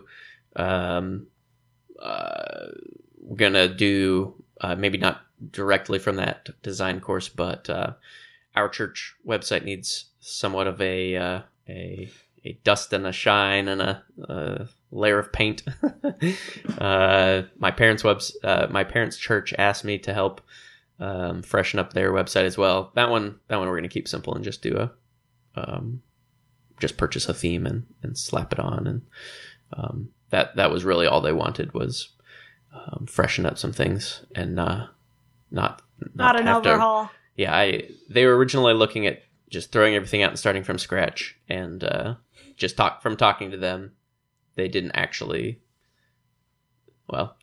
Um, 0.55 1.27
uh, 1.99 2.67
we're 3.21 3.37
gonna 3.37 3.67
do 3.67 4.43
uh, 4.61 4.75
maybe 4.75 4.97
not 4.97 5.24
directly 5.51 5.99
from 5.99 6.15
that 6.17 6.49
design 6.61 6.99
course, 6.99 7.29
but 7.29 7.69
uh, 7.69 7.93
our 8.55 8.69
church 8.69 9.15
website 9.27 9.63
needs 9.63 10.05
somewhat 10.19 10.67
of 10.67 10.81
a 10.81 11.15
uh, 11.15 11.41
a 11.67 12.09
a 12.43 12.59
dust 12.63 12.93
and 12.93 13.07
a 13.07 13.11
shine 13.11 13.67
and 13.67 13.81
a, 13.81 14.03
a 14.29 14.67
layer 14.91 15.17
of 15.19 15.33
paint. 15.33 15.63
uh, 16.77 17.41
my 17.57 17.71
parents' 17.71 18.03
webs 18.03 18.35
uh, 18.43 18.67
my 18.69 18.83
parents' 18.83 19.17
church 19.17 19.53
asked 19.57 19.83
me 19.83 19.97
to 19.99 20.13
help 20.13 20.41
um, 20.99 21.41
freshen 21.41 21.79
up 21.79 21.93
their 21.93 22.11
website 22.11 22.45
as 22.45 22.57
well. 22.57 22.91
That 22.95 23.09
one 23.09 23.39
that 23.47 23.57
one 23.57 23.67
we're 23.67 23.77
gonna 23.77 23.89
keep 23.89 24.07
simple 24.07 24.35
and 24.35 24.43
just 24.43 24.61
do 24.61 24.77
a 24.77 24.91
um, 25.59 26.01
just 26.79 26.97
purchase 26.97 27.27
a 27.29 27.33
theme 27.33 27.65
and, 27.65 27.85
and 28.03 28.17
slap 28.17 28.51
it 28.51 28.59
on 28.59 28.87
and 28.87 29.01
um, 29.73 30.09
that 30.29 30.55
that 30.55 30.71
was 30.71 30.83
really 30.83 31.07
all 31.07 31.21
they 31.21 31.31
wanted 31.31 31.73
was 31.73 32.09
um, 32.73 33.05
freshen 33.07 33.45
up 33.45 33.57
some 33.57 33.71
things 33.71 34.25
and 34.35 34.59
uh, 34.59 34.87
not 35.55 35.81
Not, 36.13 36.39
an 36.39 36.45
have 36.45 36.61
to- 36.63 36.69
overhaul. 36.69 37.09
yeah, 37.35 37.55
I 37.55 37.89
they 38.09 38.25
were 38.25 38.37
originally 38.37 38.73
looking 38.73 39.07
at 39.07 39.23
just 39.49 39.71
throwing 39.71 39.95
everything 39.95 40.21
out 40.21 40.29
and 40.31 40.39
starting 40.39 40.63
from 40.63 40.77
scratch, 40.77 41.35
and 41.49 41.83
uh, 41.83 42.15
just 42.57 42.75
talk 42.77 43.01
from 43.01 43.15
talking 43.17 43.51
to 43.51 43.57
them, 43.57 43.93
they 44.55 44.67
didn't 44.67 44.91
actually. 44.93 45.59
Well, 47.07 47.37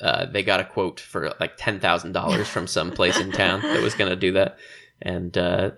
uh, 0.00 0.26
they 0.26 0.42
got 0.42 0.60
a 0.60 0.64
quote 0.64 0.98
for 1.00 1.34
like 1.40 1.56
ten 1.56 1.78
thousand 1.80 2.12
dollars 2.12 2.48
from 2.48 2.66
some 2.66 2.90
place 2.92 3.18
in 3.20 3.32
town 3.32 3.60
that 3.62 3.82
was 3.82 3.94
going 3.94 4.10
to 4.10 4.16
do 4.16 4.32
that, 4.32 4.56
and 5.02 5.36
uh, 5.36 5.70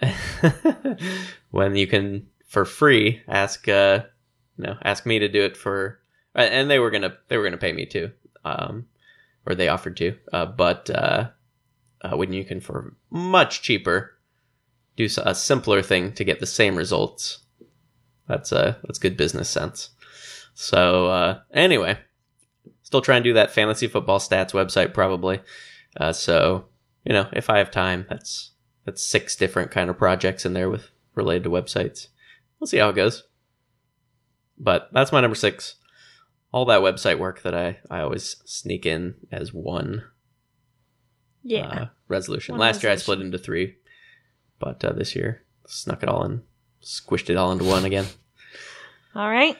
when 1.51 1.74
you 1.76 1.86
can 1.86 2.26
for 2.47 2.64
free 2.64 3.22
ask, 3.26 3.66
uh, 3.68 4.05
you 4.59 4.64
know, 4.64 4.76
ask 4.82 5.07
me 5.07 5.18
to 5.18 5.28
do 5.28 5.43
it 5.43 5.57
for, 5.57 6.01
and 6.34 6.70
they 6.70 6.78
were 6.78 6.90
gonna 6.90 7.16
they 7.28 7.36
were 7.38 7.45
gonna 7.45 7.57
pay 7.57 7.72
me 7.72 7.86
too, 7.86 8.11
um, 8.45 8.86
or 9.47 9.55
they 9.55 9.68
offered 9.68 9.97
to, 9.97 10.16
uh, 10.32 10.47
but 10.47 10.90
uh, 10.90 11.30
uh, 12.03 12.16
when 12.16 12.32
you 12.32 12.45
can 12.45 12.61
for 12.61 12.95
much 13.11 13.62
cheaper 13.62 14.18
do 14.97 15.09
a 15.24 15.34
simpler 15.34 15.82
thing 15.82 16.12
to 16.12 16.24
get 16.24 16.40
the 16.40 16.47
same 16.47 16.76
results, 16.76 17.38
that's 18.28 18.53
uh 18.53 18.76
that's 18.84 18.99
good 18.99 19.16
business 19.16 19.49
sense. 19.49 19.90
So 20.55 21.07
uh, 21.07 21.40
anyway, 21.53 21.99
still 22.82 23.01
trying 23.01 23.22
to 23.22 23.30
do 23.30 23.34
that 23.34 23.51
fantasy 23.51 23.88
football 23.88 24.18
stats 24.18 24.53
website 24.53 24.93
probably. 24.93 25.40
Uh, 25.97 26.12
so 26.12 26.66
you 27.05 27.12
know, 27.12 27.28
if 27.32 27.51
I 27.51 27.59
have 27.59 27.70
time, 27.70 28.07
that's 28.09 28.53
that's 28.84 29.03
six 29.03 29.36
different 29.36 29.70
kind 29.70 29.90
of 29.90 29.99
projects 29.99 30.45
in 30.45 30.53
there 30.53 30.70
with 30.70 30.90
related 31.14 31.45
to 31.45 31.51
websites. 31.51 32.09
We'll 32.59 32.66
see 32.68 32.78
how 32.78 32.90
it 32.90 32.97
goes. 32.97 33.24
But 34.59 34.88
that's 34.93 35.12
my 35.12 35.20
number 35.20 35.34
six. 35.34 35.76
All 36.53 36.64
that 36.66 36.80
website 36.82 37.18
work 37.18 37.42
that 37.42 37.55
I, 37.55 37.78
I 37.90 38.00
always 38.00 38.36
sneak 38.44 38.84
in 38.86 39.14
as 39.32 39.53
one 39.55 40.05
Yeah. 41.42 41.66
uh, 41.66 41.86
resolution. 42.09 42.53
One 42.55 42.61
Last 42.61 42.82
year 42.82 42.92
I 42.92 42.96
split 42.96 43.20
into 43.20 43.38
three, 43.38 43.76
but 44.59 44.84
uh, 44.84 44.92
this 44.92 45.16
year 45.16 45.42
snuck 45.66 46.03
it 46.03 46.09
all 46.09 46.24
in, 46.24 46.42
squished 46.82 47.30
it 47.30 47.36
all 47.36 47.53
into 47.53 47.64
one 47.64 47.84
again. 47.86 48.05
All 49.14 49.28
right. 49.30 49.57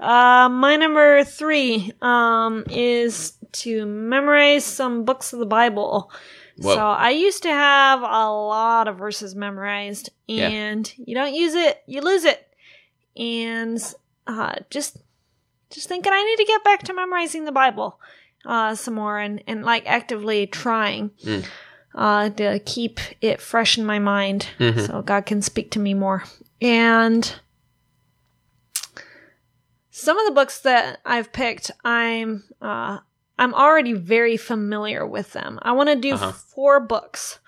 Uh, 0.00 0.48
my 0.48 0.76
number 0.76 1.22
three 1.24 1.92
um, 2.02 2.64
is 2.70 3.34
to 3.52 3.84
memorize 3.86 4.64
some 4.64 5.04
books 5.04 5.32
of 5.32 5.38
the 5.40 5.46
Bible. 5.46 6.10
Whoa. 6.56 6.74
So 6.74 6.80
I 6.86 7.10
used 7.10 7.42
to 7.44 7.50
have 7.50 8.00
a 8.00 8.30
lot 8.30 8.88
of 8.88 8.96
verses 8.98 9.34
memorized, 9.34 10.10
Yeah. 10.26 10.48
and 10.48 10.92
you 10.98 11.14
don't 11.14 11.34
use 11.34 11.54
it, 11.54 11.82
you 11.86 12.00
lose 12.00 12.24
it. 12.24 12.46
And 13.16 13.78
uh, 14.26 14.56
just 14.70 14.96
just 15.70 15.88
thinking 15.88 16.12
I 16.12 16.22
need 16.24 16.36
to 16.36 16.44
get 16.44 16.64
back 16.64 16.82
to 16.84 16.92
memorizing 16.94 17.44
the 17.44 17.52
Bible 17.52 17.98
uh, 18.44 18.74
some 18.74 18.94
more, 18.94 19.18
and 19.18 19.42
and 19.46 19.64
like 19.64 19.84
actively 19.86 20.46
trying 20.46 21.10
Mm. 21.24 21.44
uh, 21.94 22.30
to 22.30 22.58
keep 22.60 23.00
it 23.20 23.40
fresh 23.40 23.76
in 23.78 23.84
my 23.84 23.98
mind, 23.98 24.46
Mhm. 24.58 24.86
so 24.86 25.02
God 25.02 25.26
can 25.26 25.42
speak 25.42 25.70
to 25.72 25.78
me 25.78 25.92
more. 25.94 26.24
And 26.62 27.34
some 29.90 30.18
of 30.18 30.26
the 30.26 30.32
books 30.32 30.60
that 30.60 31.00
I've 31.04 31.32
picked, 31.32 31.70
I'm 31.84 32.44
uh, 32.62 32.98
I'm 33.38 33.54
already 33.54 33.92
very 33.94 34.36
familiar 34.36 35.06
with 35.06 35.32
them. 35.32 35.58
I 35.62 35.72
want 35.72 35.88
to 35.88 35.96
do 35.96 36.14
Uh-huh. 36.14 36.32
four 36.32 36.78
books, 36.80 37.38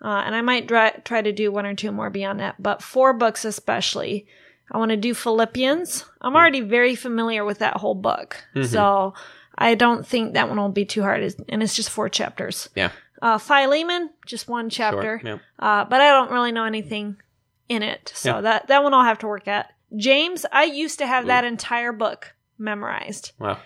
uh, 0.00 0.22
and 0.24 0.34
I 0.36 0.40
might 0.40 0.66
dry, 0.68 0.90
try 1.04 1.20
to 1.20 1.32
do 1.32 1.50
one 1.50 1.66
or 1.66 1.74
two 1.74 1.90
more 1.92 2.10
beyond 2.10 2.38
that, 2.40 2.62
but 2.62 2.82
four 2.82 3.12
books 3.12 3.44
especially. 3.44 4.26
I 4.72 4.78
want 4.78 4.90
to 4.90 4.96
do 4.96 5.12
Philippians. 5.14 6.06
I'm 6.22 6.34
already 6.34 6.62
very 6.62 6.94
familiar 6.94 7.44
with 7.44 7.58
that 7.58 7.76
whole 7.76 7.94
book, 7.94 8.42
Mhm. 8.56 8.66
so 8.66 9.12
I 9.56 9.74
don't 9.74 10.06
think 10.06 10.32
that 10.34 10.48
one 10.48 10.56
will 10.58 10.70
be 10.70 10.86
too 10.86 11.02
hard. 11.02 11.22
And 11.50 11.62
it's 11.62 11.76
just 11.76 11.90
four 11.90 12.08
chapters. 12.08 12.70
Yeah. 12.74 12.88
Uh, 13.20 13.36
Philemon, 13.38 14.10
just 14.26 14.48
one 14.48 14.70
chapter, 14.70 15.20
Sure. 15.22 15.22
Yeah. 15.24 15.38
uh, 15.58 15.84
but 15.84 16.00
I 16.00 16.08
don't 16.10 16.30
really 16.32 16.52
know 16.52 16.64
anything 16.64 17.16
in 17.68 17.82
it, 17.82 18.10
so 18.14 18.36
Yeah. 18.36 18.40
that 18.40 18.66
that 18.68 18.82
one 18.82 18.94
I'll 18.94 19.04
have 19.04 19.18
to 19.20 19.28
work 19.28 19.46
at. 19.46 19.70
James, 19.94 20.46
I 20.50 20.64
used 20.64 20.98
to 21.00 21.06
have 21.06 21.26
that 21.26 21.44
entire 21.44 21.92
book 21.92 22.34
memorized 22.58 23.32
Wow. 23.38 23.58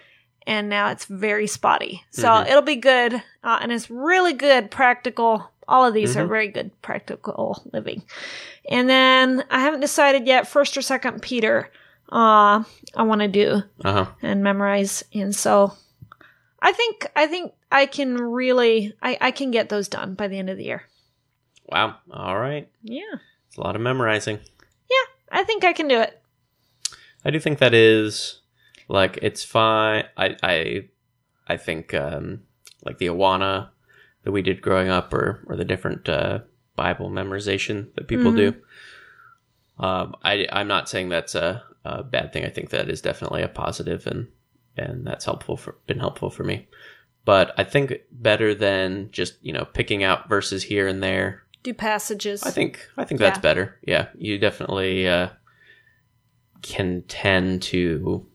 and 0.46 0.68
now 0.68 0.90
it's 0.90 1.04
very 1.04 1.46
spotty. 1.46 2.04
So 2.10 2.28
Mhm. 2.28 2.48
it'll 2.48 2.62
be 2.62 2.76
good, 2.76 3.14
uh, 3.44 3.58
and 3.62 3.70
it's 3.70 3.88
really 3.90 4.32
good 4.32 4.70
practical. 4.72 5.50
All 5.68 5.84
of 5.84 5.94
these 5.94 6.16
are 6.16 6.24
Mhm. 6.24 6.28
very 6.28 6.48
good 6.48 6.70
practical 6.82 7.62
living. 7.72 8.02
And 8.70 8.88
then 8.88 9.44
I 9.50 9.60
haven't 9.60 9.80
decided 9.80 10.26
yet, 10.26 10.46
first 10.48 10.76
or 10.76 10.82
second 10.82 11.22
Peter. 11.22 11.70
Uh, 12.10 12.62
I 12.94 13.02
want 13.02 13.20
to 13.22 13.28
do 13.28 13.62
Uh 13.84 13.92
huh. 13.92 14.06
and 14.22 14.42
memorize, 14.44 15.02
and 15.12 15.34
so 15.34 15.72
I 16.62 16.72
think 16.72 17.10
I 17.16 17.26
think 17.26 17.52
I 17.72 17.86
can 17.86 18.16
really 18.16 18.94
I, 19.02 19.18
I 19.20 19.30
can 19.32 19.50
get 19.50 19.68
those 19.68 19.88
done 19.88 20.14
by 20.14 20.28
the 20.28 20.38
end 20.38 20.48
of 20.50 20.56
the 20.56 20.64
year. 20.64 20.84
Wow. 21.68 21.96
All 22.12 22.38
right. 22.38 22.68
Yeah, 22.82 23.02
It's 23.48 23.56
a 23.56 23.60
lot 23.60 23.74
of 23.74 23.82
memorizing. 23.82 24.38
Yeah. 24.88 25.06
I 25.40 25.42
think 25.42 25.64
I 25.64 25.72
can 25.72 25.88
do 25.88 26.00
it. 26.00 26.20
I 27.24 27.30
do 27.30 27.40
think 27.40 27.58
that 27.58 27.74
is 27.74 28.40
like 28.88 29.18
it's 29.20 29.42
fine. 29.42 30.04
I 30.16 30.36
I 30.44 30.88
I 31.48 31.56
think 31.56 31.92
um, 31.92 32.44
like 32.84 32.98
the 32.98 33.06
Awana 33.06 33.70
that 34.26 34.32
we 34.32 34.42
did 34.42 34.60
growing 34.60 34.88
up, 34.88 35.14
or 35.14 35.40
or 35.46 35.54
the 35.54 35.64
different 35.64 36.08
uh, 36.08 36.40
Bible 36.74 37.10
memorization 37.10 37.94
that 37.94 38.08
people 38.08 38.32
do. 38.32 38.54
Um, 39.78 40.16
I 40.24 40.48
I'm 40.50 40.66
not 40.66 40.88
saying 40.88 41.10
that's 41.10 41.36
a, 41.36 41.62
a 41.84 42.02
bad 42.02 42.32
thing. 42.32 42.44
I 42.44 42.48
think 42.48 42.70
that 42.70 42.90
is 42.90 43.00
definitely 43.00 43.42
a 43.42 43.48
positive, 43.48 44.04
and 44.04 44.26
and 44.76 45.06
that's 45.06 45.24
helpful 45.24 45.56
for 45.56 45.76
been 45.86 46.00
helpful 46.00 46.28
for 46.28 46.42
me. 46.42 46.66
But 47.24 47.54
I 47.56 47.62
think 47.62 48.00
better 48.10 48.52
than 48.52 49.10
just 49.12 49.34
you 49.42 49.52
know 49.52 49.64
picking 49.64 50.02
out 50.02 50.28
verses 50.28 50.64
here 50.64 50.88
and 50.88 51.00
there 51.00 51.44
Do 51.62 51.72
passages. 51.72 52.42
I 52.42 52.50
think 52.50 52.84
I 52.96 53.04
think 53.04 53.20
that's 53.20 53.38
better. 53.38 53.78
Yeah, 53.86 54.08
you 54.18 54.38
definitely 54.38 55.06
uh, 55.06 55.28
can 56.62 57.02
tend 57.06 57.62
to. 57.62 58.26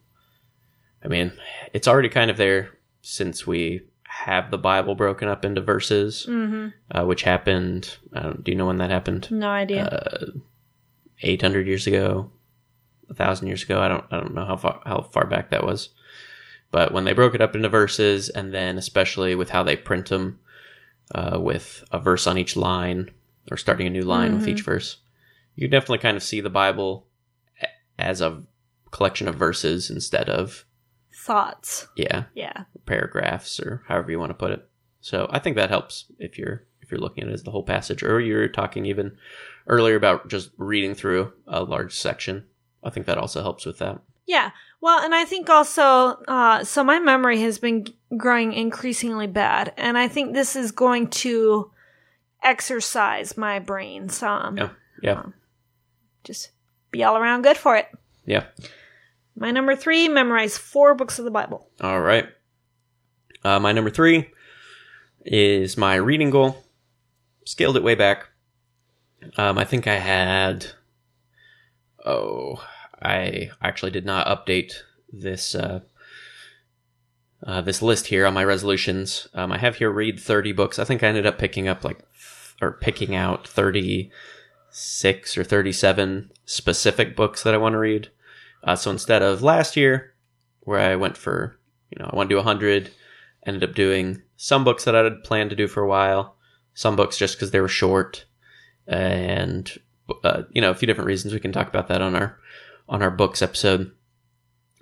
I 1.04 1.10
mean, 1.10 1.34
it's 1.74 1.88
already 1.90 2.08
kind 2.08 2.32
of 2.32 2.38
there 2.38 2.70
since 3.02 3.46
we 3.46 3.82
have 4.12 4.52
the 4.52 4.58
Bible 4.58 4.94
broken 4.96 5.28
up 5.30 5.46
into 5.46 5.62
verses, 5.62 6.26
hmm 6.26 6.68
uh, 6.92 7.06
which 7.06 7.24
happened. 7.24 7.98
I 8.14 8.22
don't, 8.24 8.44
do 8.44 8.52
you 8.52 8.58
know 8.58 8.66
when 8.68 8.78
that 8.80 8.92
happened? 8.92 9.30
No 9.32 9.48
idea. 9.50 9.86
Uh, 9.86 10.26
Eight 11.24 11.42
hundred 11.42 11.68
years 11.68 11.86
ago, 11.86 12.32
a 13.10 13.14
thousand 13.14 13.48
years 13.48 13.62
ago. 13.64 13.80
I 13.80 13.88
don't. 13.88 14.06
I 14.12 14.20
don't 14.20 14.34
know 14.34 14.46
how 14.46 14.58
far 14.58 14.82
how 14.86 15.02
far 15.02 15.26
back 15.28 15.52
that 15.52 15.64
was. 15.64 15.90
But 16.72 16.92
when 16.94 17.04
they 17.04 17.14
broke 17.14 17.36
it 17.36 17.42
up 17.42 17.56
into 17.56 17.70
verses, 17.70 18.30
and 18.30 18.52
then 18.54 18.78
especially 18.80 19.36
with 19.36 19.52
how 19.52 19.62
they 19.62 19.76
print 19.76 20.10
them, 20.10 20.40
uh, 21.14 21.38
with 21.40 21.84
a 21.92 22.00
verse 22.00 22.26
on 22.26 22.38
each 22.40 22.56
line 22.58 23.12
or 23.52 23.58
starting 23.58 23.86
a 23.86 23.90
new 23.92 24.02
line 24.04 24.34
with 24.34 24.46
Mhm. 24.46 24.50
each 24.50 24.62
verse, 24.64 24.98
you 25.56 25.68
definitely 25.68 26.00
kind 26.00 26.18
of 26.18 26.24
see 26.24 26.42
the 26.42 26.50
Bible 26.50 27.06
as 28.00 28.20
a 28.22 28.42
collection 28.90 29.28
of 29.28 29.36
verses 29.36 29.90
instead 29.92 30.28
of 30.30 30.66
Thoughts. 31.22 31.88
yeah 31.96 32.24
Yeah. 32.34 32.64
paragraphs 32.86 33.60
or 33.60 33.84
however 33.88 34.10
you 34.12 34.20
want 34.20 34.32
to 34.32 34.36
put 34.36 34.52
it. 34.52 34.68
So 35.02 35.28
I 35.32 35.40
think 35.40 35.56
that 35.56 35.70
helps 35.70 36.06
if 36.20 36.38
you're 36.38 36.66
if 36.82 36.92
you're 36.92 37.00
looking 37.00 37.24
at 37.24 37.30
it 37.30 37.34
as 37.34 37.44
the 37.44 37.52
whole 37.52 37.64
passage, 37.64 38.04
or 38.04 38.20
you're 38.20 38.48
talking 38.48 38.86
even 38.86 39.16
earlier 39.68 39.96
about 39.96 40.28
just 40.30 40.50
reading 40.58 40.94
through 40.96 41.32
a 41.48 41.64
large 41.64 41.94
section. 41.96 42.46
I 42.84 42.90
think 42.90 43.06
that 43.06 43.18
also 43.20 43.42
helps 43.42 43.66
with 43.66 43.78
that. 43.80 44.02
Yeah. 44.26 44.50
Well, 44.82 45.00
and 45.00 45.14
I 45.14 45.26
think 45.26 45.50
also, 45.50 45.84
uh, 46.28 46.64
so 46.64 46.84
my 46.84 46.98
memory 47.00 47.40
has 47.42 47.60
been 47.60 47.86
growing 48.18 48.54
increasingly 48.54 49.28
bad, 49.28 49.74
and 49.78 49.96
I 49.98 50.08
think 50.08 50.34
this 50.34 50.56
is 50.56 50.72
going 50.72 51.08
to 51.22 51.70
exercise 52.44 53.38
my 53.38 53.60
brain 53.60 54.10
some. 54.10 54.58
Yeah. 54.58 54.70
Yeah, 55.04 55.24
Just 56.24 56.52
be 56.92 57.04
all 57.04 57.18
around 57.18 57.42
good 57.42 57.58
for 57.58 57.76
it. 57.76 57.88
yeah. 58.26 58.46
My 59.36 59.52
number 59.52 59.76
three, 59.76 60.08
memorize 60.08 60.58
four 60.58 60.94
books 60.94 61.20
of 61.20 61.26
the 61.26 61.32
Bible. 61.32 61.70
All 61.80 62.02
right. 62.02 62.28
Uh, 63.44 63.60
my 63.60 63.72
number 63.72 63.90
three 63.90 64.30
is 65.26 65.78
my 65.78 65.96
reading 65.96 66.30
goal. 66.30 66.64
Scaled 67.46 67.78
it 67.78 67.84
way 67.84 67.96
back. 67.96 68.28
Um, 69.38 69.58
I 69.58 69.66
think 69.66 69.88
I 69.88 69.96
had. 69.96 70.68
Oh, 72.06 72.64
I 73.02 73.52
actually 73.62 73.92
did 73.92 74.06
not 74.06 74.28
update 74.28 74.74
this 75.12 75.56
uh, 75.56 75.82
uh, 77.46 77.62
this 77.62 77.82
list 77.82 78.08
here 78.08 78.26
on 78.26 78.34
my 78.34 78.44
resolutions. 78.44 79.28
Um, 79.34 79.52
I 79.52 79.58
have 79.58 79.78
here 79.78 79.92
read 79.92 80.20
thirty 80.20 80.52
books. 80.52 80.78
I 80.78 80.84
think 80.84 81.04
I 81.04 81.08
ended 81.08 81.26
up 81.26 81.38
picking 81.38 81.68
up 81.68 81.84
like 81.84 82.00
or 82.62 82.74
picking 82.74 83.16
out 83.16 83.48
thirty 83.48 84.12
six 84.70 85.38
or 85.38 85.44
thirty 85.44 85.72
seven 85.72 86.32
specific 86.46 87.16
books 87.16 87.44
that 87.44 87.54
I 87.54 87.58
want 87.58 87.74
to 87.74 87.80
read. 87.80 88.10
Uh, 88.64 88.76
so 88.76 88.92
instead 88.92 89.22
of 89.22 89.42
last 89.42 89.76
year, 89.76 90.14
where 90.62 90.80
I 90.80 90.96
went 90.96 91.18
for 91.18 91.60
you 91.90 91.98
know 92.00 92.10
I 92.12 92.16
want 92.16 92.30
to 92.30 92.36
do 92.36 92.42
hundred, 92.42 92.92
ended 93.46 93.64
up 93.64 93.76
doing 93.76 94.22
some 94.38 94.64
books 94.64 94.86
that 94.86 94.96
I 94.96 95.04
had 95.04 95.24
planned 95.24 95.50
to 95.50 95.56
do 95.56 95.68
for 95.68 95.84
a 95.84 95.88
while, 95.88 96.36
some 96.74 96.96
books 96.96 97.18
just 97.18 97.36
because 97.36 97.52
they 97.52 97.62
were 97.62 97.68
short, 97.68 98.26
and 98.88 99.72
uh, 100.24 100.44
you 100.52 100.62
know 100.62 100.72
a 100.72 100.76
few 100.76 100.86
different 100.86 101.08
reasons. 101.08 101.34
We 101.34 101.40
can 101.40 101.52
talk 101.52 101.68
about 101.68 101.88
that 101.88 102.02
on 102.02 102.16
our 102.16 102.38
on 102.88 103.02
our 103.02 103.12
books 103.12 103.42
episode. 103.42 103.92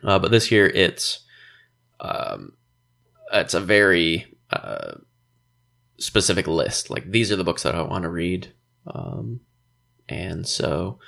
Uh, 0.04 0.20
but 0.20 0.32
this 0.32 0.52
year 0.52 0.68
it's 0.68 1.20
um, 2.00 2.54
it's 3.34 3.54
a 3.54 3.60
very 3.60 4.38
uh, 4.52 4.94
specific 5.98 6.48
list. 6.48 6.90
Like 6.90 7.12
these 7.12 7.32
are 7.32 7.36
the 7.36 7.44
books 7.44 7.64
that 7.64 7.76
I 7.76 7.82
want 7.82 8.04
to 8.04 8.10
read, 8.10 8.54
um, 8.88 9.42
and 10.08 10.48
so 10.48 11.00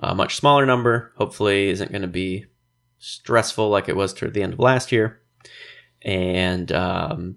a 0.00 0.14
much 0.14 0.36
smaller 0.36 0.66
number. 0.66 1.12
Hopefully, 1.16 1.68
isn't 1.68 1.92
going 1.92 2.02
to 2.02 2.08
be 2.08 2.46
stressful 2.98 3.68
like 3.68 3.88
it 3.88 3.96
was 3.96 4.12
toward 4.12 4.34
the 4.34 4.42
end 4.42 4.54
of 4.54 4.58
last 4.58 4.92
year. 4.92 5.20
And 6.02 6.72
um, 6.72 7.36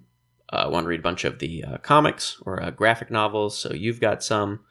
I 0.49 0.67
want 0.67 0.85
to 0.85 0.87
read 0.87 0.99
a 0.99 1.03
bunch 1.03 1.25
of 1.25 1.39
the 1.39 1.63
uh, 1.63 1.77
comics 1.77 2.41
or 2.45 2.61
uh, 2.61 2.71
graphic 2.71 3.11
novels. 3.11 3.57
So 3.57 3.73
you've 3.73 3.99
got 3.99 4.23
some. 4.23 4.61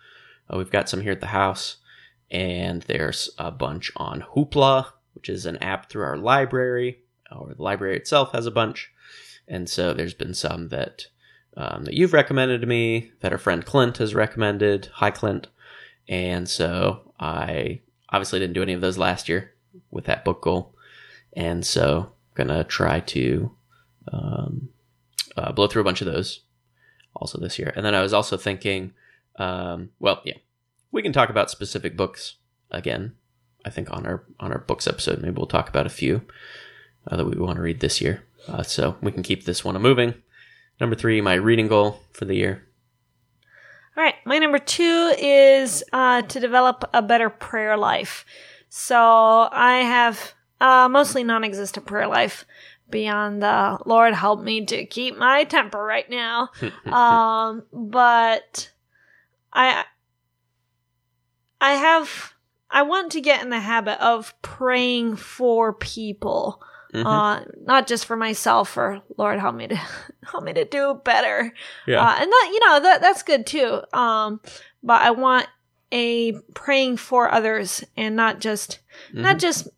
Uh, 0.48 0.56
we've 0.58 0.70
got 0.70 0.88
some 0.88 1.00
here 1.00 1.12
at 1.12 1.20
the 1.20 1.26
house, 1.28 1.76
and 2.30 2.82
there's 2.82 3.30
a 3.38 3.50
bunch 3.50 3.92
on 3.96 4.24
Hoopla, 4.34 4.86
which 5.14 5.28
is 5.28 5.46
an 5.46 5.56
app 5.58 5.88
through 5.88 6.04
our 6.04 6.16
library, 6.16 6.98
or 7.30 7.54
the 7.54 7.62
library 7.62 7.96
itself 7.96 8.32
has 8.32 8.46
a 8.46 8.50
bunch. 8.50 8.90
And 9.46 9.68
so 9.68 9.92
there's 9.92 10.14
been 10.14 10.34
some 10.34 10.68
that 10.68 11.06
um, 11.56 11.84
that 11.84 11.94
you've 11.94 12.14
recommended 12.14 12.62
to 12.62 12.66
me, 12.66 13.12
that 13.20 13.32
our 13.32 13.38
friend 13.38 13.64
Clint 13.64 13.98
has 13.98 14.14
recommended. 14.14 14.88
Hi, 14.94 15.10
Clint. 15.10 15.48
And 16.08 16.48
so 16.48 17.01
I 17.18 17.80
obviously 18.08 18.38
didn't 18.38 18.54
do 18.54 18.62
any 18.62 18.72
of 18.72 18.80
those 18.80 18.98
last 18.98 19.28
year 19.28 19.52
with 19.90 20.04
that 20.04 20.24
book 20.24 20.42
goal, 20.42 20.74
and 21.32 21.64
so 21.64 22.00
I'm 22.00 22.46
gonna 22.46 22.64
try 22.64 23.00
to 23.00 23.52
um, 24.12 24.68
uh, 25.36 25.52
blow 25.52 25.66
through 25.66 25.82
a 25.82 25.84
bunch 25.84 26.00
of 26.00 26.06
those 26.06 26.40
also 27.14 27.38
this 27.38 27.58
year. 27.58 27.72
And 27.76 27.84
then 27.84 27.94
I 27.94 28.02
was 28.02 28.12
also 28.12 28.36
thinking, 28.36 28.92
um, 29.36 29.90
well, 30.00 30.20
yeah, 30.24 30.38
we 30.90 31.02
can 31.02 31.12
talk 31.12 31.28
about 31.28 31.50
specific 31.50 31.96
books 31.96 32.36
again. 32.70 33.14
I 33.64 33.70
think 33.70 33.90
on 33.90 34.06
our 34.06 34.24
on 34.40 34.52
our 34.52 34.58
books 34.58 34.86
episode, 34.86 35.20
maybe 35.20 35.36
we'll 35.36 35.46
talk 35.46 35.68
about 35.68 35.86
a 35.86 35.90
few 35.90 36.22
uh, 37.06 37.16
that 37.16 37.24
we 37.24 37.36
want 37.36 37.56
to 37.56 37.62
read 37.62 37.80
this 37.80 38.00
year. 38.00 38.24
Uh, 38.48 38.62
so 38.62 38.96
we 39.00 39.12
can 39.12 39.22
keep 39.22 39.44
this 39.44 39.64
one 39.64 39.80
moving. 39.80 40.14
Number 40.80 40.96
three, 40.96 41.20
my 41.20 41.34
reading 41.34 41.68
goal 41.68 42.00
for 42.12 42.24
the 42.24 42.34
year. 42.34 42.66
All 43.96 44.02
right, 44.02 44.14
my 44.24 44.38
number 44.38 44.58
two 44.58 45.14
is 45.18 45.84
uh, 45.92 46.22
to 46.22 46.40
develop 46.40 46.88
a 46.94 47.02
better 47.02 47.28
prayer 47.28 47.76
life. 47.76 48.24
So 48.70 48.96
I 48.96 49.82
have 49.82 50.32
uh, 50.62 50.88
mostly 50.88 51.24
non-existent 51.24 51.84
prayer 51.84 52.06
life 52.06 52.46
beyond 52.88 53.42
the 53.42 53.78
Lord 53.84 54.14
help 54.14 54.42
me 54.42 54.64
to 54.66 54.86
keep 54.86 55.18
my 55.18 55.44
temper 55.44 55.82
right 55.82 56.08
now. 56.08 56.50
um, 56.86 57.64
but 57.72 58.70
I 59.52 59.84
I 61.60 61.72
have 61.74 62.34
I 62.70 62.82
want 62.82 63.12
to 63.12 63.20
get 63.20 63.42
in 63.42 63.50
the 63.50 63.60
habit 63.60 64.00
of 64.00 64.34
praying 64.40 65.16
for 65.16 65.74
people. 65.74 66.62
Mhm. 66.92 67.06
Uh, 67.06 67.44
not 67.64 67.86
just 67.86 68.04
for 68.06 68.16
myself 68.16 68.76
or 68.76 69.00
Lord 69.16 69.38
help 69.40 69.54
me 69.54 69.66
to 69.68 69.76
help 70.30 70.44
me 70.44 70.52
to 70.52 70.64
do 70.64 71.00
better. 71.04 71.52
yeah. 71.86 72.02
Uh, 72.02 72.16
and 72.20 72.30
that 72.30 72.50
you 72.52 72.60
know 72.60 72.80
that 72.80 73.00
that's 73.00 73.22
good 73.22 73.46
too. 73.46 73.80
Um, 73.92 74.40
but 74.82 75.00
I 75.02 75.10
want 75.12 75.46
a 75.90 76.32
praying 76.54 76.96
for 76.98 77.30
others 77.32 77.82
and 77.96 78.14
not 78.16 78.40
just 78.40 78.78
not 79.12 79.36
Mhm. 79.36 79.40
just 79.40 79.68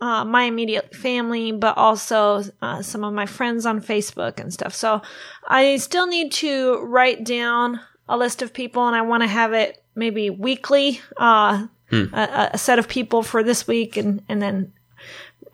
uh, 0.00 0.24
my 0.24 0.42
immediate 0.44 0.94
family, 0.94 1.52
but 1.52 1.76
also 1.78 2.42
uh, 2.60 2.82
some 2.82 3.04
of 3.04 3.12
my 3.14 3.26
friends 3.26 3.64
on 3.64 3.80
Facebook 3.80 4.38
and 4.40 4.52
stuff. 4.52 4.74
So 4.74 5.00
I 5.46 5.76
still 5.76 6.06
need 6.06 6.32
to 6.32 6.78
write 6.82 7.24
down 7.24 7.80
a 8.08 8.16
list 8.16 8.42
of 8.42 8.52
people, 8.52 8.86
and 8.86 8.94
I 8.96 9.00
want 9.02 9.22
to 9.22 9.26
have 9.28 9.52
it 9.54 9.82
maybe 9.94 10.30
weekly. 10.30 11.00
Uh, 11.16 11.66
Hmm. 11.90 12.04
a, 12.14 12.50
a 12.54 12.58
set 12.58 12.78
of 12.78 12.88
people 12.88 13.22
for 13.22 13.42
this 13.42 13.66
week, 13.68 13.96
and 13.98 14.22
and 14.28 14.40
then. 14.42 14.72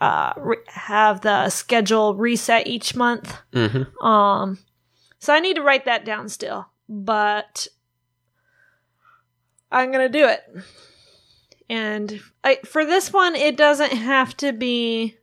Uh, 0.00 0.32
re- 0.38 0.56
have 0.68 1.20
the 1.20 1.50
schedule 1.50 2.14
reset 2.14 2.66
each 2.66 2.94
month. 2.96 3.36
Mhm. 3.52 4.02
Um, 4.02 4.58
so 5.18 5.34
I 5.34 5.40
need 5.40 5.56
to 5.56 5.62
write 5.62 5.84
that 5.84 6.06
down 6.06 6.28
still, 6.30 6.68
but 6.88 7.68
I'm 9.70 9.92
gonna 9.92 10.08
do 10.08 10.26
it. 10.26 10.42
And 11.68 12.20
I, 12.42 12.58
for 12.64 12.84
this 12.84 13.12
one, 13.12 13.34
it 13.36 13.56
doesn't 13.56 13.92
have 13.92 14.36
to 14.38 14.52
be. 14.52 15.16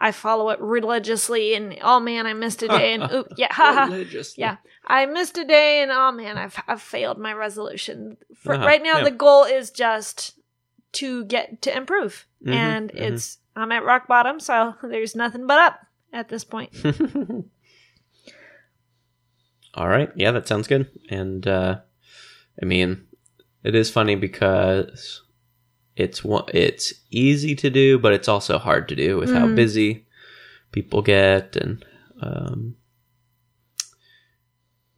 I 0.00 0.12
follow 0.12 0.50
it 0.50 0.60
religiously, 0.60 1.54
and 1.54 1.76
oh 1.82 1.98
man, 1.98 2.24
I 2.26 2.32
missed 2.32 2.62
a 2.62 2.68
day, 2.68 2.94
and 2.94 3.10
oop, 3.10 3.32
yeah, 3.36 3.52
haha, 3.52 3.86
Religiously. 3.86 4.42
yeah, 4.42 4.58
I 4.86 5.06
missed 5.06 5.36
a 5.38 5.44
day, 5.44 5.82
and 5.82 5.90
oh 5.90 6.12
man, 6.12 6.38
I've 6.38 6.56
I've 6.68 6.82
failed 6.82 7.18
my 7.18 7.32
resolution. 7.32 8.16
For 8.36 8.54
Uh-huh, 8.54 8.64
right 8.66 8.80
now, 8.82 8.98
yeah. 8.98 9.04
the 9.04 9.10
goal 9.10 9.42
is 9.44 9.70
just 9.72 10.38
to 10.92 11.24
get 11.24 11.62
to 11.62 11.76
improve, 11.76 12.27
Mhm, 12.44 12.54
and 12.54 12.90
mhm. 12.92 13.00
it's 13.12 13.38
I'm 13.56 13.72
at 13.72 13.84
rock 13.84 14.06
bottom, 14.06 14.40
so 14.40 14.74
there's 14.82 15.14
nothing 15.16 15.46
but 15.46 15.58
up 15.58 15.80
at 16.12 16.28
this 16.28 16.44
point. 16.44 16.70
All 19.74 19.88
right. 19.88 20.10
Yeah, 20.16 20.30
that 20.32 20.48
sounds 20.48 20.66
good. 20.66 20.88
And 21.10 21.46
uh, 21.46 21.80
I 22.60 22.64
mean, 22.64 23.06
it 23.62 23.74
is 23.74 23.90
funny 23.90 24.14
because 24.14 25.22
it's 25.96 26.22
it's 26.24 26.94
easy 27.10 27.54
to 27.56 27.70
do, 27.70 27.98
but 27.98 28.12
it's 28.12 28.28
also 28.28 28.58
hard 28.58 28.88
to 28.88 28.96
do 28.96 29.18
with 29.18 29.30
how 29.32 29.46
Mhm. 29.46 29.54
busy 29.56 30.06
people 30.72 31.02
get, 31.02 31.56
and 31.56 31.84
um, 32.20 32.76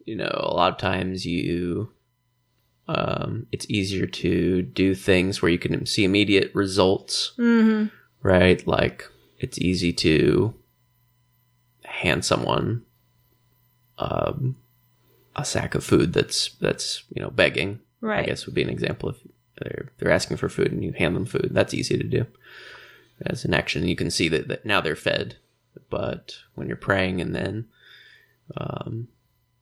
you 0.04 0.16
know, 0.16 0.30
a 0.34 0.54
lot 0.54 0.72
of 0.72 0.78
times 0.78 1.26
you. 1.26 1.92
Um, 2.92 3.46
it's 3.52 3.66
easier 3.68 4.06
to 4.06 4.62
do 4.62 4.96
things 4.96 5.40
where 5.40 5.50
you 5.50 5.58
can 5.58 5.86
see 5.86 6.04
immediate 6.04 6.50
results 6.54 7.32
hmm 7.36 7.86
right? 8.22 8.64
Like 8.66 9.04
it's 9.38 9.58
easy 9.58 9.92
to 9.94 10.54
hand 11.84 12.24
someone 12.24 12.84
um, 13.98 14.56
a 15.36 15.44
sack 15.44 15.74
of 15.74 15.84
food 15.84 16.12
that's 16.12 16.50
that's 16.54 17.04
you 17.14 17.22
know 17.22 17.30
begging. 17.30 17.80
Right. 18.00 18.20
I 18.20 18.26
guess 18.26 18.46
would 18.46 18.54
be 18.54 18.62
an 18.62 18.70
example 18.70 19.10
if 19.10 19.16
they're 19.58 19.92
they're 19.98 20.12
asking 20.12 20.38
for 20.38 20.48
food 20.48 20.72
and 20.72 20.84
you 20.84 20.92
hand 20.92 21.16
them 21.16 21.26
food. 21.26 21.50
That's 21.52 21.74
easy 21.74 21.98
to 21.98 22.04
do 22.04 22.26
as 23.26 23.44
an 23.44 23.54
action. 23.54 23.86
You 23.86 23.96
can 23.96 24.10
see 24.10 24.28
that, 24.28 24.48
that 24.48 24.64
now 24.64 24.80
they're 24.80 24.96
fed. 24.96 25.36
But 25.88 26.36
when 26.54 26.66
you're 26.66 26.76
praying 26.76 27.20
and 27.20 27.34
then, 27.34 27.66
um, 28.56 29.08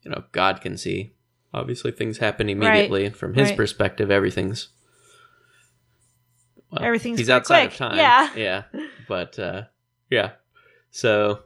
you 0.02 0.10
know, 0.10 0.24
God 0.32 0.60
can 0.60 0.76
see. 0.76 1.12
Obviously, 1.54 1.90
things 1.92 2.18
happen 2.18 2.48
immediately, 2.48 3.04
and 3.06 3.16
from 3.16 3.34
His 3.34 3.48
Right. 3.48 3.56
perspective, 3.56 4.10
everything's 4.10 4.68
well, 6.70 6.82
Everything's 6.84 7.18
he's 7.18 7.30
outside 7.30 7.62
quick. 7.62 7.72
of 7.72 7.76
time. 7.78 7.96
Yeah. 7.96 8.30
yeah. 8.36 8.62
But 9.08 9.38
uh, 9.38 9.62
yeah, 10.10 10.32
so 10.90 11.44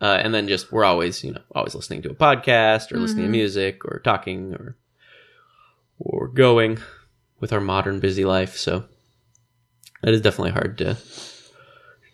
uh, 0.00 0.18
and 0.22 0.32
then 0.32 0.46
just 0.46 0.70
we're 0.70 0.84
always 0.84 1.24
you 1.24 1.32
know 1.32 1.42
always 1.54 1.74
listening 1.74 2.02
to 2.02 2.10
a 2.10 2.14
podcast 2.14 2.92
or 2.92 2.98
listening 2.98 3.26
to 3.26 3.28
Mhm. 3.30 3.32
music 3.32 3.84
or 3.84 3.98
talking 4.04 4.54
or 4.54 4.76
or 5.98 6.28
going 6.28 6.78
with 7.40 7.52
our 7.52 7.60
modern 7.60 7.98
busy 8.00 8.24
life. 8.24 8.56
So 8.56 8.84
it 10.04 10.14
is 10.14 10.20
definitely 10.20 10.52
hard 10.52 10.78
to 10.78 10.96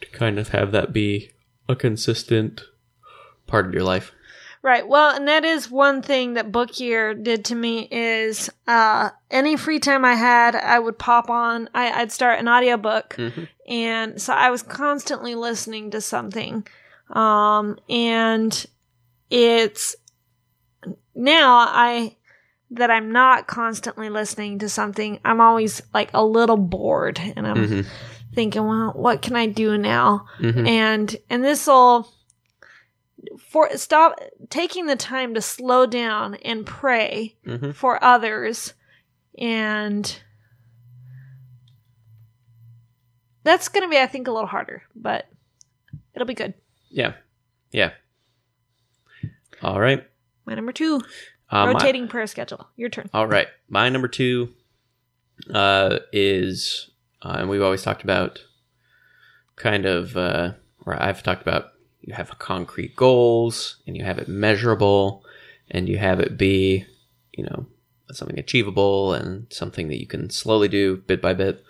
to 0.01 0.07
kind 0.13 0.39
of 0.39 0.49
have 0.49 0.73
that 0.73 0.93
be 0.95 1.33
a 1.69 1.77
consistent 1.77 2.63
part 3.47 3.67
of 3.67 3.75
your 3.75 3.83
life. 3.83 4.13
Right. 4.67 4.89
Well, 4.89 5.15
and 5.15 5.29
that 5.29 5.45
is 5.45 5.71
one 5.71 6.03
thing 6.03 6.35
that 6.35 6.51
Book 6.51 6.81
Year 6.81 7.15
did 7.15 7.45
to 7.45 7.55
me 7.55 7.87
is 7.89 8.51
uh 8.67 9.11
any 9.31 9.57
free 9.57 9.79
time 9.79 10.05
I 10.05 10.15
had, 10.15 10.57
I 10.57 10.81
would 10.81 10.99
pop 10.99 11.31
on 11.31 11.69
I, 11.73 11.93
I'd 12.03 12.11
start 12.11 12.41
an 12.41 12.49
audiobook 12.49 13.15
Mhm. 13.17 13.47
and 13.69 14.21
so 14.21 14.33
I 14.35 14.51
was 14.51 14.65
constantly 14.65 15.37
listening 15.37 15.93
to 15.93 16.01
something. 16.01 16.67
Um 17.11 17.79
and 17.89 18.67
it's 19.31 19.95
now 21.15 21.59
I 21.59 22.17
that 22.73 22.91
I'm 22.91 23.13
not 23.13 23.47
constantly 23.47 24.09
listening 24.11 24.59
to 24.59 24.69
something, 24.69 25.21
I'm 25.25 25.41
always 25.41 25.81
like 25.95 26.11
a 26.13 26.25
little 26.25 26.57
bored 26.57 27.21
and 27.37 27.47
I'm 27.47 27.69
Mhm. 27.69 27.87
thinking, 28.35 28.67
well, 28.67 28.91
what 28.97 29.23
can 29.23 29.37
I 29.37 29.47
do 29.47 29.79
now? 29.79 30.27
Mhm. 30.41 30.67
and 30.67 31.17
and 31.31 31.45
this 31.45 31.69
will 31.69 32.09
for 33.39 33.69
stop 33.77 34.19
taking 34.51 34.87
the 34.87 34.97
time 34.97 35.35
to 35.35 35.41
slow 35.43 35.87
down 35.87 36.35
and 36.37 36.65
pray 36.67 37.37
Mhm. 37.47 37.75
for 37.75 38.03
others 38.03 38.75
and 39.39 40.21
that's 43.43 43.69
going 43.69 43.83
to 43.85 43.89
be 43.91 43.99
i 43.99 44.07
think 44.07 44.29
a 44.29 44.33
little 44.33 44.47
harder 44.49 44.83
but 44.95 45.27
it'll 46.15 46.27
be 46.27 46.35
good 46.35 46.55
Yeah, 46.91 47.15
yeah. 47.73 47.93
All 49.63 49.81
right. 49.81 50.07
my 50.45 50.55
number 50.55 50.73
two 50.73 50.95
Um, 51.51 51.69
I- 51.69 51.73
rotating 51.73 52.09
prayer 52.09 52.27
schedule 52.27 52.69
your 52.77 52.89
turn 52.89 53.09
All 53.13 53.27
right. 53.27 53.49
My 53.69 53.89
number 53.89 54.09
two 54.09 54.55
uh, 55.53 55.99
is, 56.13 56.91
uh, 57.23 57.37
and 57.41 57.49
we've 57.51 57.63
always 57.63 57.83
talked 57.83 58.03
about 58.03 58.41
kind 59.57 59.85
of, 59.85 60.17
uh, 60.17 60.53
or 60.85 61.01
I've 61.01 61.23
talked 61.23 61.43
about 61.43 61.73
you 62.07 62.15
have 62.15 62.39
concrete 62.39 62.97
goals 62.97 63.77
and 63.87 63.97
you 63.97 64.05
have 64.05 64.19
it 64.19 64.29
measurable 64.29 65.25
and 65.71 65.89
you 65.89 65.99
have 65.99 66.21
it 66.21 66.39
be, 66.39 66.87
you 67.33 67.45
know, 67.45 67.67
something 68.13 68.39
achievable 68.39 69.13
and 69.13 69.47
something 69.51 69.89
that 69.89 70.01
you 70.01 70.07
can 70.07 70.31
slowly 70.31 70.69
do 70.69 70.97
bit 70.97 71.21
by 71.21 71.35
bit. 71.35 71.65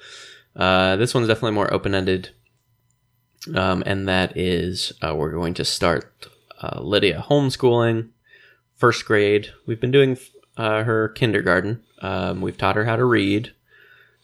Uh, 0.54 0.96
this 0.96 1.14
one's 1.14 1.26
definitely 1.26 1.52
more 1.52 1.72
open 1.72 1.94
ended. 1.94 2.30
Um, 3.54 3.82
and 3.86 4.06
that 4.08 4.36
is, 4.36 4.92
uh, 5.02 5.14
we're 5.14 5.32
going 5.32 5.54
to 5.54 5.64
start 5.64 6.26
uh, 6.60 6.80
Lydia 6.80 7.24
homeschooling, 7.28 8.10
first 8.74 9.04
grade. 9.06 9.50
We've 9.66 9.80
been 9.80 9.90
doing 9.90 10.18
uh, 10.56 10.84
her 10.84 11.08
kindergarten. 11.10 11.82
Um, 12.00 12.42
we've 12.42 12.58
taught 12.58 12.76
her 12.76 12.84
how 12.84 12.96
to 12.96 13.04
read, 13.04 13.52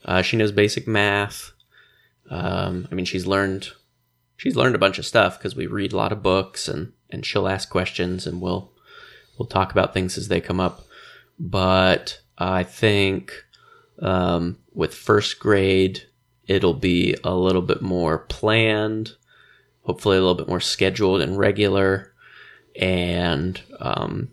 Uh, 0.04 0.22
she 0.22 0.36
knows 0.36 0.52
basic 0.52 0.86
math. 0.86 1.52
Um, 2.28 2.88
I 2.90 2.94
mean, 2.94 3.04
she's 3.04 3.26
learned 3.26 3.68
she's 4.42 4.56
learned 4.56 4.74
a 4.74 4.78
bunch 4.78 4.98
of 4.98 5.06
stuff 5.06 5.38
because 5.38 5.54
we 5.54 5.68
read 5.68 5.92
a 5.92 5.96
lot 5.96 6.10
of 6.10 6.20
books 6.20 6.66
and 6.66 6.92
and 7.10 7.24
she'll 7.24 7.46
ask 7.46 7.70
questions 7.70 8.26
and 8.26 8.40
we'll 8.40 8.72
we'll 9.38 9.46
talk 9.46 9.70
about 9.70 9.94
things 9.94 10.18
as 10.18 10.26
they 10.26 10.40
come 10.40 10.58
up. 10.58 10.84
But 11.38 12.20
I 12.36 12.64
think 12.64 13.32
um, 14.00 14.58
with 14.74 14.94
first 14.94 15.38
grade, 15.38 16.08
it'll 16.48 16.74
be 16.74 17.14
a 17.22 17.36
little 17.36 17.62
bit 17.62 17.82
more 17.82 18.18
planned, 18.18 19.12
hopefully 19.82 20.16
a 20.16 20.20
little 20.20 20.34
bit 20.34 20.48
more 20.48 20.60
scheduled 20.60 21.20
and 21.20 21.38
regular, 21.38 22.12
and 22.74 23.60
um, 23.78 24.30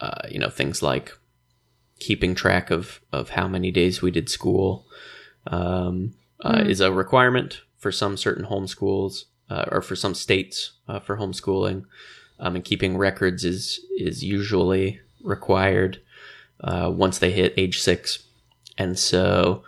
uh, 0.00 0.28
you 0.30 0.38
know 0.38 0.48
things 0.48 0.82
like 0.82 1.12
keeping 2.00 2.34
track 2.34 2.70
of 2.70 3.02
of 3.12 3.28
how 3.30 3.46
many 3.46 3.70
days 3.70 4.00
we 4.00 4.10
did 4.10 4.30
school 4.30 4.86
um, 5.46 6.14
uh, 6.40 6.64
is 6.66 6.80
a 6.80 6.90
requirement 6.90 7.60
for 7.76 7.92
some 7.92 8.16
certain 8.16 8.46
homeschools 8.46 9.24
uh, 9.52 9.64
or 9.72 9.80
for 9.82 9.96
some 9.96 10.14
states 10.14 10.56
uh, 10.90 11.00
for 11.04 11.16
homeschooling, 11.16 11.80
um, 12.42 12.54
and 12.56 12.64
keeping 12.64 12.96
records 13.08 13.44
is 13.44 13.64
is 13.98 14.22
usually 14.36 14.86
required 15.34 16.00
uh, 16.68 16.88
once 17.04 17.18
they 17.18 17.32
hit 17.32 17.54
age 17.56 17.78
six, 17.80 18.02
and 18.78 18.98
so 18.98 19.62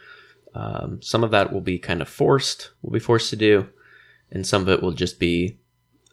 um, 0.54 1.00
some 1.02 1.24
of 1.24 1.30
that 1.30 1.52
will 1.52 1.60
be 1.72 1.78
kind 1.78 2.00
of 2.02 2.08
forced. 2.08 2.70
We'll 2.80 2.98
be 3.00 3.08
forced 3.10 3.30
to 3.30 3.36
do, 3.36 3.66
and 4.30 4.46
some 4.46 4.62
of 4.62 4.68
it 4.68 4.82
will 4.82 4.96
just 5.04 5.18
be, 5.18 5.58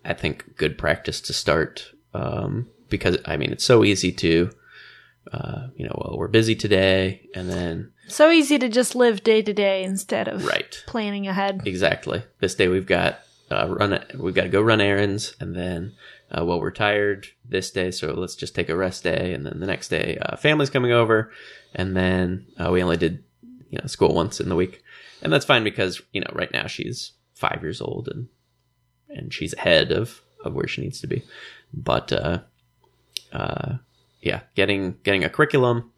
I 0.04 0.14
think, 0.14 0.36
good 0.58 0.78
practice 0.78 1.22
to 1.28 1.34
start. 1.34 1.92
Um, 2.14 2.68
because 2.90 3.18
I 3.26 3.38
mean, 3.38 3.52
it's 3.52 3.64
so 3.64 3.84
easy 3.86 4.12
to, 4.12 4.50
uh, 5.32 5.68
you 5.78 5.86
know, 5.86 5.96
well, 5.98 6.18
we're 6.18 6.28
busy 6.40 6.56
today, 6.56 7.22
and 7.34 7.50
then 7.50 7.92
So 8.08 8.30
easy 8.30 8.58
to 8.60 8.68
just 8.68 8.96
live 8.96 9.24
day 9.24 9.42
to 9.42 9.54
day 9.54 9.84
instead 9.84 10.28
of 10.28 10.44
right, 10.46 10.84
planning 10.88 11.28
ahead. 11.28 11.62
exactly. 11.66 12.24
This 12.40 12.56
day 12.56 12.68
we've 12.68 12.86
got 13.00 13.20
uh, 13.52 13.68
run, 13.68 14.04
we've 14.18 14.34
got 14.34 14.44
to 14.44 14.50
go 14.50 14.62
run 14.62 14.82
errands, 14.82 15.36
and 15.40 15.56
then. 15.56 15.94
Uh, 16.34 16.46
well, 16.46 16.62
we're 16.62 16.72
tired 16.72 17.28
this 17.44 17.72
day, 17.72 17.92
so 17.92 18.14
let's 18.14 18.36
just 18.36 18.56
take 18.56 18.70
a 18.70 18.76
rest 18.76 19.04
day. 19.04 19.34
And 19.34 19.46
then 19.46 19.60
the 19.60 19.66
next 19.66 19.90
day, 19.90 20.18
uh, 20.22 20.38
family's 20.38 20.70
coming 20.70 20.94
over, 20.94 21.30
and 21.76 21.94
then 21.94 22.48
uh, 22.58 22.72
we 22.72 22.82
only 22.82 22.96
did 22.96 23.22
you 23.70 23.80
know 23.80 23.88
school 23.88 24.14
once 24.14 24.40
in 24.40 24.50
the 24.50 24.56
week, 24.56 24.84
and 25.22 25.34
that's 25.34 25.46
fine 25.46 25.64
because 25.64 26.02
you 26.14 26.22
know 26.22 26.32
right 26.34 26.52
now 26.54 26.68
she's 26.68 27.14
five 27.34 27.60
years 27.62 27.82
old 27.82 28.08
and 28.08 28.28
and 29.10 29.34
she's 29.34 29.54
ahead 29.54 29.92
of 29.92 30.22
of 30.44 30.54
where 30.54 30.68
she 30.68 30.82
needs 30.82 31.02
to 31.02 31.08
be. 31.08 31.24
But 31.74 32.14
uh, 32.14 32.40
uh, 33.32 33.78
yeah, 34.22 34.42
getting 34.56 34.98
getting 35.04 35.24
a 35.24 35.30
curriculum 35.30 35.92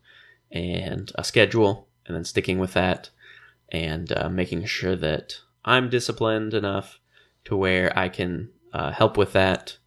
and 0.52 1.12
a 1.16 1.24
schedule, 1.24 1.88
and 2.06 2.16
then 2.16 2.26
sticking 2.26 2.60
with 2.60 2.74
that, 2.74 3.10
and 3.70 4.12
making 4.32 4.66
sure 4.66 4.96
that 4.96 5.40
I'm 5.66 5.90
disciplined 5.90 6.54
enough 6.54 7.00
to 7.46 7.56
where 7.56 7.98
I 7.98 8.10
can 8.10 8.50
uh, 8.74 8.92
help 8.92 9.18
with 9.18 9.34
that, 9.34 9.78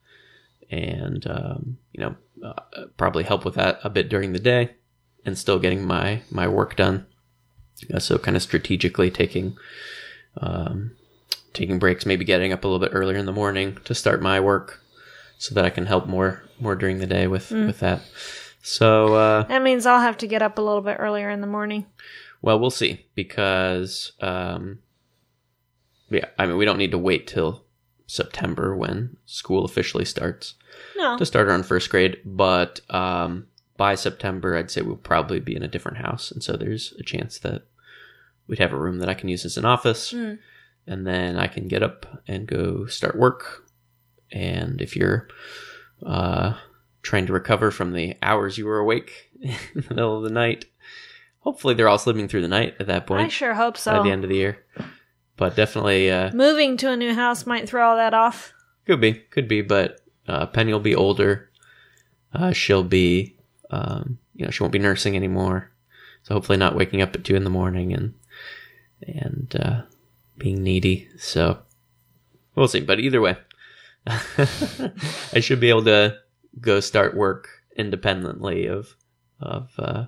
and 0.70 1.26
um, 1.26 1.78
you 1.92 2.00
know 2.00 2.16
uh, 2.44 2.86
probably 2.96 3.24
help 3.24 3.44
with 3.44 3.54
that 3.54 3.78
a 3.82 3.90
bit 3.90 4.09
during 4.09 4.32
the 4.32 4.38
day, 4.38 4.74
and 5.24 5.36
still 5.36 5.59
getting 5.59 5.84
my 5.84 6.22
my 6.30 6.46
work 6.48 6.76
done. 6.76 7.07
Uh, 7.92 7.98
so 7.98 8.18
kind 8.18 8.36
of 8.36 8.42
strategically 8.42 9.11
taking 9.11 9.57
um, 10.40 10.92
taking 11.52 11.78
breaks, 11.78 12.07
maybe 12.07 12.24
getting 12.24 12.52
up 12.52 12.64
a 12.64 12.68
little 12.68 12.84
bit 12.84 12.94
earlier 12.94 13.18
in 13.18 13.26
the 13.26 13.32
morning 13.32 13.78
to 13.84 13.94
start 13.94 14.20
my 14.22 14.38
work, 14.40 14.80
so 15.38 15.54
that 15.54 15.64
I 15.64 15.70
can 15.70 15.86
help 15.86 16.07
more 16.07 16.42
more 16.61 16.74
during 16.76 16.98
the 16.98 17.07
day 17.07 17.26
with 17.26 17.50
with 17.50 17.80
that. 17.80 18.02
So 18.62 19.14
uh, 19.14 19.42
That 19.44 19.62
means 19.62 19.86
I'll 19.86 20.00
have 20.00 20.16
to 20.18 20.26
get 20.26 20.42
up 20.42 20.59
a 20.59 20.62
little 20.62 20.80
bit 20.82 20.96
earlier 20.98 21.30
in 21.30 21.40
the 21.40 21.46
morning. 21.46 21.86
well, 22.42 22.59
we'll 22.59 22.70
see 22.70 23.07
because 23.14 24.12
um, 24.20 24.80
yeah, 26.11 26.26
I 26.38 26.46
mean 26.46 26.57
we 26.57 26.64
don't 26.64 26.78
need 26.78 26.90
to 26.92 26.98
wait 26.98 27.26
till 27.26 27.64
September 28.07 28.76
when 28.76 29.16
school 29.26 29.64
officially 29.64 30.04
starts 30.04 30.54
No. 30.96 31.18
to 31.18 31.26
start 31.26 31.48
on 31.48 31.62
first 31.62 31.90
grade, 31.90 32.18
but 32.24 32.80
um, 32.90 33.46
by 33.76 33.94
September, 33.96 34.57
I'd 34.57 34.70
say 34.70 34.82
we'll 34.82 34.96
probably 34.96 35.40
be 35.40 35.57
in 35.57 35.62
a 35.62 35.68
different 35.68 35.98
house, 35.98 36.30
and 36.30 36.42
so 36.42 36.57
there's 36.57 36.94
a 36.98 37.02
chance 37.02 37.38
that 37.40 37.62
we'd 38.46 38.61
have 38.61 38.72
a 38.72 38.78
room 38.78 38.98
that 39.00 39.09
I 39.09 39.14
can 39.14 39.28
use 39.28 39.44
as 39.44 39.57
an 39.57 39.64
office, 39.64 40.12
Mm. 40.12 40.38
and 40.86 41.07
then 41.07 41.36
I 41.36 41.46
can 41.48 41.66
get 41.68 41.82
up 41.82 42.22
and 42.28 42.46
go 42.46 42.86
start 42.86 43.16
work. 43.18 43.64
And 44.32 44.80
if 44.80 44.94
you're 44.96 45.28
uh, 46.04 46.54
trying 47.02 47.26
to 47.26 47.32
recover 47.32 47.70
from 47.70 47.92
the 47.92 48.14
hours 48.22 48.57
you 48.59 48.66
were 48.66 48.78
awake 48.78 49.30
in 49.40 49.54
the 49.74 49.94
middle 49.94 50.16
of 50.16 50.22
the 50.22 50.30
night, 50.30 50.64
hopefully 51.40 51.74
they're 51.74 51.88
all 51.88 51.98
sleeping 51.98 52.28
through 52.28 52.42
the 52.42 52.48
night 52.48 52.76
at 52.78 52.86
that 52.86 53.07
point. 53.07 53.22
I 53.22 53.28
sure 53.28 53.54
hope 53.54 53.76
so. 53.76 53.92
by 53.96 54.02
the 54.04 54.11
end 54.11 54.24
of 54.24 54.30
the 54.30 54.36
year. 54.36 54.64
But 55.37 55.57
definitely, 55.57 56.11
uh, 56.11 56.32
Moving 56.32 56.76
to 56.78 56.91
a 56.91 56.97
new 56.97 57.14
house 57.14 57.47
might 57.47 57.68
throw 57.68 57.89
all 57.89 57.97
that 57.97 58.14
off. 58.14 58.55
Could 58.87 59.01
be, 59.01 59.14
could 59.14 59.49
be, 59.49 59.61
but 59.61 60.01
uh, 60.26 60.47
Penny 60.47 60.72
will 60.72 60.80
be 60.80 60.95
older. 60.95 61.51
Uh, 62.32 62.53
she'll 62.53 62.84
be, 62.84 63.37
um, 63.70 64.18
you 64.34 64.45
know, 64.45 64.51
she 64.51 64.62
won't 64.62 64.72
be 64.72 64.78
nursing 64.78 65.16
anymore, 65.16 65.70
so 66.22 66.34
hopefully 66.34 66.59
not 66.59 66.74
waking 66.76 67.03
up 67.03 67.14
at 67.14 67.24
two 67.24 67.37
in 67.37 67.45
the 67.45 67.51
morning 67.51 67.93
and 67.93 68.14
and 69.07 69.57
uh, 69.61 69.82
being 70.39 70.62
needy. 70.62 71.09
So 71.18 71.59
we'll 72.55 72.68
see. 72.68 72.80
But 72.80 73.01
either 73.01 73.20
way, 73.20 73.37
I 74.07 75.41
should 75.41 75.61
be 75.61 75.68
able 75.68 75.84
to 75.84 76.18
go 76.61 76.80
start 76.80 77.16
work 77.16 77.49
independently 77.76 78.66
of 78.66 78.97
of 79.41 79.70
uh, 79.78 80.07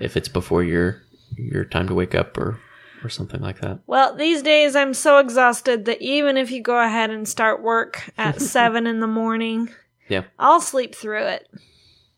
if 0.00 0.16
it's 0.16 0.28
before 0.28 0.62
your 0.62 1.02
your 1.36 1.64
time 1.64 1.88
to 1.88 1.94
wake 1.94 2.14
up 2.14 2.38
or 2.38 2.60
or 3.04 3.08
something 3.08 3.40
like 3.40 3.60
that. 3.60 3.80
Well, 3.86 4.14
these 4.16 4.42
days 4.42 4.74
I'm 4.76 4.94
so 4.94 5.18
exhausted 5.18 5.84
that 5.86 6.00
even 6.02 6.36
if 6.36 6.50
you 6.50 6.62
go 6.62 6.78
ahead 6.80 7.10
and 7.10 7.28
start 7.28 7.62
work 7.62 8.10
at 8.18 8.40
seven 8.40 8.86
in 8.86 9.00
the 9.00 9.06
morning, 9.06 9.70
Yeah. 10.08 10.24
I'll 10.38 10.60
sleep 10.60 10.94
through 10.94 11.24
it. 11.26 11.48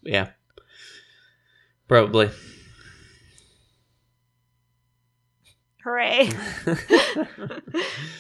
Yeah. 0.03 0.31
Probably. 1.89 2.31
Hooray. 5.85 6.26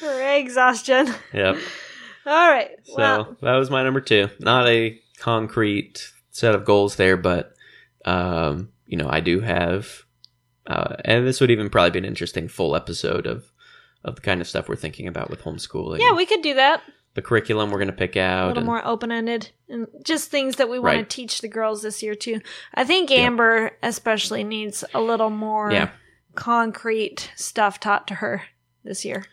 Hooray, 0.00 0.40
exhaustion. 0.40 1.12
Yep. 1.32 1.56
All 2.26 2.50
right. 2.50 2.70
So 2.84 2.94
well, 2.96 3.36
that 3.42 3.56
was 3.56 3.70
my 3.70 3.82
number 3.82 4.00
two. 4.00 4.28
Not 4.40 4.66
a 4.68 5.00
concrete 5.18 6.12
set 6.30 6.54
of 6.54 6.64
goals 6.64 6.96
there, 6.96 7.16
but 7.16 7.54
um, 8.04 8.70
you 8.86 8.96
know, 8.96 9.08
I 9.08 9.20
do 9.20 9.40
have, 9.40 10.04
uh, 10.68 10.94
and 11.04 11.26
this 11.26 11.40
would 11.40 11.50
even 11.50 11.68
probably 11.70 11.90
be 11.90 11.98
an 11.98 12.04
interesting 12.04 12.46
full 12.46 12.76
episode 12.76 13.26
of 13.26 13.50
of 14.04 14.14
the 14.14 14.20
kind 14.20 14.40
of 14.40 14.46
stuff 14.46 14.68
we're 14.68 14.76
thinking 14.76 15.08
about 15.08 15.28
with 15.30 15.42
homeschooling. 15.42 15.98
yeah, 15.98 16.12
we 16.14 16.24
could 16.26 16.42
do 16.42 16.54
that. 16.54 16.82
the 17.14 17.22
curriculum 17.22 17.70
we're 17.72 17.78
going 17.78 17.88
to 17.88 17.92
pick 17.92 18.16
out. 18.16 18.44
A 18.44 18.48
little 18.48 18.58
and- 18.58 18.66
more 18.66 18.86
open 18.86 19.10
ended 19.10 19.50
and 19.68 19.88
just 20.04 20.30
things 20.30 20.54
that 20.56 20.68
we 20.68 20.78
want 20.78 20.96
Right. 20.96 21.10
to 21.10 21.16
teach 21.16 21.40
the 21.40 21.48
girls 21.48 21.82
this 21.82 22.00
year, 22.00 22.14
too. 22.14 22.40
I 22.74 22.84
think 22.84 23.10
Amber 23.10 23.72
especially 23.82 24.44
needs 24.44 24.84
a 24.94 25.00
little 25.00 25.30
more 25.30 25.72
Yeah. 25.72 25.90
concrete 26.36 27.32
stuff 27.34 27.80
taught 27.80 28.06
to 28.08 28.14
her 28.16 28.44
this 28.84 29.04
year. 29.04 29.24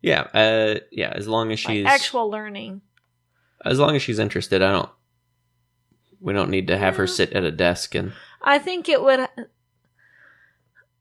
yeah, 0.00 0.22
uh, 0.32 0.80
yeah. 0.90 1.12
As 1.14 1.28
long 1.28 1.52
as 1.52 1.62
Like 1.64 1.74
she's 1.74 1.86
actual 1.86 2.30
learning. 2.30 2.80
as 3.66 3.78
long 3.78 3.94
as 3.96 4.02
she's 4.02 4.18
interested, 4.18 4.62
I 4.62 4.72
don't. 4.72 4.88
We 6.20 6.32
don't 6.32 6.48
need 6.50 6.68
to 6.68 6.78
have 6.78 6.96
her 6.96 7.06
sit 7.06 7.32
at 7.34 7.44
a 7.44 7.50
desk 7.50 7.94
and 7.94 8.12
I 8.40 8.58
think 8.58 8.88
it 8.88 9.02
would. 9.02 9.28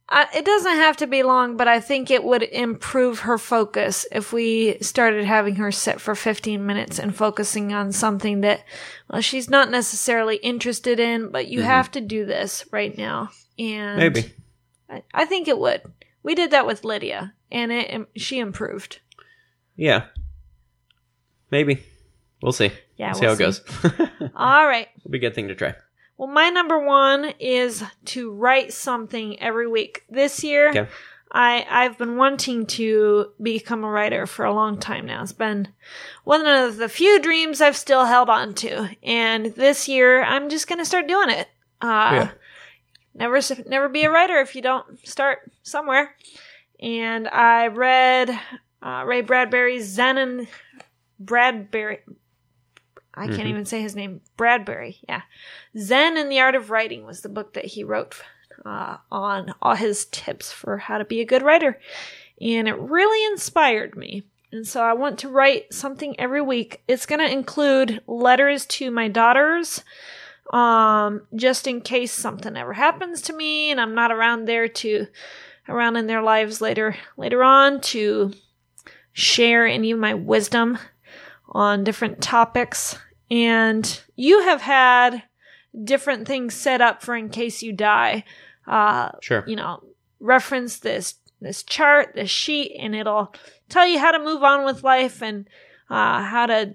I, 0.08 0.28
it 0.36 0.45
doesn't 0.45 0.76
have 0.76 0.97
to 0.97 1.08
be 1.08 1.24
long, 1.24 1.58
but 1.58 1.68
I 1.68 1.80
think 1.80 2.12
it 2.12 2.24
would 2.24 2.43
improve 2.43 3.20
her 3.22 3.39
focus 3.39 4.06
if 4.12 4.32
we 4.32 4.78
started 4.80 5.26
having 5.26 5.56
her 5.56 5.72
sit 5.72 5.99
for 5.99 6.14
15 6.14 6.64
minutes 6.64 6.99
and 6.99 7.16
focusing 7.16 7.74
on 7.74 7.91
something 7.91 8.41
that, 8.41 8.64
well, 9.10 9.22
she's 9.22 9.49
not 9.49 9.72
necessarily 9.72 10.36
interested 10.38 10.99
in, 10.99 11.30
but 11.32 11.47
you 11.47 11.62
Mhm. 11.62 11.66
have 11.66 11.89
to 11.91 12.01
do 12.01 12.24
this 12.24 12.66
right 12.72 12.95
now. 12.95 13.30
And 13.58 13.97
maybe. 13.97 14.32
I, 14.89 15.01
I 15.12 15.26
think 15.26 15.47
it 15.47 15.58
would. 15.58 15.82
We 16.22 16.36
did 16.36 16.51
that 16.51 16.68
with 16.68 16.84
Lydia, 16.84 17.34
and 17.51 17.72
it 17.72 18.08
she 18.16 18.38
improved. 18.38 18.99
Yeah. 19.76 20.06
Maybe. 21.49 21.84
We'll 22.43 22.51
see. 22.51 22.72
Yeah, 22.97 23.14
We'll 23.14 23.16
see 23.16 23.22
we'll 23.22 23.30
how 23.30 23.34
it 23.36 23.39
goes. 23.39 24.30
All 24.36 24.68
right. 24.68 24.88
It'll 24.99 25.10
be 25.12 25.18
a 25.18 25.22
good 25.22 25.34
thing 25.36 25.47
to 25.47 25.56
try. 25.56 25.74
Well, 26.18 26.30
my 26.30 26.49
number 26.49 26.80
one 26.80 27.34
is 27.39 27.84
to 28.05 28.32
write 28.32 28.72
something 28.74 29.39
every 29.41 29.68
week. 29.68 30.03
This 30.09 30.43
year, 30.43 30.70
Okay. 30.70 30.88
I 31.32 31.66
I've 31.70 31.97
been 31.97 32.16
wanting 32.16 32.66
to 32.68 33.32
become 33.41 33.84
a 33.84 33.89
writer 33.89 34.26
for 34.26 34.45
a 34.45 34.53
long 34.53 34.80
time 34.80 35.05
now. 35.05 35.22
It's 35.24 35.34
been 35.34 35.68
one 36.24 36.45
of 36.45 36.78
the 36.78 36.88
few 36.88 37.20
dreams 37.20 37.59
I've 37.59 37.76
still 37.76 38.05
held 38.05 38.30
on 38.30 38.53
to, 38.55 38.89
and 39.03 39.47
this 39.47 39.88
year 39.89 40.24
I'm 40.24 40.47
just 40.49 40.68
gonna 40.68 40.86
start 40.86 41.07
doing 41.07 41.30
it. 41.30 41.49
Uh, 41.82 42.11
Yeah. 42.13 42.30
Never 43.13 43.39
never 43.68 43.89
be 43.89 44.03
a 44.03 44.11
writer 44.11 44.39
if 44.39 44.55
you 44.55 44.61
don't 44.61 45.05
start 45.07 45.49
somewhere. 45.63 46.16
And 46.82 47.28
I 47.30 47.68
read 47.68 48.38
uh, 48.82 49.03
Ray 49.05 49.22
Bradbury's 49.22 49.86
Zen 49.86 50.18
and 50.18 50.47
Bradbury. 51.20 51.99
I 53.16 53.28
can't 53.28 53.39
Mhm. 53.41 53.47
even 53.47 53.66
say 53.66 53.82
his 53.82 53.95
name. 53.95 54.22
Bradbury, 54.38 54.97
yeah. 55.07 55.22
Zen 55.78 56.18
and 56.18 56.32
the 56.32 56.39
Art 56.39 56.55
of 56.55 56.70
Writing 56.70 57.05
was 57.05 57.22
the 57.22 57.30
book 57.30 57.53
that 57.53 57.66
he 57.66 57.84
wrote 57.84 58.16
uh, 58.66 58.97
on 59.11 59.53
all 59.61 59.76
his 59.76 60.05
tips 60.05 60.51
for 60.51 60.78
how 60.78 60.97
to 60.97 61.05
be 61.05 61.22
a 61.22 61.26
good 61.26 61.41
writer. 61.43 61.80
And 62.41 62.68
it 62.68 62.78
really 62.78 63.24
inspired 63.32 63.95
me. 63.95 64.24
And 64.51 64.66
so 64.66 64.82
I 64.82 64.93
want 64.93 65.20
to 65.20 65.30
write 65.30 65.74
something 65.74 66.18
every 66.20 66.41
week. 66.41 66.82
It's 66.88 67.05
going 67.05 67.20
to 67.20 67.32
include 67.32 68.01
letters 68.07 68.66
to 68.68 68.89
my 68.91 69.07
daughters, 69.07 69.84
um, 70.51 71.28
just 71.36 71.68
in 71.68 71.82
case 71.82 72.11
something 72.11 72.55
ever 72.55 72.74
happens 72.74 73.22
to 73.24 73.34
me 73.34 73.72
and 73.72 73.80
I'm 73.82 73.93
not 73.95 74.11
around 74.11 74.45
there 74.45 74.68
to, 74.68 75.07
around 75.68 75.97
in 75.97 76.07
their 76.07 76.22
lives 76.22 76.61
later, 76.61 76.95
later 77.18 77.43
on 77.43 77.82
to 77.82 78.32
share 79.13 79.66
any 79.68 79.91
of 79.91 79.99
my 79.99 80.13
wisdom 80.13 80.78
on 81.49 81.84
different 81.84 82.22
topics. 82.22 82.97
And 83.32 84.02
you 84.16 84.42
have 84.42 84.62
had 84.62 85.24
different 85.84 86.28
things 86.28 86.54
set 86.54 86.82
up 86.82 87.02
for 87.02 87.16
in 87.16 87.30
case 87.30 87.62
you 87.62 87.74
die. 87.74 88.24
Uh, 88.68 89.12
Sure. 89.22 89.44
you 89.48 89.56
know, 89.56 89.84
reference 90.20 90.80
this 90.80 91.16
this 91.42 91.64
chart, 91.64 92.14
this 92.16 92.30
sheet, 92.30 92.76
and 92.80 92.96
it'll 92.96 93.34
tell 93.70 93.86
you 93.86 94.00
how 94.00 94.12
to 94.12 94.20
move 94.24 94.42
on 94.42 94.66
with 94.66 94.84
life 94.84 95.22
and 95.22 95.48
uh, 95.90 96.24
how 96.24 96.46
to 96.46 96.74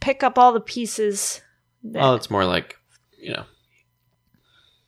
pick 0.00 0.22
up 0.22 0.38
all 0.38 0.52
the 0.52 0.60
pieces. 0.60 1.42
That, 1.82 2.00
Well, 2.00 2.14
it's 2.14 2.30
more 2.30 2.44
like, 2.44 2.76
you 3.18 3.32
know, 3.32 3.44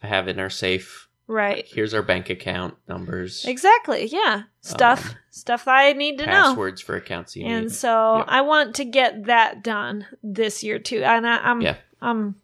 I 0.02 0.06
have 0.08 0.28
in 0.28 0.40
our 0.40 0.50
safe. 0.50 1.05
Right. 1.26 1.64
Here's 1.66 1.94
our 1.94 2.02
bank 2.02 2.30
account 2.30 2.74
numbers, 2.88 3.44
Exactly. 3.44 4.06
Yeah. 4.06 4.42
Stuff. 4.60 5.10
Um, 5.10 5.16
stuff 5.30 5.64
that 5.66 5.74
I 5.74 5.92
need 5.92 6.18
to 6.18 6.26
know. 6.26 6.32
passwords 6.32 6.80
for 6.80 6.96
accounts 6.96 7.36
you 7.36 7.46
And 7.46 7.64
need. 7.66 7.72
so. 7.72 8.24
I 8.26 8.40
want 8.42 8.74
to 8.76 8.84
get 8.84 9.24
that 9.26 9.62
done 9.62 10.06
this 10.22 10.62
year 10.64 10.78
too. 10.78 11.02
And 11.04 11.26
I, 11.26 11.36
I'm 11.38 11.60
Yeah. 11.60 11.76
I'm 12.00 12.36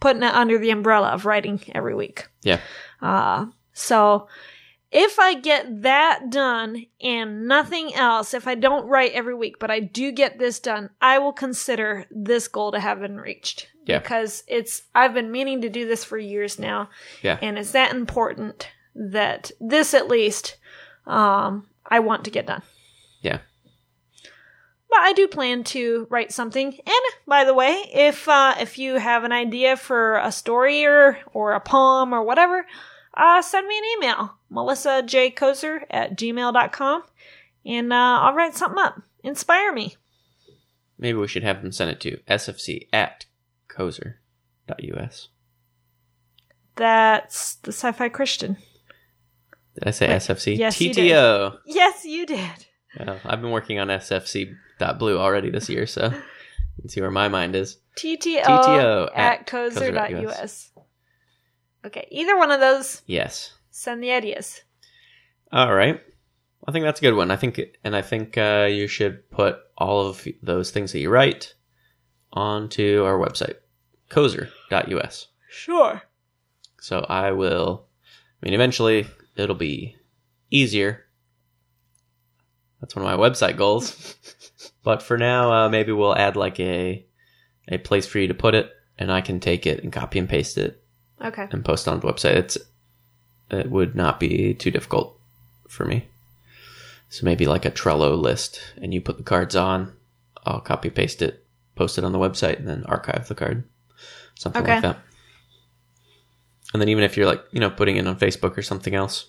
putting 0.00 0.22
it 0.22 0.32
under 0.34 0.58
the 0.58 0.70
umbrella 0.70 1.08
of 1.08 1.26
writing 1.26 1.60
every 1.74 1.94
week. 1.94 2.28
Yeah. 2.42 2.60
Uh 3.02 3.46
so 3.72 4.28
if 4.90 5.18
I 5.18 5.34
get 5.34 5.82
that 5.82 6.30
done 6.30 6.86
and 7.00 7.46
nothing 7.46 7.94
else, 7.94 8.32
if 8.32 8.46
I 8.48 8.54
don't 8.54 8.86
write 8.86 9.12
every 9.12 9.34
week, 9.34 9.58
but 9.58 9.70
I 9.70 9.80
do 9.80 10.10
get 10.12 10.38
this 10.38 10.58
done, 10.60 10.88
I 11.00 11.18
will 11.18 11.34
consider 11.34 12.06
this 12.10 12.48
goal 12.48 12.72
to 12.72 12.80
have 12.80 13.00
been 13.00 13.18
reached. 13.18 13.68
Yeah. 13.88 13.98
Because 13.98 14.44
it's 14.46 14.82
I've 14.94 15.14
been 15.14 15.32
meaning 15.32 15.62
to 15.62 15.68
do 15.68 15.88
this 15.88 16.04
for 16.04 16.18
years 16.18 16.58
now. 16.58 16.90
Yeah. 17.22 17.38
And 17.40 17.58
it's 17.58 17.72
that 17.72 17.92
important 17.94 18.68
that 18.94 19.50
this 19.60 19.94
at 19.94 20.08
least 20.08 20.58
um 21.06 21.66
I 21.86 21.98
want 22.00 22.24
to 22.26 22.30
get 22.30 22.46
done. 22.46 22.62
Yeah. 23.22 23.38
But 24.90 25.00
I 25.00 25.12
do 25.14 25.26
plan 25.26 25.64
to 25.64 26.06
write 26.10 26.32
something. 26.32 26.66
And 26.66 27.02
by 27.26 27.44
the 27.44 27.54
way, 27.54 27.84
if 27.92 28.28
uh, 28.28 28.54
if 28.60 28.78
you 28.78 28.94
have 28.96 29.24
an 29.24 29.32
idea 29.32 29.76
for 29.76 30.18
a 30.18 30.32
story 30.32 30.84
or, 30.84 31.18
or 31.32 31.52
a 31.52 31.60
poem 31.60 32.12
or 32.12 32.22
whatever, 32.22 32.66
uh, 33.14 33.42
send 33.42 33.66
me 33.66 33.78
an 33.78 33.84
email, 33.96 34.38
melissa 34.50 35.02
j 35.02 35.30
melissajkoser 35.30 35.80
at 35.90 36.16
gmail.com, 36.16 37.02
and 37.66 37.92
uh, 37.92 37.96
I'll 37.96 38.34
write 38.34 38.54
something 38.54 38.82
up. 38.82 39.02
Inspire 39.22 39.72
me. 39.72 39.96
Maybe 40.98 41.18
we 41.18 41.28
should 41.28 41.42
have 41.42 41.62
them 41.62 41.72
send 41.72 41.90
it 41.90 42.00
to 42.00 42.16
sfc 42.28 42.88
at 42.92 43.26
koser.us. 43.78 45.28
That's 46.76 47.56
the 47.56 47.72
sci-fi 47.72 48.08
Christian. 48.08 48.56
Did 49.74 49.86
I 49.88 49.90
say 49.90 50.08
Wait, 50.08 50.16
SFC? 50.16 50.56
yes, 50.56 50.80
you 50.80 50.92
did. 50.92 51.12
TTO. 51.12 51.58
Yes, 51.66 52.04
you 52.04 52.26
did. 52.26 52.66
Well, 52.98 53.18
I've 53.24 53.40
been 53.40 53.50
working 53.50 53.78
on 53.78 53.88
SFC.blue 53.88 55.18
already 55.18 55.50
this 55.50 55.68
year, 55.68 55.86
so 55.86 56.04
you 56.06 56.80
can 56.80 56.88
see 56.88 57.00
where 57.00 57.10
my 57.10 57.28
mind 57.28 57.54
is. 57.54 57.78
TTO, 57.96 58.42
TTO 58.42 59.10
at 59.14 59.40
at 59.40 59.46
koser.us. 59.46 60.70
Okay, 61.84 62.08
either 62.10 62.36
one 62.36 62.50
of 62.50 62.60
those, 62.60 63.02
Yes. 63.06 63.52
send 63.70 64.02
the 64.02 64.10
ideas. 64.12 64.62
All 65.52 65.72
right. 65.72 66.00
I 66.66 66.72
think 66.72 66.84
that's 66.84 67.00
a 67.00 67.02
good 67.02 67.14
one. 67.14 67.30
I 67.30 67.36
think, 67.36 67.60
and 67.84 67.94
I 67.96 68.02
think 68.02 68.36
uh, 68.36 68.66
you 68.70 68.88
should 68.88 69.30
put 69.30 69.58
all 69.76 70.06
of 70.06 70.26
those 70.42 70.70
things 70.70 70.92
that 70.92 70.98
you 70.98 71.08
write 71.08 71.54
onto 72.32 73.04
our 73.04 73.16
website, 73.18 73.54
koser.us. 74.10 75.28
Sure. 75.50 76.02
So 76.80 77.04
I 77.08 77.32
will. 77.32 77.84
I 78.42 78.46
mean, 78.46 78.54
eventually 78.54 79.06
it'll 79.36 79.56
be 79.56 79.96
easier. 80.50 81.04
That's 82.80 82.94
one 82.94 83.04
of 83.04 83.18
my 83.18 83.28
website 83.28 83.56
goals. 83.56 84.14
but 84.84 85.02
for 85.02 85.18
now, 85.18 85.52
uh, 85.52 85.68
maybe 85.68 85.92
we'll 85.92 86.16
add 86.16 86.36
like 86.36 86.60
a 86.60 87.04
a 87.70 87.78
place 87.78 88.06
for 88.06 88.18
you 88.18 88.28
to 88.28 88.34
put 88.34 88.54
it, 88.54 88.72
and 88.98 89.12
I 89.12 89.20
can 89.20 89.40
take 89.40 89.66
it 89.66 89.82
and 89.82 89.92
copy 89.92 90.18
and 90.18 90.28
paste 90.28 90.56
it 90.56 90.82
Okay. 91.20 91.46
and 91.50 91.64
post 91.64 91.88
on 91.88 92.00
the 92.00 92.06
website. 92.06 92.36
It's 92.36 92.58
it 93.50 93.70
would 93.70 93.94
not 93.96 94.20
be 94.20 94.54
too 94.54 94.70
difficult 94.70 95.18
for 95.68 95.84
me. 95.84 96.08
So 97.10 97.24
maybe 97.24 97.46
like 97.46 97.64
a 97.64 97.70
Trello 97.70 98.16
list, 98.20 98.60
and 98.80 98.92
you 98.94 99.00
put 99.00 99.16
the 99.16 99.22
cards 99.24 99.56
on. 99.56 99.92
I'll 100.44 100.60
copy 100.60 100.88
paste 100.90 101.20
it, 101.20 101.44
post 101.74 101.98
it 101.98 102.04
on 102.04 102.12
the 102.12 102.18
website, 102.18 102.58
and 102.58 102.68
then 102.68 102.84
archive 102.84 103.26
the 103.28 103.34
card, 103.34 103.64
something 104.38 104.62
Okay. 104.62 104.74
like 104.74 104.82
that. 104.82 104.98
And 106.72 106.80
then 106.80 106.88
even 106.88 107.02
if 107.04 107.16
you're 107.16 107.26
like 107.26 107.42
you 107.50 107.60
know 107.60 107.70
putting 107.70 107.96
it 107.96 108.06
on 108.06 108.18
Facebook 108.18 108.56
or 108.56 108.62
something 108.62 108.94
else, 108.94 109.26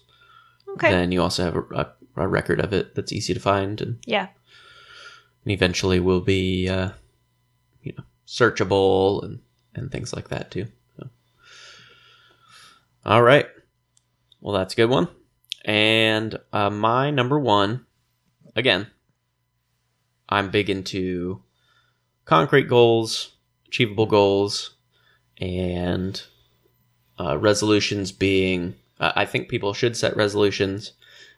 Okay. 0.75 0.91
then 0.91 1.11
you 1.11 1.21
also 1.21 1.43
have 1.43 1.55
a, 1.55 1.63
a, 1.75 2.23
a 2.23 2.27
record 2.27 2.59
of 2.61 2.73
it 2.73 2.95
that's 2.95 3.11
easy 3.11 3.33
to 3.33 3.39
find, 3.39 3.81
and, 3.81 3.97
yeah. 4.05 4.27
and 5.43 5.51
eventually 5.51 5.99
will 5.99 6.21
be 6.21 6.69
uh, 6.69 6.89
you 7.81 7.93
know 7.97 8.03
searchable 8.27 9.23
and 9.23 9.39
and 9.73 9.91
things 9.91 10.13
like 10.13 10.29
that 10.29 10.51
too. 10.51 10.67
So. 10.97 11.09
All 13.05 13.23
right, 13.23 13.47
well 14.41 14.53
that's 14.53 14.73
a 14.73 14.77
good 14.77 14.89
one. 14.89 15.07
And 15.65 16.39
uh, 16.53 16.69
my 16.69 17.09
number 17.11 17.39
one, 17.39 17.85
again, 18.55 18.87
I'm 20.27 20.51
big 20.51 20.69
into 20.69 21.41
concrete 22.25 22.67
goals, 22.67 23.35
achievable 23.67 24.05
goals, 24.05 24.75
and 25.39 26.21
uh, 27.19 27.37
resolutions 27.37 28.11
being. 28.11 28.75
Uh, 28.99 29.11
I 29.15 29.25
think 29.25 29.49
people 29.49 29.73
should 29.73 29.95
set 29.95 30.15
resolutions. 30.15 30.93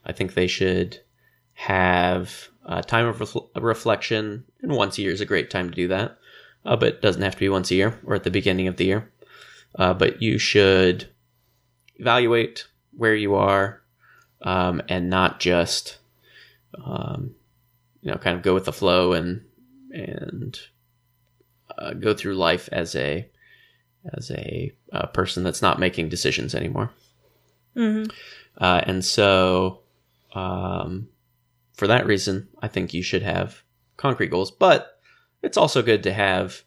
I 0.05 0.11
think 0.11 0.33
they 0.33 0.47
should 0.47 0.99
have 1.53 2.49
a 2.65 2.81
time 2.81 3.05
of 3.05 3.17
refl- 3.17 3.49
reflection, 3.55 4.45
and 4.61 4.71
once 4.71 4.97
a 4.97 5.01
year 5.01 5.11
is 5.11 5.21
a 5.21 5.25
great 5.25 5.49
time 5.49 5.69
to 5.69 5.75
do 5.75 5.87
that. 5.89 6.17
Uh, 6.63 6.75
but 6.75 6.87
it 6.89 7.01
doesn't 7.01 7.21
have 7.21 7.33
to 7.33 7.39
be 7.39 7.49
once 7.49 7.71
a 7.71 7.75
year 7.75 7.99
or 8.05 8.15
at 8.15 8.23
the 8.23 8.31
beginning 8.31 8.67
of 8.67 8.77
the 8.77 8.85
year. 8.85 9.11
Uh, 9.75 9.93
but 9.93 10.21
you 10.21 10.37
should 10.37 11.07
evaluate 11.95 12.67
where 12.95 13.15
you 13.15 13.35
are 13.35 13.81
um, 14.41 14.81
and 14.89 15.09
not 15.09 15.39
just, 15.39 15.97
um, 16.83 17.35
you 18.01 18.11
know, 18.11 18.17
kind 18.17 18.35
of 18.35 18.43
go 18.43 18.53
with 18.53 18.65
the 18.65 18.73
flow 18.73 19.13
and 19.13 19.45
and 19.91 20.59
uh, 21.77 21.93
go 21.93 22.13
through 22.13 22.35
life 22.35 22.69
as 22.71 22.95
a 22.95 23.27
as 24.13 24.31
a 24.31 24.71
uh, 24.91 25.07
person 25.07 25.43
that's 25.43 25.61
not 25.61 25.79
making 25.79 26.09
decisions 26.09 26.55
anymore. 26.55 26.91
hmm 27.75 28.03
Uh, 28.57 28.81
and 28.85 29.03
so, 29.05 29.79
um, 30.33 31.07
for 31.73 31.87
that 31.87 32.05
reason, 32.05 32.47
I 32.61 32.67
think 32.67 32.93
you 32.93 33.01
should 33.03 33.23
have 33.23 33.63
concrete 33.97 34.29
goals. 34.31 34.51
But 34.51 34.99
it's 35.41 35.57
also 35.57 35.81
good 35.81 36.03
to 36.03 36.13
have, 36.13 36.63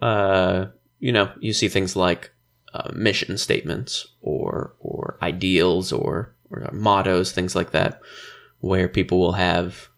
uh, 0.00 0.66
you 0.98 1.12
know, 1.12 1.30
you 1.40 1.52
see 1.52 1.68
things 1.68 1.96
like 1.96 2.32
uh, 2.74 2.90
mission 2.94 3.38
statements 3.38 4.08
or 4.20 4.74
or 4.80 5.16
ideals 5.22 5.92
or 5.92 6.34
or 6.50 6.68
mottos, 6.72 7.32
things 7.32 7.54
like 7.54 7.70
that, 7.70 8.00
where 8.60 8.88
people 8.88 9.18
will 9.18 9.32
have 9.32 9.88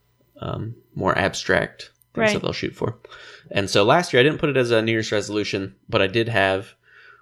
um, 0.40 0.74
more 0.94 1.16
abstract 1.18 1.90
things 2.14 2.26
Right. 2.26 2.32
that 2.34 2.42
they'll 2.42 2.52
shoot 2.52 2.74
for. 2.76 2.96
And 3.50 3.68
so 3.68 3.84
last 3.84 4.12
year 4.12 4.20
I 4.20 4.22
didn't 4.22 4.38
put 4.38 4.50
it 4.50 4.56
as 4.56 4.70
a 4.70 4.82
New 4.82 4.92
Year's 4.92 5.12
resolution, 5.12 5.74
but 5.88 6.02
I 6.02 6.06
did 6.06 6.28
have 6.28 6.74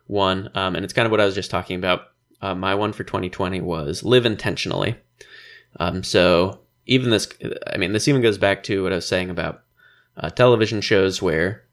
one, 0.06 0.50
um, 0.54 0.76
and 0.76 0.84
it's 0.84 0.94
kind 0.94 1.06
of 1.06 1.10
what 1.10 1.20
I 1.20 1.24
was 1.24 1.34
just 1.34 1.50
talking 1.50 1.76
about. 1.76 2.08
Uh, 2.40 2.54
my 2.54 2.74
one 2.74 2.92
for 2.92 3.04
2020 3.04 3.60
was 3.60 4.02
live 4.02 4.26
intentionally. 4.26 4.96
Um, 5.78 6.02
so 6.02 6.60
even 6.86 7.10
this, 7.10 7.28
I 7.72 7.78
mean, 7.78 7.92
this 7.92 8.08
even 8.08 8.22
goes 8.22 8.38
back 8.38 8.62
to 8.64 8.82
what 8.82 8.92
I 8.92 8.96
was 8.96 9.06
saying 9.06 9.30
about 9.30 9.62
uh, 10.16 10.30
television 10.30 10.80
shows 10.80 11.22
where, 11.22 11.64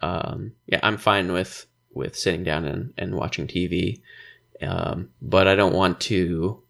um, 0.00 0.52
yeah, 0.66 0.80
I'm 0.82 0.96
fine 0.96 1.32
with 1.32 1.66
with 1.92 2.14
sitting 2.14 2.44
down 2.44 2.64
and, 2.64 2.92
and 2.96 3.14
watching 3.14 3.48
TV, 3.48 4.00
um, 4.62 5.08
but 5.20 5.48
I 5.48 5.56
don't 5.56 5.74
want 5.74 6.00
to 6.02 6.62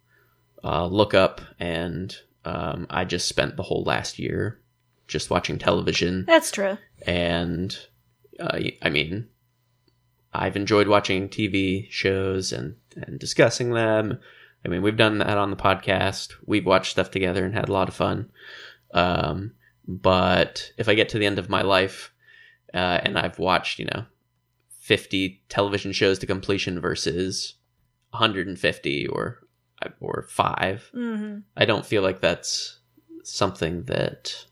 uh, 0.65 0.87
look 0.87 1.13
up 1.13 1.41
and 1.59 2.17
um, 2.45 2.87
I 2.89 3.05
just 3.05 3.29
spent 3.29 3.57
the 3.57 3.63
whole 3.63 3.83
last 3.85 4.19
year 4.19 4.61
just 5.09 5.31
watching 5.31 5.59
television 5.59 6.25
That's 6.27 6.51
true. 6.53 6.79
and 7.07 7.77
uh, 8.39 8.59
I 8.83 8.89
mean, 8.91 9.29
I've 10.33 10.55
enjoyed 10.57 10.87
watching 10.87 11.29
TV 11.29 11.91
shows 11.91 12.53
and 12.53 12.77
and 12.95 13.19
discussing 13.19 13.73
them. 13.73 14.19
I 14.65 14.69
mean, 14.69 14.83
we've 14.83 14.97
done 14.97 15.19
that 15.19 15.39
on 15.39 15.51
the 15.51 15.57
podcast. 15.57 16.35
We've 16.47 16.67
watched 16.67 16.93
stuff 16.93 17.11
together 17.11 17.45
and 17.45 17.55
had 17.55 17.69
a 17.69 17.73
lot 17.73 17.89
of 17.89 17.95
fun. 17.95 18.31
Um, 18.93 19.53
but 19.87 20.73
if 20.79 20.89
I 20.89 20.95
get 20.95 21.09
to 21.11 21.19
the 21.19 21.27
end 21.27 21.39
of 21.39 21.49
my 21.49 21.63
life 21.63 22.13
uh, 22.75 23.01
and 23.03 23.19
I've 23.19 23.39
watched, 23.39 23.79
you 23.79 23.87
know, 23.87 24.05
fifty 24.79 25.43
television 25.49 25.93
shows 25.93 26.19
to 26.21 26.27
completion 26.27 26.81
versus 26.81 27.55
150 28.11 29.07
or 29.09 29.39
or 30.01 30.27
five. 30.29 30.91
hmm 30.93 31.39
I 31.57 31.65
don't 31.65 31.87
feel 31.87 32.03
like 32.03 32.21
that's 32.21 32.79
something 33.23 33.85
that 33.85 34.47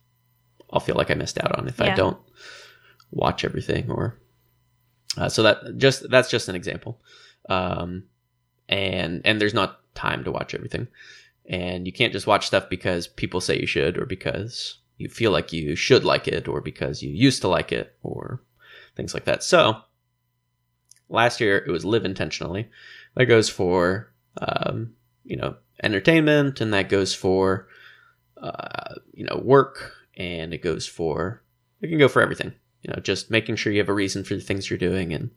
I'll 0.77 0.81
feel 0.81 0.95
like 0.95 1.11
I 1.11 1.14
missed 1.14 1.43
out 1.43 1.59
on 1.59 1.68
if 1.68 1.81
I 1.81 1.95
don't 1.95 2.18
watch 3.11 3.43
everything 3.45 3.91
or 3.91 4.18
uh, 5.16 5.31
so 5.31 5.43
that 5.43 5.79
just 5.79 6.09
that's 6.11 6.29
just 6.29 6.51
an 6.51 6.55
example. 6.55 7.01
Um 7.49 8.05
and 8.68 9.22
and 9.24 9.41
there's 9.41 9.55
not 9.55 9.81
time 9.95 10.22
to 10.24 10.31
watch 10.31 10.55
everything. 10.55 10.87
And 11.49 11.87
you 11.87 11.95
can't 11.95 12.12
just 12.12 12.27
watch 12.27 12.47
stuff 12.47 12.68
because 12.68 13.07
people 13.07 13.41
say 13.41 13.59
you 13.59 13.66
should 13.66 13.97
or 13.97 14.05
because 14.05 14.79
you 14.99 15.09
feel 15.09 15.31
like 15.31 15.51
you 15.51 15.77
should 15.77 16.05
like 16.05 16.29
it 16.29 16.47
or 16.47 16.61
because 16.61 17.03
you 17.03 17.11
used 17.11 17.41
to 17.41 17.49
like 17.49 17.72
it 17.72 17.97
or 18.03 18.43
things 18.97 19.14
like 19.14 19.24
that. 19.24 19.43
So 19.43 19.81
last 21.09 21.41
year 21.41 21.57
it 21.57 21.70
was 21.70 21.87
live 21.87 22.05
intentionally. 22.05 22.68
That 23.14 23.27
goes 23.27 23.49
for 23.49 24.12
um 24.43 24.93
you 25.24 25.39
know 25.39 25.57
entertainment 25.83 26.61
and 26.61 26.74
that 26.74 26.91
goes 26.91 27.14
for 27.14 27.68
uh 28.43 28.97
you 29.14 29.24
know 29.24 29.41
work 29.43 29.95
and 30.17 30.55
it 30.55 30.62
goes 30.62 30.87
for 30.87 31.43
it 31.81 31.89
can 31.89 31.99
go 31.99 32.09
for 32.09 32.23
everything. 32.23 32.53
You 32.83 32.93
know 32.93 33.01
just 33.01 33.31
making 33.31 33.57
sure 33.57 33.73
you 33.73 33.81
have 33.81 33.89
a 33.89 33.95
reason 33.95 34.25
for 34.25 34.35
the 34.35 34.41
things 34.41 34.71
you're 34.71 34.79
doing 34.79 35.12
and 35.12 35.31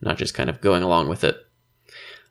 not 0.00 0.18
just 0.18 0.34
kind 0.34 0.50
of 0.50 0.60
going 0.60 0.82
along 0.82 1.08
with 1.08 1.24
it. 1.24 1.36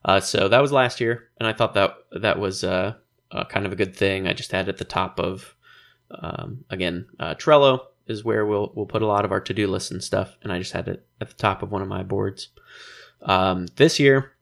Uh, 0.03 0.19
so 0.19 0.47
that 0.47 0.61
was 0.61 0.71
last 0.71 1.01
year 1.01 1.29
and 1.39 1.47
i 1.47 1.53
thought 1.53 1.73
that 1.73 1.95
that 2.11 2.39
was 2.39 2.63
uh, 2.63 2.93
uh, 3.31 3.43
kind 3.45 3.65
of 3.65 3.71
a 3.71 3.75
good 3.75 3.95
thing. 3.95 4.27
I 4.27 4.33
just 4.33 4.51
had 4.51 4.69
at 4.69 4.77
the 4.77 4.85
top 4.85 5.19
of 5.19 5.55
um, 6.11 6.65
again 6.69 7.07
uh, 7.19 7.35
trello 7.35 7.79
is 8.07 8.23
where 8.23 8.45
we'll 8.45 8.71
we'll 8.75 8.85
put 8.85 9.01
a 9.01 9.07
lot 9.07 9.25
of 9.25 9.31
our 9.31 9.41
to-do 9.41 9.67
lists 9.67 9.91
and 9.91 10.03
stuff 10.03 10.37
and 10.43 10.53
i 10.53 10.59
just 10.59 10.73
had 10.73 10.87
it 10.87 11.07
at 11.19 11.27
the 11.29 11.35
top 11.35 11.63
of 11.63 11.71
one 11.71 11.81
of 11.81 11.87
my 11.87 12.03
boards. 12.03 12.49
Um, 13.21 13.67
this 13.77 13.99
year 13.99 14.33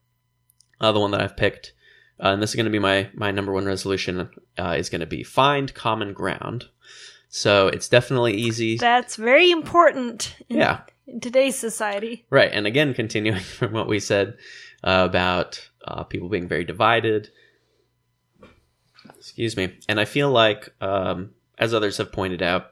uh, 0.81 0.91
the 0.91 0.99
one 0.99 1.11
that 1.11 1.21
i've 1.21 1.37
picked 1.37 1.73
uh, 2.21 2.27
and 2.27 2.41
this 2.41 2.51
is 2.51 2.55
going 2.55 2.65
to 2.65 2.71
be 2.71 2.79
my 2.79 3.09
my 3.13 3.31
number 3.31 3.51
one 3.53 3.65
resolution 3.65 4.29
uh, 4.57 4.75
is 4.77 4.89
going 4.89 5.01
to 5.01 5.07
be 5.07 5.23
find 5.23 5.73
common 5.73 6.13
ground 6.13 6.65
so 7.35 7.67
it's 7.67 7.89
definitely 7.89 8.33
easy 8.33 8.77
That's 8.77 9.15
very 9.15 9.49
important 9.51 10.35
in, 10.49 10.57
yeah 10.57 10.81
in 11.07 11.19
today's 11.19 11.55
society. 11.55 12.25
Right. 12.29 12.49
And 12.51 12.65
again, 12.65 12.93
continuing 12.93 13.39
from 13.39 13.73
what 13.73 13.87
we 13.87 13.99
said 13.99 14.37
uh, 14.83 15.05
about 15.09 15.69
uh, 15.85 16.03
people 16.03 16.29
being 16.29 16.47
very 16.47 16.63
divided. 16.63 17.29
Excuse 19.17 19.55
me. 19.55 19.77
And 19.87 19.99
I 19.99 20.05
feel 20.05 20.31
like, 20.31 20.73
um, 20.81 21.31
as 21.57 21.73
others 21.73 21.97
have 21.97 22.11
pointed 22.11 22.41
out, 22.41 22.71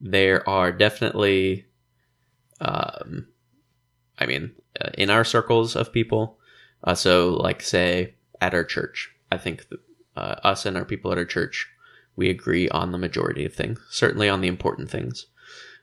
there 0.00 0.46
are 0.48 0.70
definitely, 0.70 1.66
um, 2.60 3.28
I 4.18 4.26
mean, 4.26 4.52
uh, 4.80 4.90
in 4.98 5.10
our 5.10 5.24
circles 5.24 5.74
of 5.74 5.92
people, 5.92 6.38
uh, 6.84 6.94
so 6.94 7.34
like 7.34 7.62
say 7.62 8.14
at 8.40 8.54
our 8.54 8.64
church, 8.64 9.10
I 9.32 9.38
think 9.38 9.66
uh, 10.16 10.36
us 10.44 10.66
and 10.66 10.76
our 10.76 10.84
people 10.84 11.10
at 11.10 11.18
our 11.18 11.24
church, 11.24 11.68
we 12.16 12.30
agree 12.30 12.68
on 12.70 12.92
the 12.92 12.98
majority 12.98 13.44
of 13.44 13.54
things, 13.54 13.78
certainly 13.90 14.28
on 14.28 14.40
the 14.40 14.48
important 14.48 14.90
things. 14.90 15.26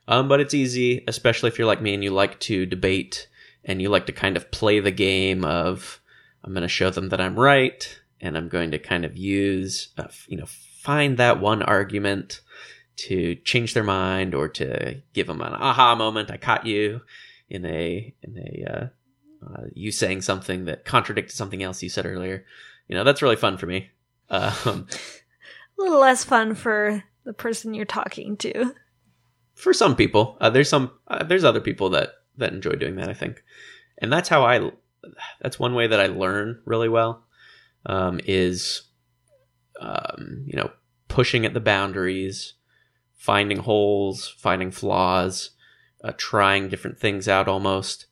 Um, 0.07 0.27
but 0.27 0.39
it's 0.39 0.53
easy, 0.53 1.03
especially 1.07 1.47
if 1.47 1.57
you're 1.57 1.67
like 1.67 1.81
me 1.81 1.93
and 1.93 2.03
you 2.03 2.11
like 2.11 2.39
to 2.41 2.65
debate 2.65 3.27
and 3.63 3.81
you 3.81 3.89
like 3.89 4.05
to 4.07 4.11
kind 4.11 4.35
of 4.35 4.51
play 4.51 4.79
the 4.79 4.91
game 4.91 5.45
of 5.45 6.01
I'm 6.43 6.53
going 6.53 6.63
to 6.63 6.67
show 6.67 6.89
them 6.89 7.09
that 7.09 7.21
I'm 7.21 7.39
right 7.39 7.99
and 8.19 8.37
I'm 8.37 8.49
going 8.49 8.71
to 8.71 8.79
kind 8.79 9.05
of 9.05 9.17
use, 9.17 9.89
uh, 9.97 10.07
you 10.27 10.37
know, 10.37 10.45
find 10.45 11.17
that 11.17 11.39
one 11.39 11.63
argument 11.63 12.41
to 12.95 13.35
change 13.35 13.73
their 13.73 13.83
mind 13.83 14.35
or 14.35 14.49
to 14.49 15.01
give 15.13 15.27
them 15.27 15.41
an 15.41 15.53
aha 15.53 15.95
moment. 15.95 16.29
I 16.29 16.37
caught 16.37 16.65
you 16.65 17.01
in 17.49 17.65
a 17.65 18.13
in 18.21 18.37
a 18.37 18.71
uh, 18.71 18.87
uh, 19.45 19.63
you 19.73 19.91
saying 19.91 20.21
something 20.21 20.65
that 20.65 20.85
contradicted 20.85 21.35
something 21.35 21.63
else 21.63 21.81
you 21.81 21.89
said 21.89 22.05
earlier. 22.05 22.45
You 22.87 22.95
know, 22.95 23.03
that's 23.03 23.21
really 23.21 23.35
fun 23.35 23.57
for 23.57 23.67
me. 23.67 23.89
Um, 24.29 24.87
A 25.79 25.81
little 25.81 25.99
less 25.99 26.23
fun 26.23 26.55
for 26.55 27.03
the 27.23 27.33
person 27.33 27.73
you're 27.73 27.85
talking 27.85 28.37
to. 28.37 28.73
for 29.53 29.73
some 29.73 29.95
people 29.95 30.37
uh, 30.41 30.49
there's 30.49 30.69
some 30.69 30.91
uh, 31.07 31.23
there's 31.23 31.43
other 31.43 31.61
people 31.61 31.89
that 31.91 32.09
that 32.37 32.51
enjoy 32.53 32.71
doing 32.71 32.95
that 32.95 33.09
i 33.09 33.13
think 33.13 33.43
and 33.99 34.11
that's 34.11 34.29
how 34.29 34.43
i 34.43 34.71
that's 35.41 35.59
one 35.59 35.75
way 35.75 35.85
that 35.87 35.99
i 35.99 36.07
learn 36.07 36.59
really 36.65 36.89
well 36.89 37.23
um, 37.85 38.19
is 38.25 38.83
um, 39.79 40.43
you 40.47 40.57
know 40.57 40.71
pushing 41.07 41.45
at 41.45 41.53
the 41.53 41.59
boundaries 41.59 42.53
finding 43.13 43.59
holes 43.59 44.33
finding 44.39 44.71
flaws 44.71 45.51
uh, 46.03 46.11
trying 46.17 46.67
different 46.67 46.97
things 46.97 47.27
out 47.27 47.47
almost 47.47 48.07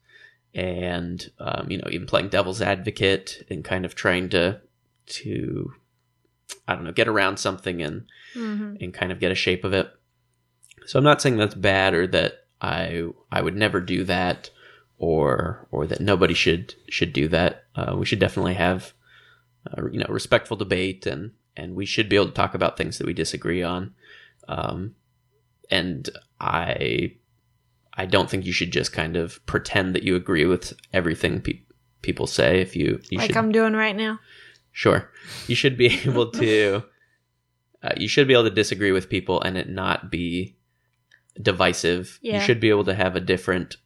and 0.53 1.32
um, 1.39 1.70
you 1.72 1.78
know 1.78 1.88
even 1.89 2.05
playing 2.05 2.30
devil's 2.30 2.62
advocate 2.62 3.43
and 3.49 3.64
kind 3.66 3.84
of 3.84 3.95
trying 3.95 4.30
to 4.30 4.62
to 5.07 5.74
i 6.68 6.76
don't 6.76 6.84
know 6.84 6.91
get 6.91 7.08
around 7.08 7.38
something 7.38 7.82
and 7.82 8.06
hmm 8.34 8.76
and 8.80 8.93
kind 8.93 9.12
of 9.12 9.20
get 9.20 9.32
a 9.32 9.36
shape 9.36 9.64
of 9.64 9.74
it. 9.74 9.91
So 10.86 10.97
I'm 10.97 11.04
not 11.06 11.22
saying 11.22 11.38
that's 11.38 11.54
bad 11.56 11.93
or 11.93 12.08
that 12.08 12.45
I 12.62 13.04
I 13.32 13.41
would 13.41 13.56
never 13.56 13.80
do 13.80 14.04
that 14.06 14.49
or 14.97 15.68
or 15.72 15.86
that 15.88 15.99
nobody 16.02 16.34
should 16.34 16.74
should 16.89 17.14
do 17.14 17.28
that. 17.28 17.66
Uh, 17.76 17.95
we 17.97 18.06
should 18.06 18.20
definitely 18.20 18.56
have 18.56 18.93
uh, 19.68 19.88
you 19.91 19.99
know 19.99 20.08
respectful 20.10 20.58
debate 20.58 21.06
and 21.06 21.32
and 21.56 21.76
we 21.76 21.86
should 21.86 22.10
be 22.10 22.16
able 22.16 22.28
to 22.28 22.32
talk 22.32 22.54
about 22.56 22.78
things 22.78 22.97
that 22.97 23.06
we 23.08 23.14
disagree 23.14 23.62
on. 23.62 23.93
Um, 24.47 24.95
and 25.70 26.10
I 26.39 27.16
I 27.93 28.06
don't 28.06 28.30
think 28.30 28.45
you 28.45 28.54
should 28.54 28.72
just 28.72 28.93
kind 28.93 29.16
of 29.18 29.45
pretend 29.45 29.93
that 29.95 30.04
you 30.04 30.16
agree 30.16 30.45
with 30.45 30.74
everything 30.93 31.41
pe- 31.41 31.62
people 32.02 32.26
say. 32.26 32.62
If 32.62 32.76
you 32.76 33.02
you 33.10 33.20
Like 33.20 33.28
should 33.28 33.38
I'm 33.38 33.52
doing 33.52 33.74
right 33.74 33.95
now. 33.95 34.20
Sure. 34.72 35.10
You 35.48 35.56
should 35.56 35.78
be 35.78 35.88
able 36.06 36.32
to 36.32 36.84
uh, 37.84 37.94
you 37.98 38.08
should 38.08 38.28
be 38.28 38.34
able 38.34 38.44
to 38.44 38.52
disagree 38.52 38.92
with 38.92 39.10
people 39.10 39.42
and 39.42 39.58
it 39.58 39.70
not 39.70 40.12
be 40.12 40.56
divisive. 41.42 42.20
You 42.22 42.40
should 42.42 42.60
be 42.60 42.70
able 42.70 42.86
to 42.86 42.94
have 42.94 43.16
a 43.16 43.22
different 43.22 43.78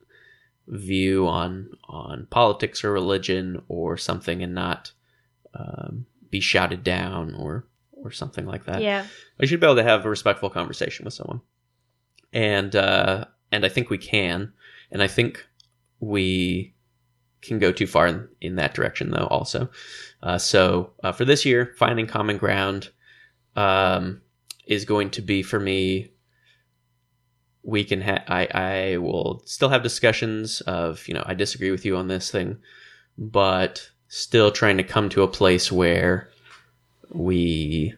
view 0.68 1.28
on 1.28 1.70
on 1.88 2.28
politics 2.30 2.84
or 2.84 2.92
religion 2.92 3.62
or 3.68 3.98
something 3.98 4.42
and 4.42 4.54
not 4.54 4.92
um, 5.54 6.06
be 6.30 6.40
shouted 6.40 6.84
down 6.84 7.34
or 7.36 7.66
or 7.92 8.12
something 8.12 8.46
like 8.46 8.66
that. 8.66 8.82
yeah. 8.82 9.08
I 9.40 9.46
should 9.46 9.60
be 9.60 9.66
able 9.66 9.78
to 9.78 9.84
have 9.84 10.06
a 10.06 10.10
respectful 10.10 10.50
conversation 10.50 11.06
with 11.06 11.14
someone, 11.14 11.42
and 12.32 12.76
uh, 12.76 13.26
and 13.52 13.66
I 13.66 13.70
think 13.70 13.90
we 13.90 13.98
can, 13.98 14.54
and 14.92 15.02
I 15.02 15.08
think 15.08 15.46
we 16.00 16.75
can 17.46 17.60
go 17.60 17.72
too 17.72 17.88
far 17.88 18.08
in, 18.08 18.28
in 18.42 18.56
that 18.56 18.74
direction 18.74 19.12
though. 19.12 19.28
Also, 19.28 19.70
uh, 20.24 20.38
so 20.38 20.92
uh, 21.04 21.12
for 21.12 21.26
this 21.26 21.46
year, 21.46 21.74
finding 21.78 22.08
common 22.08 22.38
ground 22.38 22.90
um, 23.56 24.22
is 24.66 24.86
going 24.86 25.12
to 25.12 25.22
be 25.22 25.44
for 25.44 25.60
me. 25.60 26.12
We 27.64 27.84
can 27.84 28.02
ha- 28.02 28.24
I 28.28 28.48
I 28.54 28.98
will 28.98 29.42
still 29.46 29.70
have 29.70 29.84
discussions 29.84 30.62
of 30.62 31.08
you 31.08 31.14
know 31.14 31.24
I 31.26 31.34
disagree 31.34 31.72
with 31.72 31.86
you 31.86 31.98
on 31.98 32.08
this 32.08 32.30
thing, 32.30 32.58
but 33.18 33.90
still 34.08 34.52
trying 34.52 34.78
to 34.78 34.84
come 34.84 35.10
to 35.10 35.24
a 35.24 35.28
place 35.28 35.72
where 35.72 36.30
we 37.12 37.94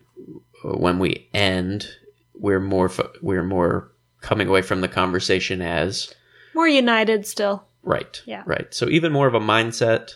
when 0.63 0.99
we 0.99 1.29
end 1.33 1.87
we're 2.33 2.59
more 2.59 2.91
we're 3.21 3.43
more 3.43 3.91
coming 4.21 4.47
away 4.47 4.61
from 4.61 4.81
the 4.81 4.87
conversation 4.87 5.61
as 5.61 6.13
More 6.53 6.67
united 6.67 7.25
still. 7.25 7.66
Right 7.83 8.21
Yeah. 8.25 8.43
right 8.45 8.73
so 8.73 8.87
even 8.89 9.11
more 9.11 9.27
of 9.27 9.33
a 9.33 9.39
mindset 9.39 10.11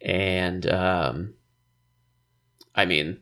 and 0.00 0.66
um 0.66 1.34
i 2.74 2.84
mean 2.84 3.20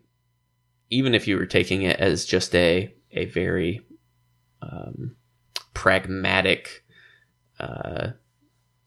even 0.91 1.15
if 1.15 1.27
you 1.27 1.37
were 1.37 1.47
taking 1.47 1.83
it 1.83 1.99
as 2.01 2.25
just 2.25 2.55
a 2.55 2.95
a 3.13 3.27
very 3.27 3.83
um 4.63 5.17
pragmatic 5.75 6.85
uh 7.61 8.09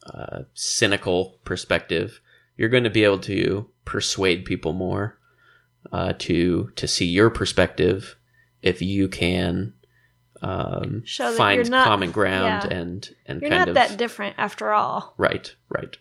uh 0.05 0.43
cynical 0.53 1.39
perspective 1.45 2.21
you're 2.57 2.69
going 2.69 2.83
to 2.83 2.89
be 2.89 3.03
able 3.03 3.19
to 3.19 3.69
persuade 3.85 4.45
people 4.45 4.73
more 4.73 5.19
uh, 5.91 6.13
to 6.17 6.71
to 6.75 6.87
see 6.87 7.05
your 7.05 7.29
perspective 7.29 8.15
if 8.63 8.81
you 8.81 9.07
can 9.07 9.73
um, 10.45 11.03
find 11.35 11.69
not- 11.71 11.85
common 11.85 12.11
ground 12.11 12.69
yeah. 12.69 12.77
and 12.77 13.09
and 13.25 13.41
You're 13.41 13.49
kind 13.49 13.61
not 13.61 13.67
of 13.69 13.75
that 13.75 13.97
different 13.97 14.35
after 14.37 14.71
all. 14.71 15.13
right 15.17 15.53
right 15.69 15.97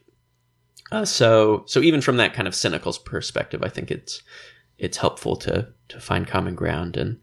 uh, 0.93 1.05
so 1.05 1.65
so 1.67 1.81
even 1.81 2.01
from 2.01 2.19
that 2.19 2.35
kind 2.35 2.47
of 2.47 2.55
cynical 2.55 2.93
perspective 3.05 3.63
i 3.63 3.69
think 3.69 3.91
it's 3.91 4.23
it's 4.79 4.99
helpful 4.99 5.37
to 5.37 5.69
to 5.89 6.01
find 6.01 6.27
common 6.27 6.55
ground 6.55 6.97
and 6.97 7.21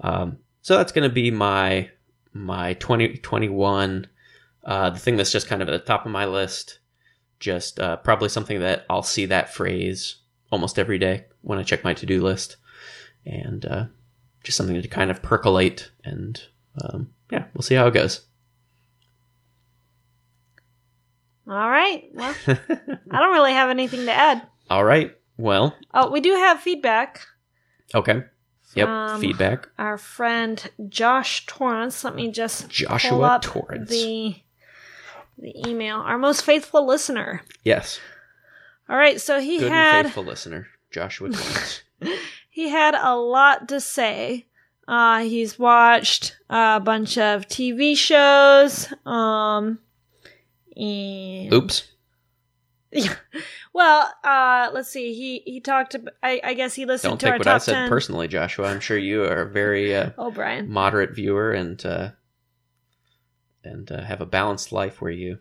um, 0.00 0.38
so 0.62 0.76
that's 0.76 0.92
going 0.92 1.08
to 1.08 1.14
be 1.14 1.30
my 1.30 1.90
my 2.32 2.72
2021 2.74 4.06
uh, 4.64 4.90
the 4.90 4.98
thing 4.98 5.16
that's 5.16 5.32
just 5.32 5.46
kind 5.46 5.60
of 5.60 5.68
at 5.68 5.72
the 5.72 5.78
top 5.78 6.06
of 6.06 6.12
my 6.12 6.24
list 6.24 6.78
just 7.40 7.78
uh, 7.78 7.96
probably 7.96 8.30
something 8.30 8.60
that 8.60 8.86
i'll 8.88 9.02
see 9.02 9.26
that 9.26 9.52
phrase 9.52 10.16
almost 10.50 10.78
every 10.78 10.98
day 10.98 11.26
when 11.42 11.58
i 11.58 11.62
check 11.62 11.84
my 11.84 11.92
to-do 11.92 12.22
list 12.22 12.56
and 13.26 13.66
uh, 13.66 13.84
just 14.42 14.56
something 14.56 14.80
to 14.80 14.88
kind 14.88 15.10
of 15.10 15.22
percolate 15.22 15.90
and 16.04 16.42
um, 16.82 17.10
yeah 17.30 17.44
we'll 17.54 17.62
see 17.62 17.74
how 17.74 17.86
it 17.86 17.94
goes 17.94 18.26
All 21.46 21.70
right. 21.70 22.04
Well, 22.14 22.34
I 22.46 23.18
don't 23.20 23.32
really 23.34 23.52
have 23.52 23.68
anything 23.68 24.06
to 24.06 24.12
add. 24.12 24.46
All 24.70 24.82
right. 24.84 25.14
Well, 25.36 25.76
Oh, 25.92 26.10
we 26.10 26.20
do 26.20 26.32
have 26.34 26.60
feedback. 26.60 27.20
okay. 27.94 28.24
Yep. 28.74 29.20
Feedback. 29.20 29.68
Our 29.78 29.98
friend 29.98 30.70
Josh 30.88 31.44
Torrance. 31.46 32.02
Let 32.02 32.14
me 32.16 32.30
just 32.32 32.62
pull 32.62 32.68
Joshua 32.70 33.20
up 33.20 33.42
Torrance. 33.42 33.90
the 33.90 34.36
the 35.38 35.68
email. 35.68 35.98
Our 35.98 36.16
most 36.18 36.44
faithful 36.44 36.86
listener. 36.86 37.42
Yes. 37.62 38.00
All 38.88 38.96
right, 38.96 39.20
so 39.20 39.38
he 39.40 39.58
Good 39.58 39.66
and 39.66 39.74
had 39.74 40.04
faithful 40.06 40.24
listener, 40.24 40.66
Joshua 40.90 41.30
Torrance. 41.30 41.82
he 42.50 42.68
had 42.70 42.94
a 42.94 43.14
lot 43.16 43.68
to 43.68 43.80
say. 43.80 44.46
Uh, 44.86 45.20
he's 45.20 45.58
watched 45.58 46.36
a 46.50 46.78
bunch 46.80 47.16
of 47.18 47.48
TV 47.48 47.96
shows. 47.96 48.92
Um, 49.06 49.78
and 50.76 51.52
Oops. 51.52 51.88
Yeah. 52.96 53.16
Well, 53.72 54.08
uh, 54.22 54.70
let's 54.72 54.88
see. 54.88 55.14
He 55.14 55.42
he 55.52 55.58
talked. 55.60 55.96
About, 55.96 56.14
I 56.22 56.40
I 56.44 56.54
guess 56.54 56.74
he 56.74 56.86
listened 56.86 57.10
Don't 57.10 57.18
to 57.18 57.26
take 57.26 57.38
what 57.40 57.48
I 57.48 57.58
said 57.58 57.74
10. 57.74 57.88
personally, 57.88 58.28
Joshua. 58.28 58.68
I'm 58.68 58.78
sure 58.78 58.96
you 58.96 59.24
are 59.24 59.42
a 59.42 59.50
very 59.50 59.92
uh, 59.96 60.10
Oh, 60.16 60.30
Brian. 60.30 60.70
moderate 60.70 61.12
viewer 61.12 61.50
and 61.50 61.84
uh, 61.84 62.10
and 63.64 63.90
uh, 63.90 64.02
have 64.02 64.20
a 64.20 64.26
balanced 64.26 64.70
life 64.70 65.00
where 65.00 65.10
you 65.10 65.38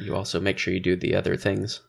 you 0.00 0.16
also 0.16 0.40
make 0.40 0.58
sure 0.58 0.74
you 0.74 0.80
do 0.80 0.96
the 0.96 1.14
other 1.14 1.36
things. 1.36 1.82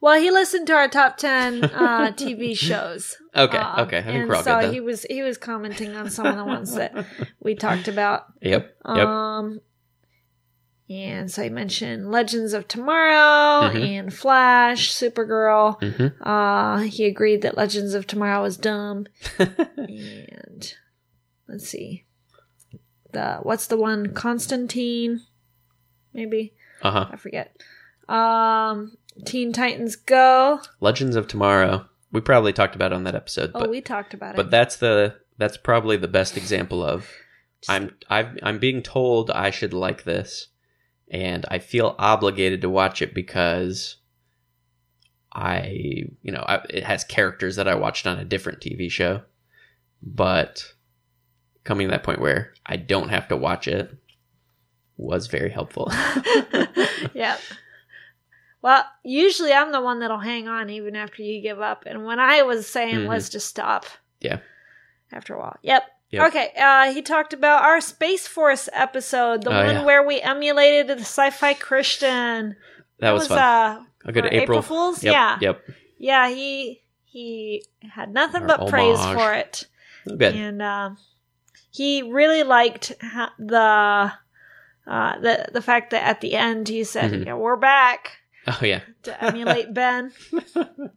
Well, 0.00 0.20
he 0.20 0.32
listened 0.32 0.66
to 0.66 0.72
our 0.74 0.88
top 0.88 1.16
ten 1.16 1.62
uh, 1.62 2.10
TV 2.10 2.58
shows. 2.58 3.18
Okay. 3.36 3.56
Um, 3.58 3.80
okay. 3.86 3.98
I 3.98 4.02
think 4.02 4.16
and 4.16 4.28
we're 4.28 4.36
all 4.36 4.42
so 4.42 4.54
good 4.56 4.64
then. 4.66 4.72
he 4.74 4.80
was 4.80 5.02
he 5.10 5.22
was 5.22 5.36
commenting 5.38 5.96
on 5.96 6.08
some 6.10 6.26
of 6.26 6.36
the 6.36 6.44
ones 6.44 6.74
that 6.74 7.06
we 7.40 7.54
talked 7.54 7.88
about. 7.88 8.26
Yep. 8.42 8.76
Yep. 8.86 9.06
Um, 9.08 9.60
and 10.88 11.30
so 11.30 11.42
he 11.42 11.48
mentioned 11.48 12.10
Legends 12.12 12.52
of 12.52 12.68
Tomorrow 12.68 13.70
Mhm. 13.72 13.86
and 13.98 14.14
Flash, 14.14 14.92
Supergirl. 14.92 15.80
hmm 15.82 16.22
Uh, 16.22 16.78
he 16.80 17.06
agreed 17.06 17.42
that 17.42 17.56
Legends 17.56 17.94
of 17.94 18.06
Tomorrow 18.06 18.42
was 18.42 18.56
dumb. 18.56 19.06
and 19.38 20.74
let's 21.48 21.66
see, 21.68 22.04
the 23.12 23.38
what's 23.42 23.66
the 23.66 23.76
one 23.78 24.12
Constantine? 24.12 25.22
Maybe 26.12 26.54
uh 26.82 26.90
huh. 26.90 27.06
I 27.12 27.16
forget. 27.16 27.56
Um, 28.08 28.96
Teen 29.24 29.52
Titans 29.54 29.96
Go. 29.96 30.60
Legends 30.80 31.16
of 31.16 31.26
Tomorrow. 31.26 31.86
We 32.14 32.20
probably 32.20 32.52
talked 32.52 32.76
about 32.76 32.92
it 32.92 32.94
on 32.94 33.04
that 33.04 33.16
episode, 33.16 33.50
Oh, 33.54 33.60
but 33.60 33.70
we 33.70 33.80
talked 33.80 34.14
about 34.14 34.34
it. 34.34 34.36
but 34.36 34.48
that's 34.50 34.76
the 34.76 35.16
that's 35.36 35.56
probably 35.56 35.96
the 35.96 36.06
best 36.08 36.36
example 36.36 36.80
of 36.82 37.10
I'm 37.68 37.96
I've, 38.08 38.38
I'm 38.42 38.58
being 38.60 38.82
told 38.82 39.32
I 39.32 39.50
should 39.50 39.74
like 39.74 40.04
this, 40.04 40.46
and 41.10 41.44
I 41.50 41.58
feel 41.58 41.96
obligated 41.98 42.60
to 42.60 42.70
watch 42.70 43.02
it 43.02 43.14
because 43.14 43.96
I 45.34 46.04
you 46.22 46.30
know 46.32 46.44
I, 46.46 46.64
it 46.70 46.84
has 46.84 47.02
characters 47.02 47.56
that 47.56 47.66
I 47.66 47.74
watched 47.74 48.06
on 48.06 48.20
a 48.20 48.24
different 48.24 48.60
TV 48.60 48.88
show, 48.88 49.22
but 50.00 50.72
coming 51.64 51.88
to 51.88 51.90
that 51.90 52.04
point 52.04 52.20
where 52.20 52.54
I 52.64 52.76
don't 52.76 53.08
have 53.08 53.26
to 53.28 53.36
watch 53.36 53.66
it 53.66 53.92
was 54.96 55.26
very 55.26 55.50
helpful. 55.50 55.90
yeah. 57.12 57.38
Well, 58.64 58.82
usually 59.02 59.52
I'm 59.52 59.72
the 59.72 59.82
one 59.82 59.98
that'll 60.00 60.16
hang 60.20 60.48
on 60.48 60.70
even 60.70 60.96
after 60.96 61.22
you 61.22 61.42
give 61.42 61.60
up. 61.60 61.82
And 61.84 62.06
when 62.06 62.18
I 62.18 62.40
was 62.44 62.66
saying, 62.66 62.94
Mhm. 63.00 63.08
let's 63.08 63.28
just 63.28 63.46
stop. 63.46 63.84
Yeah. 64.20 64.38
After 65.12 65.34
a 65.34 65.38
while. 65.38 65.58
Yep. 65.60 65.82
Yep. 66.12 66.28
Okay. 66.28 66.50
Uh, 66.56 66.90
he 66.94 67.02
talked 67.02 67.34
about 67.34 67.62
our 67.62 67.82
Space 67.82 68.26
Force 68.26 68.70
episode, 68.72 69.42
the 69.44 69.50
Oh, 69.50 69.66
one 69.66 69.74
yeah. 69.76 69.84
where 69.84 70.02
we 70.06 70.18
emulated 70.18 70.86
the 70.86 71.00
sci 71.02 71.28
fi 71.28 71.52
Christian. 71.52 72.56
That, 73.00 73.10
was, 73.10 73.28
fun. 73.28 73.38
Uh, 73.38 73.84
a 74.06 74.12
good 74.12 74.24
April. 74.24 74.40
April 74.42 74.62
Fools? 74.62 75.04
Yep, 75.04 75.12
Yeah. 75.12 75.38
Yep. 75.42 75.60
yeah, 75.98 76.28
he 76.30 76.80
he 77.04 77.66
had 77.92 78.14
nothing 78.14 78.42
Our 78.42 78.48
but 78.48 78.68
praise 78.68 78.98
for 79.12 79.34
it. 79.34 79.66
Good. 80.06 80.34
And 80.34 80.62
uh, 80.62 80.90
he 81.70 82.00
really 82.00 82.44
liked 82.44 82.94
the. 83.38 84.10
Uh, 84.86 85.18
the 85.20 85.48
the 85.52 85.60
fact 85.62 85.90
that 85.90 86.02
at 86.02 86.22
the 86.22 86.34
end 86.34 86.68
he 86.68 86.82
said, 86.84 87.10
Mhm. 87.12 87.26
yeah, 87.26 87.34
"We're 87.34 87.56
back," 87.56 88.18
Oh 88.60 88.60
yeah, 88.62 88.80
to 89.04 89.24
emulate 89.24 89.72
Ben. 89.74 90.12
that 90.42 90.90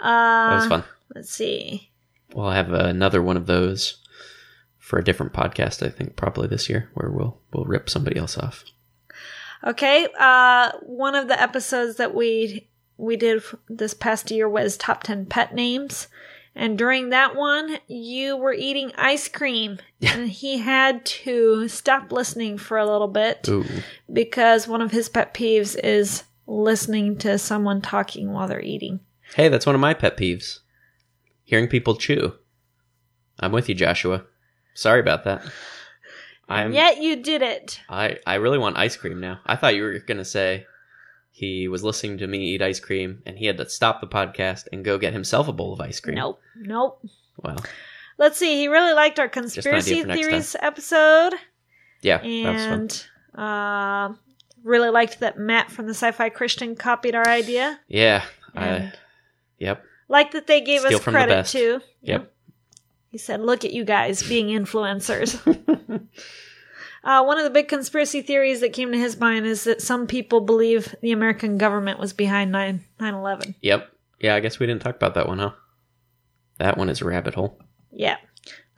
Uh, 0.00 0.56
was 0.58 0.66
fun. 0.68 0.84
Let's 1.14 1.30
see. 1.30 1.90
We'll 2.34 2.50
have 2.50 2.72
another 2.72 3.22
one 3.22 3.36
of 3.36 3.46
those 3.46 3.98
for 4.78 4.98
a 4.98 5.04
different 5.04 5.32
podcast. 5.32 5.84
I 5.84 5.88
think 5.90 6.16
probably 6.16 6.48
this 6.48 6.68
year, 6.68 6.90
where 6.94 7.10
we'll 7.10 7.40
we'll 7.52 7.64
rip 7.64 7.88
somebody 7.88 8.16
else 8.18 8.36
off. 8.38 8.64
Okay, 9.64 10.06
uh, 10.18 10.72
one 10.82 11.14
of 11.14 11.28
the 11.28 11.40
episodes 11.40 11.96
that 11.96 12.14
we 12.14 12.68
we 12.96 13.16
did 13.16 13.42
this 13.68 13.94
past 13.94 14.30
year 14.30 14.48
was 14.48 14.76
top 14.76 15.02
ten 15.02 15.24
pet 15.26 15.54
names, 15.54 16.08
and 16.54 16.76
during 16.78 17.08
that 17.10 17.34
one, 17.34 17.78
you 17.88 18.36
were 18.36 18.52
eating 18.52 18.92
ice 18.96 19.28
cream, 19.28 19.78
and 20.02 20.28
he 20.28 20.58
had 20.58 21.04
to 21.06 21.68
stop 21.68 22.12
listening 22.12 22.58
for 22.58 22.76
a 22.76 22.86
little 22.90 23.08
bit 23.08 23.48
Ooh, 23.48 23.64
because 24.12 24.68
one 24.68 24.82
of 24.82 24.90
his 24.92 25.08
pet 25.08 25.32
peeves 25.32 25.76
is 25.82 26.22
listening 26.46 27.16
to 27.18 27.38
someone 27.38 27.80
talking 27.82 28.32
while 28.32 28.48
they're 28.48 28.60
eating. 28.60 29.00
hey, 29.34 29.48
that's 29.48 29.66
one 29.66 29.74
of 29.74 29.80
my 29.80 29.94
pet 29.94 30.16
peeves. 30.16 30.60
Hearing 31.44 31.68
people 31.68 31.94
chew. 31.96 32.34
I'm 33.38 33.52
with 33.52 33.68
you, 33.68 33.74
Joshua. 33.74 34.24
Sorry 34.74 35.00
about 35.00 35.24
that. 35.24 35.42
I'm. 36.48 36.72
Yet 36.72 37.00
you 37.02 37.22
did 37.22 37.42
it. 37.42 37.80
I 37.88 38.18
I 38.26 38.34
really 38.36 38.58
want 38.58 38.76
ice 38.78 38.96
cream 38.96 39.20
now. 39.20 39.40
I 39.46 39.56
thought 39.56 39.74
you 39.74 39.82
were 39.82 39.98
gonna 39.98 40.24
say 40.24 40.66
he 41.30 41.68
was 41.68 41.82
listening 41.84 42.18
to 42.18 42.26
me 42.26 42.38
eat 42.54 42.62
ice 42.62 42.80
cream 42.80 43.22
and 43.26 43.36
he 43.38 43.46
had 43.46 43.58
to 43.58 43.68
stop 43.68 44.00
the 44.00 44.06
podcast 44.06 44.68
and 44.72 44.84
go 44.84 44.96
get 44.98 45.12
himself 45.12 45.48
a 45.48 45.52
bowl 45.52 45.72
of 45.72 45.80
ice 45.80 46.00
cream. 46.00 46.14
Nope, 46.16 46.40
nope. 46.56 47.02
Well, 47.42 47.58
Let's 48.18 48.38
see. 48.38 48.56
He 48.56 48.68
really 48.68 48.94
liked 48.94 49.18
our 49.18 49.28
conspiracy 49.28 50.02
theories 50.02 50.56
episode. 50.60 51.34
yeah, 52.00 52.18
that 52.18 52.52
was 52.52 52.64
fun. 52.64 52.72
and 52.72 53.06
uh, 53.34 54.14
really 54.66 54.90
liked 54.90 55.20
that 55.20 55.38
Matt 55.38 55.70
from 55.70 55.86
the 55.86 55.94
Sci-Fi 55.94 56.28
Christian 56.30 56.74
copied 56.74 57.14
our 57.14 57.26
idea. 57.26 57.80
Yeah. 57.88 58.24
I, 58.54 58.92
yep. 59.58 59.84
Like 60.08 60.32
that 60.32 60.46
they 60.46 60.60
gave 60.60 60.80
Steal 60.80 60.98
us 60.98 61.04
credit 61.04 61.46
too. 61.46 61.80
Yep. 62.02 62.32
He 63.08 63.18
said, 63.18 63.40
"Look 63.40 63.64
at 63.64 63.72
you 63.72 63.84
guys 63.84 64.22
being 64.22 64.48
influencers." 64.48 65.36
uh, 67.04 67.24
one 67.24 67.38
of 67.38 67.44
the 67.44 67.50
big 67.50 67.68
conspiracy 67.68 68.22
theories 68.22 68.60
that 68.60 68.72
came 68.72 68.92
to 68.92 68.98
his 68.98 69.18
mind 69.18 69.46
is 69.46 69.64
that 69.64 69.82
some 69.82 70.06
people 70.06 70.40
believe 70.40 70.94
the 71.02 71.12
American 71.12 71.58
government 71.58 71.98
was 71.98 72.12
behind 72.12 72.52
9 72.52 72.84
11 73.00 73.54
Yep. 73.60 73.90
Yeah, 74.20 74.34
I 74.34 74.40
guess 74.40 74.58
we 74.58 74.66
didn't 74.66 74.82
talk 74.82 74.96
about 74.96 75.14
that 75.14 75.28
one, 75.28 75.38
huh? 75.38 75.52
That 76.58 76.78
one 76.78 76.88
is 76.88 77.02
a 77.02 77.04
rabbit 77.04 77.34
hole. 77.34 77.58
Yeah. 77.92 78.16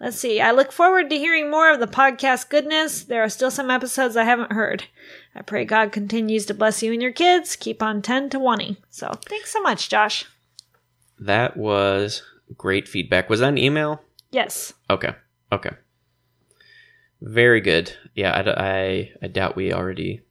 Let's 0.01 0.19
see. 0.19 0.41
I 0.41 0.53
look 0.53 0.71
forward 0.71 1.11
to 1.11 1.19
hearing 1.19 1.51
more 1.51 1.73
of 1.73 1.81
the 1.81 1.87
podcast 1.89 2.51
goodness. 2.51 3.03
There 3.03 3.23
are 3.23 3.29
still 3.29 3.51
some 3.51 3.71
episodes 3.71 4.17
I 4.17 4.25
haven't 4.25 4.53
heard. 4.53 4.85
I 5.35 5.43
pray 5.43 5.65
God 5.65 5.91
continues 5.91 6.47
to 6.47 6.55
bless 6.55 6.83
you 6.83 6.93
and 6.93 7.03
your 7.03 7.13
kids. 7.13 7.57
Keep 7.57 7.83
on 7.83 8.01
10 8.01 8.31
to 8.31 8.39
1 8.39 8.77
So 8.91 9.13
thanks 9.27 9.53
so 9.53 9.61
much, 9.61 9.89
Josh. 9.89 10.25
That 11.19 11.57
was 11.57 12.23
great 12.57 12.87
feedback. 12.87 13.29
Was 13.29 13.41
that 13.41 13.49
an 13.49 13.59
email? 13.59 14.03
Yes. 14.31 14.73
Okay. 14.89 15.15
Okay. 15.51 15.71
Very 17.21 17.61
good. 17.61 17.93
Yeah, 18.15 18.33
I 18.57 19.11
I 19.21 19.27
doubt 19.27 19.57
we 19.57 19.73
already 19.73 20.23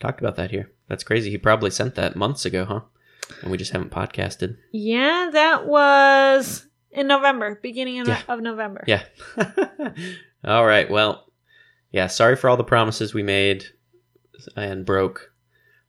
talked 0.00 0.20
about 0.20 0.34
that 0.36 0.50
here. 0.50 0.72
That's 0.88 1.04
crazy. 1.04 1.30
He 1.30 1.38
probably 1.38 1.70
sent 1.70 1.94
that 1.94 2.16
months 2.16 2.44
ago, 2.44 2.64
huh? 2.64 2.80
And 3.42 3.50
we 3.52 3.58
just 3.58 3.70
haven't 3.70 3.92
podcasted. 3.92 4.56
Yeah, 4.72 5.30
that 5.32 5.66
was 5.66 6.66
in 6.92 7.06
November, 7.06 7.58
beginning 7.62 8.00
of, 8.00 8.08
Yeah. 8.08 8.20
of 8.28 8.40
November. 8.40 8.84
Yeah. 8.86 9.02
all 10.44 10.66
right. 10.66 10.90
Well, 10.90 11.26
yeah, 11.92 12.06
sorry 12.06 12.36
for 12.36 12.48
all 12.50 12.56
the 12.56 12.64
promises 12.64 13.14
we 13.14 13.22
made 13.22 13.64
and 14.56 14.84
broke 14.86 15.32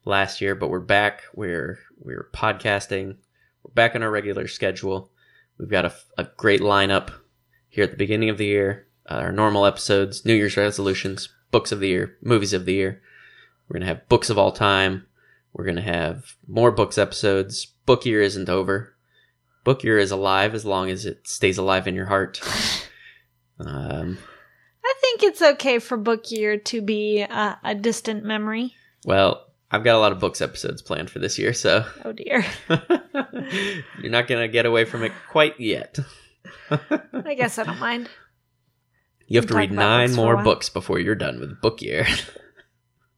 last 0.05 0.41
year, 0.41 0.55
but 0.55 0.69
we're 0.69 0.79
back. 0.79 1.21
We're 1.33 1.79
we're 1.99 2.29
podcasting. 2.33 3.17
We're 3.63 3.73
back 3.73 3.95
on 3.95 4.03
our 4.03 4.11
regular 4.11 4.47
schedule. 4.47 5.11
We've 5.57 5.69
got 5.69 5.85
a, 5.85 5.93
a 6.17 6.27
great 6.37 6.61
lineup 6.61 7.11
here 7.69 7.83
at 7.83 7.91
the 7.91 7.97
beginning 7.97 8.29
of 8.29 8.37
the 8.37 8.45
year. 8.47 8.87
Uh, 9.09 9.15
our 9.15 9.31
normal 9.31 9.65
episodes, 9.65 10.25
New 10.25 10.33
Year's 10.33 10.57
resolutions, 10.57 11.29
books 11.51 11.71
of 11.71 11.79
the 11.79 11.87
year, 11.89 12.17
movies 12.21 12.53
of 12.53 12.65
the 12.65 12.73
year. 12.73 13.01
We're 13.67 13.75
going 13.75 13.81
to 13.87 13.93
have 13.93 14.09
books 14.09 14.29
of 14.29 14.37
all 14.37 14.51
time. 14.51 15.05
We're 15.53 15.65
going 15.65 15.75
to 15.75 15.81
have 15.81 16.35
more 16.47 16.71
books 16.71 16.97
episodes. 16.97 17.67
Book 17.85 18.05
year 18.05 18.21
isn't 18.21 18.49
over. 18.49 18.95
Book 19.63 19.83
year 19.83 19.97
is 19.99 20.11
alive 20.11 20.53
as 20.55 20.65
long 20.65 20.89
as 20.89 21.05
it 21.05 21.27
stays 21.27 21.57
alive 21.57 21.87
in 21.87 21.95
your 21.95 22.07
heart. 22.07 22.41
Um, 23.63 24.17
I 24.83 24.93
think 25.01 25.21
it's 25.21 25.39
okay 25.39 25.77
for 25.77 25.95
book 25.95 26.31
year 26.31 26.57
to 26.57 26.81
be 26.81 27.21
a, 27.21 27.59
a 27.63 27.75
distant 27.75 28.25
memory. 28.25 28.73
well, 29.05 29.45
I've 29.69 29.83
got 29.83 29.95
a 29.95 29.99
lot 29.99 30.11
of 30.11 30.19
books 30.19 30.41
episodes 30.41 30.81
planned 30.81 31.11
for 31.11 31.19
this 31.19 31.37
year, 31.37 31.53
so 31.53 31.85
Oh 32.03 32.11
dear. 32.11 32.43
you're 32.69 34.09
not 34.11 34.27
going 34.27 34.41
to 34.41 34.47
get 34.47 34.65
away 34.65 34.85
from 34.85 35.03
it 35.03 35.11
quite 35.29 35.59
yet. 35.59 35.99
I 36.71 37.35
guess 37.35 37.59
I 37.59 37.63
don't 37.63 37.79
mind. 37.79 38.09
You 39.27 39.39
have 39.39 39.47
to 39.49 39.53
read 39.55 39.71
nine 39.71 40.07
books 40.07 40.15
for 40.15 40.21
a 40.21 40.25
more 40.35 40.43
books 40.43 40.69
before 40.69 40.99
you're 40.99 41.13
done 41.13 41.39
with 41.39 41.61
book 41.61 41.83
year. 41.83 42.07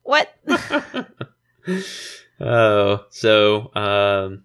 What? 0.03 0.35
Oh, 2.41 3.05
so 3.11 3.71
um, 3.75 4.43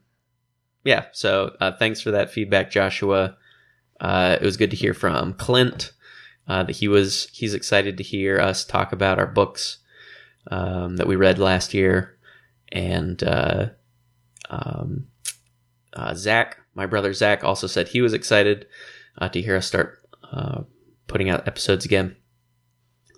yeah. 0.89 1.05
So 1.13 1.55
uh, 1.61 1.73
thanks 1.73 2.01
for 2.01 2.13
that 2.13 2.31
feedback, 2.31 2.71
Joshua. 2.71 3.37
Uh, 4.01 4.39
it 4.41 4.45
was 4.45 4.57
good 4.57 4.71
to 4.71 4.77
hear 4.77 4.95
from 4.95 5.35
Clint 5.35 5.93
uh, 6.49 6.63
that 6.63 6.77
he 6.77 6.89
was 6.89 7.29
he's 7.31 7.53
excited 7.53 7.99
to 7.99 8.03
hear 8.03 8.41
us 8.41 8.65
talk 8.65 8.91
about 8.91 9.19
our 9.19 9.27
books 9.27 9.81
um, 10.51 10.97
that 10.97 11.07
we 11.07 11.15
read 11.15 11.39
last 11.39 11.75
year, 11.75 12.17
and 12.73 13.23
uh, 13.23 13.67
um, 14.49 15.09
uh, 15.93 16.15
Zach, 16.15 16.57
my 16.75 16.87
brother 16.87 17.13
Zach, 17.13 17.45
also 17.45 17.67
said 17.67 17.89
he 17.89 18.01
was 18.01 18.15
excited 18.15 18.67
uh, 19.19 19.29
to 19.29 19.43
hear 19.43 19.57
us 19.57 19.67
start 19.67 20.03
putting 21.07 21.29
out 21.29 21.47
episodes 21.47 21.85
again. 21.85 22.17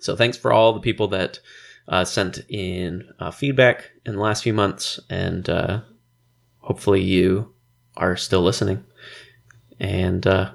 So 0.01 0.17
thanks 0.17 0.35
for 0.35 0.51
all 0.51 0.73
the 0.73 0.81
people 0.81 1.07
that 1.09 1.39
sent 2.03 2.39
in 2.49 3.07
feedback 3.31 3.91
in 4.05 4.15
the 4.15 4.21
last 4.21 4.43
few 4.43 4.53
months, 4.53 4.99
and 5.09 5.47
hopefully 6.57 7.01
you 7.01 7.53
are 7.97 8.15
still 8.17 8.41
listening, 8.41 8.83
and 9.79 10.25
uh, 10.25 10.51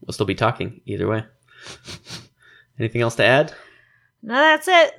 we'll 0.00 0.12
still 0.12 0.26
be 0.26 0.34
talking 0.34 0.80
either 0.86 1.06
way. 1.06 1.24
Anything 2.78 3.00
else 3.02 3.16
to 3.16 3.24
add? 3.24 3.52
No, 4.22 4.34
that's 4.34 4.68
it. 4.68 4.94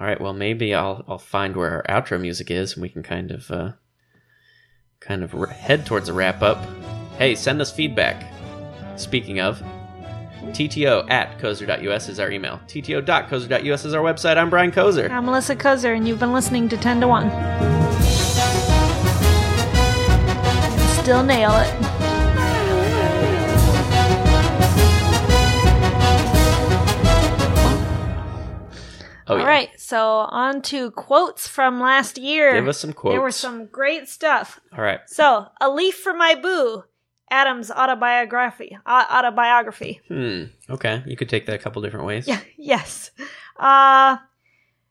All 0.00 0.06
right. 0.06 0.20
Well, 0.20 0.32
maybe 0.32 0.74
I'll 0.74 1.04
I'll 1.06 1.18
find 1.18 1.54
where 1.56 1.86
our 1.88 2.02
outro 2.02 2.20
music 2.20 2.50
is, 2.50 2.74
and 2.74 2.82
we 2.82 2.88
can 2.88 3.02
kind 3.02 3.30
of 3.30 3.50
uh, 3.50 3.72
kind 5.00 5.22
of 5.22 5.32
head 5.50 5.86
towards 5.86 6.08
a 6.08 6.12
wrap 6.12 6.42
up. 6.42 6.64
Hey, 7.18 7.34
send 7.34 7.60
us 7.60 7.72
feedback. 7.72 8.32
Speaking 8.96 9.40
of, 9.40 9.62
TTO 10.50 11.10
at 11.10 11.38
Koser.us 11.38 12.08
is 12.08 12.20
our 12.20 12.30
email. 12.30 12.60
TTO.Koser.us 12.68 13.84
is 13.84 13.94
our 13.94 14.02
website. 14.02 14.36
I'm 14.36 14.50
Brian 14.50 14.72
Koser. 14.72 15.10
I'm 15.10 15.26
Melissa 15.26 15.56
Koser, 15.56 15.96
and 15.96 16.06
you've 16.06 16.20
been 16.20 16.32
listening 16.32 16.68
to 16.68 16.76
10 16.76 17.00
to 17.00 17.08
1. 17.08 18.03
Still 21.04 21.22
nail 21.22 21.50
it. 21.56 22.84
Oh, 29.26 29.38
All 29.38 29.44
right, 29.44 29.68
so 29.78 29.98
on 30.00 30.62
to 30.62 30.90
quotes 30.92 31.46
from 31.46 31.78
last 31.78 32.16
year. 32.16 32.54
Give 32.54 32.68
us 32.68 32.78
some 32.80 32.94
quotes. 32.94 33.12
There 33.12 33.20
were 33.20 33.30
some 33.30 33.66
great 33.66 34.08
stuff. 34.08 34.60
All 34.74 34.82
right. 34.82 35.00
So, 35.06 35.46
A 35.60 35.70
Leaf 35.70 35.96
for 35.96 36.14
My 36.14 36.34
Boo, 36.34 36.84
Adam's 37.30 37.70
autobiography. 37.70 38.78
Autobiography. 38.86 40.00
Hmm. 40.08 40.44
Okay. 40.70 41.02
You 41.06 41.16
could 41.18 41.28
take 41.28 41.44
that 41.46 41.54
a 41.54 41.58
couple 41.58 41.82
different 41.82 42.06
ways. 42.06 42.26
Yeah, 42.28 42.40
yes. 42.56 43.10
Uh, 43.58 44.16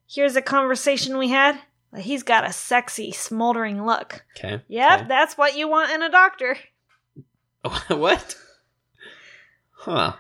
here's 0.08 0.36
a 0.36 0.42
conversation 0.44 1.18
we 1.18 1.30
had. 1.30 1.60
He's 1.98 2.24
got 2.24 2.46
a 2.46 2.54
sexy, 2.54 3.12
smoldering 3.12 3.86
look. 3.86 4.26
Okay. 4.38 4.64
Yep, 4.68 5.00
okay. 5.00 5.08
that's 5.08 5.38
what 5.38 5.58
you 5.58 5.68
want 5.68 5.92
in 5.92 6.02
a 6.02 6.10
doctor. 6.10 6.58
what? 7.88 8.36
Huh. 9.72 10.14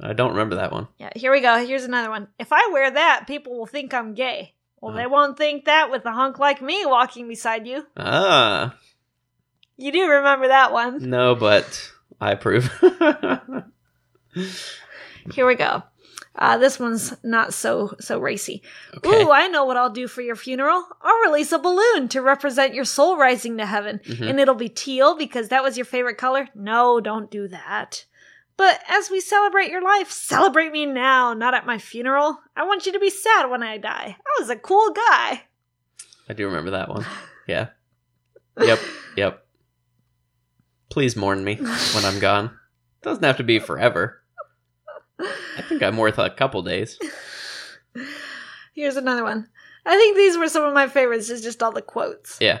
I 0.00 0.12
don't 0.12 0.30
remember 0.30 0.56
that 0.56 0.72
one. 0.72 0.88
Yeah, 0.98 1.10
here 1.14 1.32
we 1.32 1.40
go. 1.40 1.64
Here's 1.64 1.84
another 1.84 2.10
one. 2.10 2.28
If 2.38 2.52
I 2.52 2.70
wear 2.72 2.90
that, 2.90 3.24
people 3.26 3.58
will 3.58 3.66
think 3.66 3.92
I'm 3.92 4.14
gay. 4.14 4.54
Well, 4.80 4.94
they 4.94 5.06
won't 5.06 5.36
think 5.36 5.64
that 5.64 5.90
with 5.90 6.06
a 6.06 6.12
hunk 6.12 6.38
like 6.38 6.62
me 6.62 6.86
walking 6.86 7.26
beside 7.26 7.66
you. 7.66 7.84
Ah. 7.96 8.76
You 9.76 9.90
do 9.90 10.08
remember 10.08 10.48
that 10.48 10.72
one. 10.72 11.10
No, 11.10 11.34
but 11.34 11.90
I 12.20 12.32
approve. 12.32 12.70
Here 15.32 15.46
we 15.46 15.56
go. 15.56 15.82
Uh, 16.40 16.56
this 16.56 16.78
one's 16.78 17.12
not 17.24 17.52
so 17.52 17.94
so 18.00 18.20
racy. 18.20 18.62
okay. 18.96 19.22
Ooh, 19.24 19.30
I 19.32 19.48
know 19.48 19.64
what 19.64 19.76
I'll 19.76 19.90
do 19.90 20.06
for 20.06 20.22
your 20.22 20.36
funeral. 20.36 20.84
I'll 21.02 21.22
release 21.28 21.50
a 21.50 21.58
balloon 21.58 22.06
to 22.10 22.22
represent 22.22 22.74
your 22.74 22.84
soul 22.84 23.16
rising 23.16 23.58
to 23.58 23.66
heaven. 23.66 24.00
Mhm. 24.04 24.30
And 24.30 24.38
it'll 24.40 24.54
be 24.54 24.68
teal 24.68 25.16
because 25.16 25.48
that 25.48 25.64
was 25.64 25.76
your 25.76 25.84
favorite 25.84 26.16
color. 26.16 26.46
No, 26.54 27.00
don't 27.00 27.28
do 27.30 27.48
that. 27.48 28.04
But 28.56 28.80
as 28.88 29.10
we 29.10 29.20
celebrate 29.20 29.70
your 29.70 29.82
life, 29.82 30.10
celebrate 30.10 30.70
me 30.72 30.86
now, 30.86 31.32
not 31.34 31.54
at 31.54 31.66
my 31.66 31.78
funeral. 31.78 32.38
I 32.56 32.64
want 32.64 32.86
you 32.86 32.92
to 32.92 32.98
be 33.00 33.10
sad 33.10 33.50
when 33.50 33.62
I 33.62 33.78
die. 33.78 34.16
I 34.18 34.40
was 34.40 34.48
a 34.50 34.56
cool 34.56 34.90
guy. 34.90 35.42
I 36.28 36.34
do 36.34 36.46
remember 36.46 36.70
that 36.72 36.88
one. 36.88 37.04
Yeah. 37.48 37.68
Yep. 38.60 38.78
Yep. 39.16 39.46
Please 40.90 41.16
mourn 41.16 41.42
me 41.44 41.56
when 41.56 42.04
I'm 42.04 42.18
gone. 42.18 42.50
Doesn't 43.02 43.24
have 43.24 43.36
to 43.38 43.44
be 43.44 43.58
forever. 43.58 44.22
I 45.20 45.62
think 45.68 45.82
I'm 45.82 45.96
worth 45.96 46.18
a 46.18 46.30
couple 46.30 46.62
days. 46.62 46.98
Here's 48.74 48.96
another 48.96 49.24
one. 49.24 49.48
I 49.84 49.96
think 49.96 50.16
these 50.16 50.36
were 50.36 50.48
some 50.48 50.64
of 50.64 50.74
my 50.74 50.88
favorites, 50.88 51.30
is 51.30 51.42
just 51.42 51.62
all 51.62 51.72
the 51.72 51.82
quotes. 51.82 52.38
Yeah. 52.40 52.60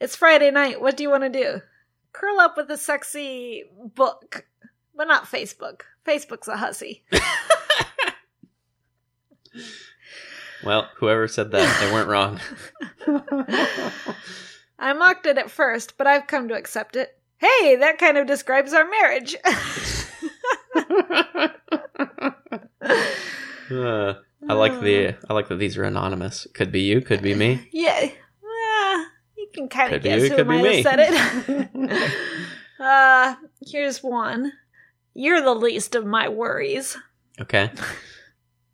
It's 0.00 0.16
Friday 0.16 0.50
night. 0.50 0.80
What 0.80 0.96
do 0.96 1.02
you 1.02 1.10
want 1.10 1.24
to 1.24 1.30
do? 1.30 1.60
Curl 2.12 2.38
up 2.38 2.56
with 2.56 2.70
a 2.70 2.76
sexy 2.76 3.64
book. 3.94 4.46
But 4.94 5.08
not 5.08 5.24
Facebook. 5.24 5.82
Facebook's 6.06 6.48
a 6.48 6.56
hussy. 6.56 7.04
Well, 10.66 10.90
whoever 10.96 11.28
said 11.28 11.52
that, 11.52 11.80
they 11.80 11.92
weren't 11.92 12.08
wrong. 12.08 12.40
I 14.80 14.92
mocked 14.94 15.26
it 15.26 15.38
at 15.38 15.48
first, 15.48 15.96
but 15.96 16.08
I've 16.08 16.26
come 16.26 16.48
to 16.48 16.56
accept 16.56 16.96
it. 16.96 17.16
Hey, 17.36 17.76
that 17.76 17.98
kind 17.98 18.18
of 18.18 18.26
describes 18.26 18.72
our 18.72 18.88
marriage. 18.88 19.36
Uh, 23.68 24.14
I 24.48 24.52
like 24.52 24.80
the 24.80 25.16
I 25.28 25.32
like 25.32 25.48
that 25.48 25.56
these 25.56 25.76
are 25.76 25.82
anonymous. 25.84 26.46
Could 26.54 26.70
be 26.70 26.82
you, 26.82 27.00
could 27.00 27.20
be 27.22 27.34
me. 27.34 27.68
yeah. 27.72 28.10
Uh, 28.42 29.04
you 29.36 29.48
can 29.52 29.68
kind 29.68 29.92
of 29.92 30.02
guess 30.02 30.22
you, 30.22 30.36
who 30.36 30.44
might 30.44 30.64
have 30.64 30.82
said 30.82 30.98
it. 31.00 32.10
uh, 32.80 33.34
here's 33.66 34.02
one. 34.02 34.52
You're 35.14 35.40
the 35.42 35.54
least 35.54 35.94
of 35.94 36.06
my 36.06 36.28
worries. 36.28 36.96
Okay. 37.40 37.70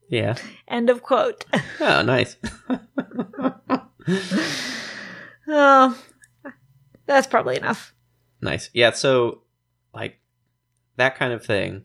Yeah. 0.08 0.34
End 0.68 0.90
of 0.90 1.02
quote. 1.02 1.44
Oh, 1.80 2.02
nice. 2.02 2.36
Oh, 5.48 5.98
that's 7.06 7.26
probably 7.26 7.56
enough. 7.56 7.94
Nice. 8.40 8.70
Yeah, 8.72 8.92
so 8.92 9.42
like 9.92 10.20
that 10.96 11.16
kind 11.16 11.32
of 11.32 11.44
thing 11.44 11.84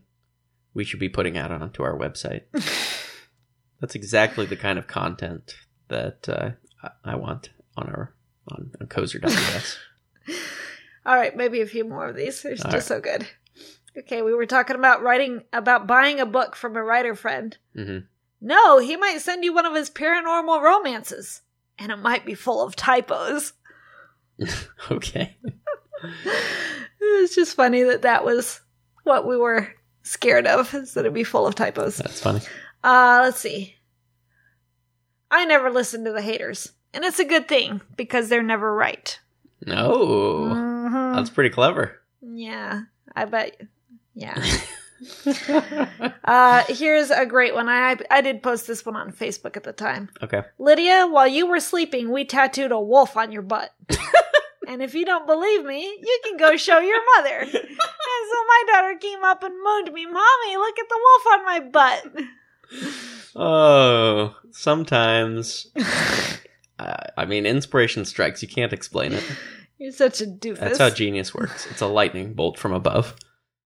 we 0.78 0.84
should 0.84 1.00
be 1.00 1.08
putting 1.08 1.36
out 1.36 1.50
onto 1.50 1.82
our 1.82 1.98
website. 1.98 2.42
That's 3.80 3.96
exactly 3.96 4.46
the 4.46 4.54
kind 4.56 4.78
of 4.78 4.86
content 4.86 5.56
that 5.88 6.28
uh, 6.28 6.50
I- 7.04 7.16
want 7.16 7.50
on 7.76 7.88
our 7.88 8.14
on, 8.46 8.70
on 8.80 8.86
Koser.us. 8.86 9.76
All 11.04 11.16
right, 11.16 11.36
maybe 11.36 11.60
a 11.62 11.66
few 11.66 11.84
more 11.84 12.06
of 12.06 12.14
these. 12.14 12.42
They're 12.42 12.54
just 12.54 12.86
so 12.86 13.00
good. 13.00 13.26
Okay, 13.96 14.22
we 14.22 14.32
were 14.34 14.46
talking 14.46 14.76
about 14.76 15.02
writing 15.02 15.42
about 15.52 15.88
buying 15.88 16.20
a 16.20 16.26
book 16.26 16.54
from 16.54 16.76
a 16.76 16.82
writer 16.82 17.16
friend. 17.16 17.56
hmm 17.74 17.98
No, 18.40 18.78
he 18.78 18.96
might 18.96 19.20
send 19.20 19.42
you 19.42 19.52
one 19.52 19.66
of 19.66 19.74
his 19.74 19.90
paranormal 19.90 20.62
romances, 20.62 21.42
and 21.76 21.90
it 21.90 21.96
might 21.96 22.24
be 22.24 22.34
full 22.34 22.62
of 22.64 22.76
typos. 22.76 23.52
Okay. 24.92 25.36
It's 27.00 27.34
just 27.34 27.56
funny 27.56 27.82
that 27.82 28.02
that 28.02 28.24
was 28.24 28.60
what 29.02 29.26
we 29.26 29.36
were 29.36 29.68
scared 30.08 30.46
of, 30.46 30.72
is 30.74 30.94
that 30.94 31.00
it'd 31.00 31.14
be 31.14 31.24
full 31.24 31.46
of 31.46 31.54
typos. 31.54 31.96
That's 31.98 32.20
funny. 32.20 32.40
Uh, 32.82 33.20
let's 33.22 33.40
see. 33.40 33.76
I 35.30 35.44
never 35.44 35.70
listen 35.70 36.04
to 36.04 36.12
the 36.12 36.22
haters, 36.22 36.72
and 36.94 37.04
it's 37.04 37.18
a 37.18 37.24
good 37.24 37.48
thing 37.48 37.80
because 37.96 38.28
they're 38.28 38.42
never 38.42 38.74
right. 38.74 39.18
No. 39.66 40.48
Mhm. 40.52 41.14
That's 41.16 41.30
pretty 41.30 41.50
clever. 41.50 42.00
Yeah, 42.22 42.82
I 43.14 43.24
bet. 43.26 43.60
Yeah. 44.14 44.42
uh, 46.24 46.64
here's 46.68 47.10
a 47.10 47.26
great 47.26 47.54
one. 47.54 47.68
I 47.68 47.96
I 48.10 48.20
did 48.20 48.42
post 48.42 48.66
this 48.66 48.84
one 48.86 48.96
on 48.96 49.12
Facebook 49.12 49.56
at 49.56 49.64
the 49.64 49.72
time. 49.72 50.08
Okay. 50.22 50.42
Lydia, 50.58 51.06
while 51.08 51.28
you 51.28 51.46
were 51.46 51.60
sleeping, 51.60 52.10
we 52.10 52.24
tattooed 52.24 52.72
a 52.72 52.80
wolf 52.80 53.16
on 53.16 53.30
your 53.32 53.42
butt. 53.42 53.70
and 54.68 54.82
if 54.82 54.94
you 54.94 55.04
don't 55.04 55.26
believe 55.26 55.64
me, 55.64 55.82
you 55.82 56.20
can 56.22 56.36
go 56.36 56.56
show 56.56 56.78
your 56.78 57.00
mother. 57.16 57.38
and 57.40 57.50
so 57.50 58.44
my 58.46 58.64
daughter 58.70 58.98
came 59.00 59.24
up 59.24 59.42
and 59.42 59.54
moaned 59.64 59.92
me, 59.92 60.04
"Mommy, 60.06 60.56
look 60.56 60.78
at 60.78 60.88
the 60.88 61.00
wolf 61.02 61.26
on 61.32 61.44
my 61.44 61.60
butt." 61.60 62.06
Oh, 63.34 64.36
sometimes. 64.50 65.68
I 66.78 66.96
I 67.16 67.24
mean, 67.24 67.46
inspiration 67.46 68.04
strikes. 68.04 68.42
You 68.42 68.48
can't 68.48 68.72
explain 68.72 69.12
it. 69.12 69.24
You're 69.78 69.92
such 69.92 70.20
a 70.20 70.26
doofus. 70.26 70.60
That's 70.60 70.78
how 70.78 70.90
genius 70.90 71.34
works. 71.34 71.66
It's 71.70 71.80
a 71.80 71.86
lightning 71.86 72.34
bolt 72.34 72.58
from 72.58 72.72
above. 72.72 73.14